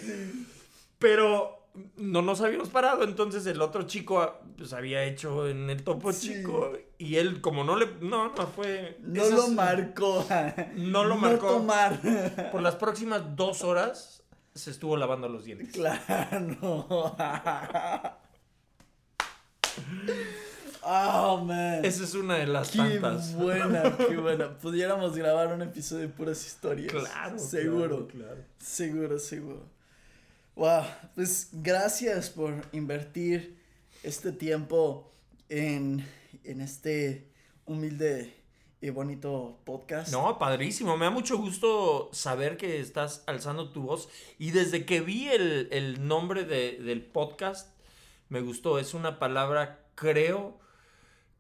Pero 0.98 1.56
no 1.98 2.22
nos 2.22 2.42
habíamos 2.42 2.70
parado, 2.70 3.04
entonces 3.04 3.46
el 3.46 3.62
otro 3.62 3.84
chico 3.84 4.40
pues 4.58 4.74
había 4.74 5.04
hecho 5.06 5.48
en 5.48 5.70
el 5.70 5.84
topo 5.84 6.12
Sí. 6.12 6.30
chico 6.34 6.74
y 6.98 7.16
él 7.16 7.40
como 7.42 7.64
no 7.64 7.78
le 7.78 7.88
no, 8.02 8.34
no 8.36 8.48
fue 8.48 8.98
No 9.02 9.22
esas- 9.24 9.36
lo 9.40 9.48
marcó. 9.50 10.26
No 10.76 11.04
lo 11.06 11.16
marcó. 11.16 11.48
tomar. 11.48 12.50
Por 12.52 12.62
las 12.62 12.76
próximas 12.76 13.36
dos 13.36 13.64
horas 13.64 14.24
se 14.54 14.72
estuvo 14.72 14.98
lavando 14.98 15.30
los 15.30 15.46
dientes. 15.46 15.72
Claro. 15.74 17.16
Oh, 20.82 21.44
man. 21.46 21.84
Esa 21.84 22.04
es 22.04 22.14
una 22.16 22.36
de 22.38 22.48
las 22.48 22.72
Qué 22.72 22.78
tantas. 22.78 23.34
buena, 23.36 23.98
qué 23.98 24.16
buena. 24.18 24.58
Pudiéramos 24.58 25.16
grabar 25.16 25.54
un 25.54 25.62
episodio 25.62 26.04
de 26.08 26.14
puras 26.14 26.46
historias. 26.46 26.92
Claro. 26.92 27.38
Seguro. 27.38 28.08
claro, 28.08 28.08
claro. 28.08 28.44
Seguro, 28.60 29.20
seguro. 29.20 29.66
Wow, 30.56 30.84
pues 31.16 31.50
gracias 31.54 32.30
por 32.30 32.54
invertir 32.74 33.58
este 34.04 34.32
tiempo 34.32 35.12
en, 35.50 36.06
en 36.44 36.62
este 36.62 37.32
humilde 37.66 38.34
y 38.82 38.90
bonito 38.90 39.60
podcast. 39.66 40.12
No, 40.12 40.38
padrísimo. 40.40 40.98
Me 40.98 41.06
da 41.06 41.12
mucho 41.12 41.38
gusto 41.38 42.10
saber 42.14 42.58
que 42.58 42.80
estás 42.80 43.24
alzando 43.28 43.72
tu 43.72 43.84
voz. 43.84 44.10
Y 44.38 44.52
desde 44.52 44.86
que 44.86 45.02
vi 45.02 45.28
el, 45.28 45.68
el 45.72 46.08
nombre 46.08 46.46
de- 46.46 46.78
del 46.78 47.02
podcast, 47.06 47.70
me 48.30 48.42
gustó. 48.42 48.80
Es 48.80 48.94
una 48.94 49.18
palabra, 49.20 49.86
creo, 49.96 50.58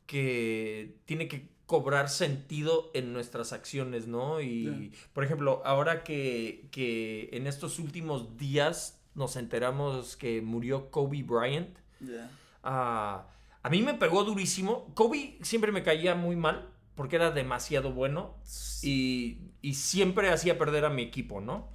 que 0.09 0.95
tiene 1.05 1.27
que 1.27 1.47
cobrar 1.67 2.09
sentido 2.09 2.89
en 2.95 3.13
nuestras 3.13 3.53
acciones, 3.53 4.07
¿no? 4.07 4.41
Y, 4.41 4.91
por 5.13 5.23
ejemplo, 5.23 5.61
ahora 5.63 6.03
que, 6.03 6.67
que 6.71 7.29
en 7.31 7.45
estos 7.45 7.77
últimos 7.77 8.35
días 8.35 8.99
nos 9.13 9.35
enteramos 9.35 10.17
que 10.17 10.41
murió 10.41 10.89
Kobe 10.89 11.21
Bryant. 11.21 11.77
Ya. 11.99 12.27
Ah, 12.63 13.27
a 13.61 13.69
mí 13.69 13.83
me 13.83 13.93
pegó 13.93 14.23
durísimo. 14.23 14.91
Kobe 14.95 15.37
siempre 15.43 15.71
me 15.71 15.83
caía 15.83 16.15
muy 16.15 16.35
mal 16.35 16.71
porque 16.95 17.17
era 17.17 17.29
demasiado 17.29 17.93
bueno 17.93 18.35
y, 18.81 19.37
y 19.61 19.75
siempre 19.75 20.31
hacía 20.31 20.57
perder 20.57 20.85
a 20.85 20.89
mi 20.89 21.03
equipo, 21.03 21.39
¿no? 21.39 21.69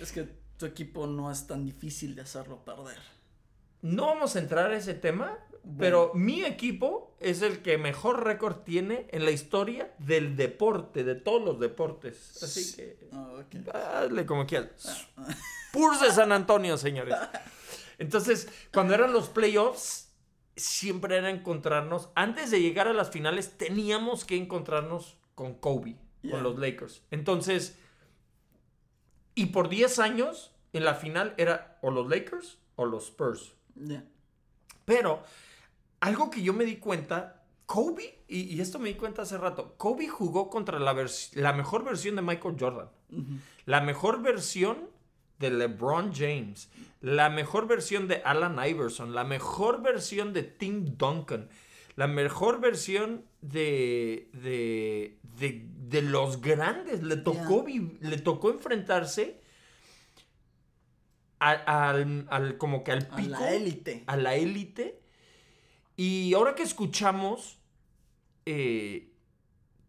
Es 0.00 0.10
que 0.10 0.26
tu 0.56 0.64
equipo 0.64 1.06
no 1.06 1.30
es 1.30 1.46
tan 1.46 1.66
difícil 1.66 2.14
de 2.14 2.22
hacerlo 2.22 2.64
perder. 2.64 2.96
No 3.82 4.06
vamos 4.06 4.36
a 4.36 4.38
entrar 4.38 4.70
a 4.70 4.76
ese 4.78 4.94
tema, 4.94 5.38
pero 5.78 6.12
mi 6.14 6.44
equipo 6.44 7.16
es 7.20 7.42
el 7.42 7.62
que 7.62 7.78
mejor 7.78 8.24
récord 8.24 8.56
tiene 8.64 9.06
en 9.10 9.24
la 9.24 9.30
historia 9.30 9.94
del 9.98 10.36
deporte, 10.36 11.04
de 11.04 11.14
todos 11.14 11.42
los 11.42 11.58
deportes. 11.60 12.42
Así 12.42 12.76
que, 12.76 12.98
Ah, 13.12 13.32
ok. 13.40 13.74
hazle 13.74 14.26
como 14.26 14.46
quieras. 14.46 15.06
Spurs 15.68 16.00
de 16.00 16.10
San 16.12 16.32
Antonio, 16.32 16.76
señores. 16.76 17.14
Entonces, 17.98 18.48
cuando 18.72 18.94
eran 18.94 19.12
los 19.12 19.28
playoffs, 19.28 20.12
siempre 20.56 21.16
era 21.16 21.30
encontrarnos. 21.30 22.10
Antes 22.14 22.50
de 22.50 22.60
llegar 22.60 22.86
a 22.88 22.92
las 22.92 23.10
finales, 23.10 23.56
teníamos 23.56 24.24
que 24.24 24.36
encontrarnos 24.36 25.16
con 25.34 25.54
Kobe, 25.54 25.96
Yeah. 26.22 26.32
con 26.36 26.42
los 26.42 26.58
Lakers. 26.58 27.02
Entonces, 27.10 27.76
y 29.34 29.46
por 29.46 29.68
10 29.68 29.98
años, 29.98 30.52
en 30.72 30.84
la 30.84 30.94
final 30.94 31.34
era 31.36 31.78
o 31.82 31.90
los 31.90 32.08
Lakers 32.08 32.58
o 32.76 32.84
los 32.86 33.06
Spurs. 33.06 33.52
Ya. 33.74 34.04
Pero 34.84 35.22
algo 36.04 36.30
que 36.30 36.42
yo 36.42 36.52
me 36.52 36.64
di 36.64 36.76
cuenta, 36.76 37.42
Kobe, 37.66 38.24
y, 38.28 38.40
y 38.54 38.60
esto 38.60 38.78
me 38.78 38.90
di 38.90 38.94
cuenta 38.94 39.22
hace 39.22 39.38
rato, 39.38 39.74
Kobe 39.78 40.06
jugó 40.08 40.50
contra 40.50 40.78
la, 40.78 40.94
la 41.34 41.52
mejor 41.54 41.82
versión 41.84 42.16
de 42.16 42.22
Michael 42.22 42.56
Jordan. 42.60 42.88
La 43.64 43.80
mejor 43.80 44.20
versión 44.22 44.76
de 45.38 45.50
LeBron 45.50 46.12
James, 46.14 46.68
la 47.00 47.30
mejor 47.30 47.66
versión 47.66 48.06
de 48.08 48.16
Alan 48.24 48.58
Iverson, 48.68 49.14
la 49.14 49.24
mejor 49.24 49.82
versión 49.82 50.32
de 50.32 50.42
Tim 50.42 50.96
Duncan, 50.98 51.48
la 51.96 52.06
mejor 52.06 52.60
versión 52.60 53.24
de, 53.40 54.28
de, 54.34 55.18
de, 55.38 55.66
de 55.88 56.02
los 56.02 56.40
grandes. 56.42 57.02
Le 57.02 57.16
tocó, 57.16 57.64
le 58.00 58.18
tocó 58.18 58.50
enfrentarse 58.50 59.40
a- 61.38 61.88
al, 61.90 62.26
al- 62.30 62.58
como 62.58 62.84
que 62.84 62.92
al 62.92 63.08
A 63.10 63.16
pico 63.16 63.28
la 63.40 63.52
élite. 63.54 64.04
a 64.06 64.16
la 64.16 64.34
élite. 64.34 65.00
Y 65.96 66.34
ahora 66.34 66.54
que 66.54 66.62
escuchamos 66.62 67.58
eh, 68.46 69.12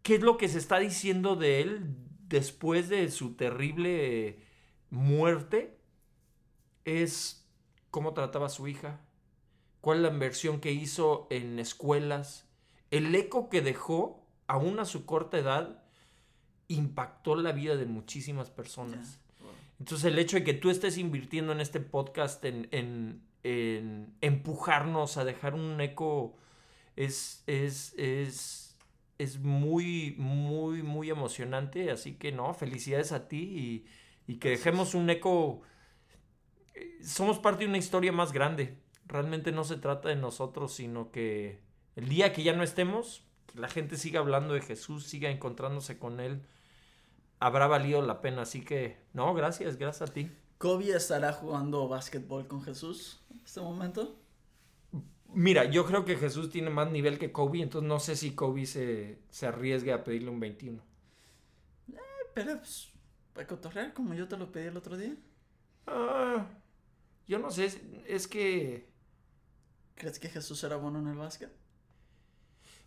qué 0.02 0.14
es 0.16 0.20
lo 0.22 0.36
que 0.36 0.48
se 0.48 0.58
está 0.58 0.78
diciendo 0.78 1.36
de 1.36 1.60
él 1.62 1.96
después 2.28 2.88
de 2.88 3.10
su 3.10 3.34
terrible 3.34 4.38
muerte, 4.90 5.76
es 6.84 7.46
cómo 7.90 8.14
trataba 8.14 8.46
a 8.46 8.50
su 8.50 8.68
hija, 8.68 9.00
cuál 9.80 9.98
es 9.98 10.02
la 10.04 10.12
inversión 10.12 10.60
que 10.60 10.72
hizo 10.72 11.26
en 11.30 11.58
escuelas, 11.58 12.48
el 12.90 13.14
eco 13.14 13.48
que 13.48 13.60
dejó, 13.62 14.24
aún 14.46 14.78
a 14.78 14.84
su 14.84 15.06
corta 15.06 15.38
edad, 15.38 15.82
impactó 16.68 17.34
la 17.36 17.52
vida 17.52 17.76
de 17.76 17.86
muchísimas 17.86 18.50
personas. 18.50 19.20
Entonces 19.78 20.06
el 20.12 20.18
hecho 20.18 20.36
de 20.36 20.44
que 20.44 20.54
tú 20.54 20.70
estés 20.70 20.98
invirtiendo 20.98 21.52
en 21.52 21.60
este 21.60 21.80
podcast, 21.80 22.44
en, 22.44 22.68
en- 22.70 23.22
en 23.46 24.14
empujarnos 24.20 25.16
a 25.16 25.24
dejar 25.24 25.54
un 25.54 25.80
eco, 25.80 26.36
es, 26.96 27.42
es, 27.46 27.94
es, 27.98 28.76
es 29.18 29.38
muy, 29.40 30.14
muy, 30.18 30.82
muy 30.82 31.10
emocionante. 31.10 31.90
Así 31.90 32.14
que 32.16 32.32
no, 32.32 32.54
felicidades 32.54 33.12
a 33.12 33.28
ti 33.28 33.84
y, 34.26 34.32
y 34.32 34.36
que 34.38 34.50
dejemos 34.50 34.94
un 34.94 35.10
eco. 35.10 35.62
eh, 36.74 36.98
Somos 37.02 37.38
parte 37.38 37.64
de 37.64 37.68
una 37.68 37.78
historia 37.78 38.12
más 38.12 38.32
grande. 38.32 38.78
Realmente 39.06 39.52
no 39.52 39.64
se 39.64 39.76
trata 39.76 40.08
de 40.08 40.16
nosotros, 40.16 40.72
sino 40.74 41.10
que 41.12 41.60
el 41.96 42.08
día 42.08 42.32
que 42.32 42.42
ya 42.42 42.52
no 42.54 42.62
estemos, 42.62 43.24
que 43.46 43.58
la 43.60 43.68
gente 43.68 43.96
siga 43.96 44.20
hablando 44.20 44.54
de 44.54 44.60
Jesús, 44.62 45.06
siga 45.06 45.30
encontrándose 45.30 45.98
con 45.98 46.20
Él 46.20 46.42
habrá 47.40 47.66
valido 47.66 48.02
la 48.02 48.20
pena. 48.20 48.42
Así 48.42 48.62
que, 48.64 48.98
no, 49.14 49.34
gracias, 49.34 49.76
gracias 49.76 50.10
a 50.10 50.12
ti. 50.12 50.30
Kobe 50.58 50.90
estará 50.96 51.32
jugando 51.32 51.88
básquetbol 51.88 52.46
con 52.46 52.62
Jesús 52.62 53.20
este 53.44 53.60
momento. 53.60 54.18
Mira, 55.32 55.64
yo 55.64 55.84
creo 55.84 56.04
que 56.04 56.16
Jesús 56.16 56.50
tiene 56.50 56.70
más 56.70 56.90
nivel 56.90 57.18
que 57.18 57.32
Kobe, 57.32 57.60
entonces 57.60 57.88
no 57.88 57.98
sé 57.98 58.16
si 58.16 58.34
Kobe 58.34 58.64
se, 58.66 59.18
se 59.28 59.46
arriesgue 59.46 59.92
a 59.92 60.04
pedirle 60.04 60.30
un 60.30 60.40
21. 60.40 60.82
Pero 62.34 62.58
pues, 62.58 62.90
para 63.32 63.46
cotorrear 63.46 63.92
como 63.94 64.14
yo 64.14 64.28
te 64.28 64.36
lo 64.36 64.52
pedí 64.52 64.66
el 64.66 64.76
otro 64.76 64.96
día. 64.96 65.16
Ah, 65.86 66.46
yo 67.26 67.38
no 67.38 67.50
sé, 67.50 67.66
es, 67.66 67.80
es 68.06 68.26
que... 68.28 68.88
¿Crees 69.94 70.18
que 70.18 70.28
Jesús 70.28 70.62
era 70.62 70.76
bueno 70.76 70.98
en 70.98 71.08
el 71.08 71.16
básquet? 71.16 71.50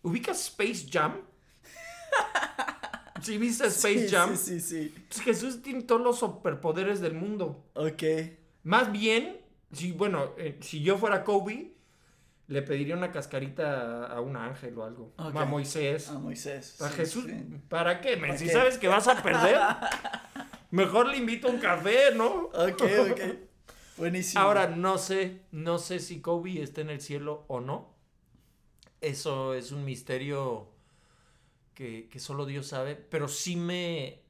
¿Ubicas 0.02 0.40
Space 0.48 0.86
Jam? 0.90 1.20
¿Sí 3.22 3.38
viste 3.38 3.66
Space 3.66 4.08
Sí, 4.08 4.14
Jam? 4.14 4.36
Sí, 4.36 4.60
sí, 4.60 4.60
sí. 4.60 4.94
Pues 5.08 5.20
Jesús 5.20 5.62
tiene 5.62 5.82
todos 5.82 6.00
los 6.00 6.18
superpoderes 6.18 7.00
del 7.00 7.14
mundo. 7.14 7.70
Ok. 7.74 8.02
Más 8.62 8.92
bien, 8.92 9.39
si, 9.72 9.92
bueno, 9.92 10.34
eh, 10.36 10.58
si 10.60 10.82
yo 10.82 10.98
fuera 10.98 11.24
Kobe, 11.24 11.72
le 12.48 12.62
pediría 12.62 12.96
una 12.96 13.12
cascarita 13.12 14.06
a 14.06 14.20
un 14.20 14.36
ángel 14.36 14.76
o 14.76 14.84
algo. 14.84 15.12
A 15.16 15.44
Moisés. 15.44 16.08
A 16.08 16.18
Moisés. 16.18 16.80
A 16.82 16.88
sí, 16.88 16.96
Jesús, 16.96 17.24
sí. 17.26 17.60
¿para 17.68 18.00
qué? 18.00 18.14
Si 18.36 18.46
qué? 18.46 18.50
sabes 18.50 18.76
que 18.76 18.88
vas 18.88 19.06
a 19.06 19.22
perder, 19.22 19.58
mejor 20.72 21.08
le 21.08 21.16
invito 21.16 21.48
un 21.48 21.58
café, 21.58 22.12
¿no? 22.14 22.50
Ok, 22.52 22.82
ok. 23.12 23.20
Buenísimo. 23.96 24.42
Ahora, 24.42 24.66
no 24.66 24.98
sé, 24.98 25.42
no 25.52 25.78
sé 25.78 26.00
si 26.00 26.20
Kobe 26.20 26.60
está 26.60 26.80
en 26.80 26.90
el 26.90 27.00
cielo 27.00 27.44
o 27.46 27.60
no. 27.60 27.94
Eso 29.00 29.54
es 29.54 29.70
un 29.70 29.84
misterio 29.84 30.72
que, 31.74 32.08
que 32.08 32.18
solo 32.18 32.46
Dios 32.46 32.66
sabe, 32.66 32.96
pero 32.96 33.28
sí 33.28 33.54
me 33.54 34.22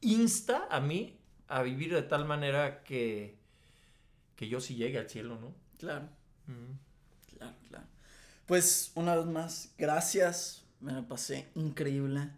insta 0.00 0.66
a 0.70 0.80
mí 0.80 1.20
a 1.46 1.62
vivir 1.62 1.94
de 1.94 2.02
tal 2.02 2.24
manera 2.24 2.82
que, 2.82 3.38
que 4.44 4.50
yo 4.50 4.60
sí 4.60 4.74
llegue 4.74 4.98
al 4.98 5.08
cielo, 5.08 5.38
¿no? 5.40 5.54
Claro, 5.78 6.08
Mm. 6.46 7.36
claro, 7.38 7.54
claro. 7.68 7.84
Pues 8.46 8.90
una 8.94 9.16
vez 9.16 9.26
más, 9.26 9.70
gracias. 9.78 10.62
Me 10.80 10.92
la 10.92 11.02
pasé 11.02 11.48
increíble. 11.54 12.30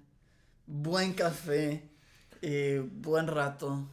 Buen 0.66 1.12
café. 1.14 1.88
eh, 2.42 2.86
buen 2.92 3.26
rato. 3.26 3.88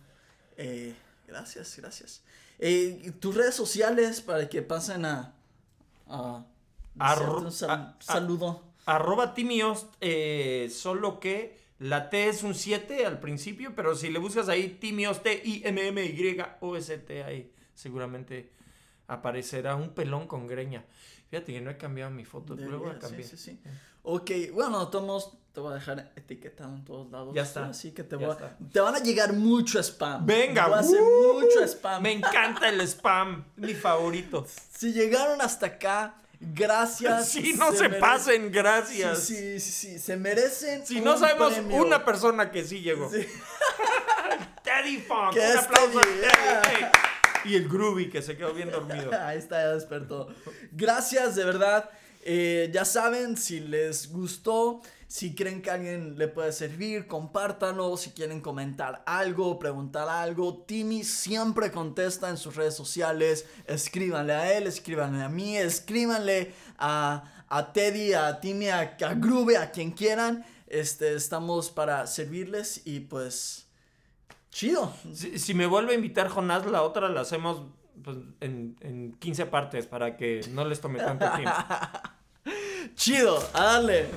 eh, 0.57 0.93
gracias, 1.27 1.75
gracias. 1.77 2.21
Eh, 2.59 3.11
tus 3.19 3.33
redes 3.35 3.55
sociales 3.55 4.21
para 4.21 4.47
que 4.49 4.61
pasen 4.61 5.05
a. 5.05 5.33
a 6.07 6.45
Arro- 6.99 7.41
un 7.45 7.51
sal- 7.51 7.69
a- 7.71 7.97
a- 7.97 8.01
saludo. 8.01 8.63
Arroba 8.85 9.33
Timios, 9.33 9.87
eh, 10.01 10.69
solo 10.71 11.19
que 11.19 11.57
la 11.79 12.09
T 12.11 12.27
es 12.29 12.43
un 12.43 12.53
7 12.53 13.05
al 13.07 13.19
principio, 13.19 13.73
pero 13.75 13.95
si 13.95 14.09
le 14.11 14.19
buscas 14.19 14.49
ahí 14.49 14.77
Timios, 14.79 15.23
T-I-M-M-Y-O-S-T, 15.23 17.23
ahí 17.23 17.51
seguramente 17.75 18.51
aparecerá 19.07 19.75
un 19.75 19.89
pelón 19.93 20.27
con 20.27 20.47
greña. 20.47 20.83
Fíjate 21.29 21.53
que 21.53 21.61
no 21.61 21.71
he 21.71 21.77
cambiado 21.77 22.11
mi 22.11 22.25
foto, 22.25 22.55
luego 22.55 22.85
la 22.85 22.93
Debería, 22.93 22.99
cambié. 22.99 23.23
sí, 23.25 23.37
sí, 23.37 23.57
sí. 23.63 23.69
Ok, 24.03 24.31
bueno, 24.53 24.87
Tomos, 24.89 25.31
te 25.53 25.59
voy 25.61 25.71
a 25.71 25.75
dejar 25.75 26.11
etiquetado 26.15 26.75
en 26.75 26.83
todos 26.85 27.09
lados. 27.11 27.33
Ya 27.33 27.41
está, 27.43 27.65
Así 27.67 27.91
que 27.91 28.03
te, 28.03 28.15
voy 28.15 28.25
a- 28.29 28.57
te 28.71 28.79
van 28.79 28.95
a 28.95 28.99
llegar 28.99 29.33
mucho 29.33 29.79
spam. 29.81 30.25
Venga, 30.25 30.67
Voy 30.67 30.75
a 30.75 30.79
hacer 30.79 30.99
¡uh! 31.01 31.39
mucho 31.39 31.63
spam. 31.67 32.03
Me 32.03 32.11
encanta 32.11 32.69
el 32.69 32.81
spam, 32.81 33.45
mi 33.55 33.73
favorito. 33.73 34.45
Si 34.77 34.91
llegaron 34.93 35.41
hasta 35.41 35.65
acá, 35.67 36.15
gracias. 36.39 37.29
Si 37.29 37.53
no 37.53 37.71
se, 37.71 37.87
mere- 37.89 37.99
pasen, 37.99 38.51
gracias. 38.51 39.19
sí, 39.23 39.59
sí, 39.59 39.71
sí, 39.71 39.99
se 39.99 40.17
merecen. 40.17 40.85
Si 40.85 40.99
no 41.01 41.17
sabemos 41.17 41.53
premio. 41.53 41.77
una 41.77 42.03
persona 42.05 42.51
que 42.51 42.63
sí 42.65 42.81
llegó. 42.81 43.09
Sí. 43.09 43.25
Teddy 44.63 44.97
Funk, 44.99 45.35
un 45.35 45.57
aplauso 45.57 45.99
Teddy, 45.99 46.19
Teddy. 46.19 46.21
yeah. 46.21 46.61
hey. 46.65 46.85
Y 47.45 47.55
el 47.55 47.67
Groovy 47.67 48.09
que 48.09 48.21
se 48.21 48.37
quedó 48.37 48.53
bien 48.53 48.71
dormido. 48.71 49.11
Ahí 49.21 49.37
está, 49.37 49.61
ya 49.61 49.73
despertó. 49.73 50.27
Gracias, 50.71 51.35
de 51.35 51.43
verdad. 51.43 51.89
Eh, 52.25 52.69
ya 52.73 52.85
saben, 52.85 53.35
si 53.35 53.59
les 53.59 54.09
gustó, 54.09 54.81
si 55.07 55.35
creen 55.35 55.61
que 55.61 55.69
a 55.69 55.73
alguien 55.73 56.17
le 56.17 56.27
puede 56.29 56.53
servir, 56.53 57.05
compártanlo. 57.05 57.97
Si 57.97 58.11
quieren 58.11 58.39
comentar 58.39 59.03
algo, 59.05 59.59
preguntar 59.59 60.07
algo, 60.07 60.63
Timmy 60.65 61.03
siempre 61.03 61.71
contesta 61.71 62.29
en 62.29 62.37
sus 62.37 62.55
redes 62.55 62.75
sociales. 62.75 63.45
Escríbanle 63.67 64.33
a 64.33 64.53
él, 64.57 64.67
escríbanle 64.67 65.21
a 65.21 65.29
mí, 65.29 65.57
escríbanle 65.57 66.53
a, 66.77 67.45
a 67.49 67.73
Teddy, 67.73 68.13
a 68.13 68.39
Timmy, 68.39 68.69
a, 68.69 68.97
a 68.99 69.13
Groove, 69.13 69.57
a 69.57 69.69
quien 69.71 69.91
quieran. 69.91 70.45
Este, 70.67 71.13
estamos 71.13 71.69
para 71.69 72.07
servirles 72.07 72.81
y 72.85 73.01
pues. 73.01 73.62
Chido. 74.53 74.93
Si, 75.13 75.39
si 75.39 75.53
me 75.55 75.65
vuelve 75.65 75.93
a 75.93 75.95
invitar 75.95 76.29
Jonás, 76.29 76.65
la 76.67 76.83
otra 76.83 77.09
la 77.09 77.21
hacemos 77.21 77.63
pues, 78.03 78.17
en, 78.39 78.75
en 78.81 79.13
15 79.13 79.47
partes 79.47 79.87
para 79.87 80.15
que 80.15 80.41
no 80.51 80.63
les 80.63 80.79
tome 80.79 80.99
tanto 80.99 81.25
tiempo. 81.31 81.51
Chido, 82.95 83.39
a 83.53 83.63
darle. 83.63 84.09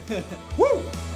¡Eco! 0.58 1.15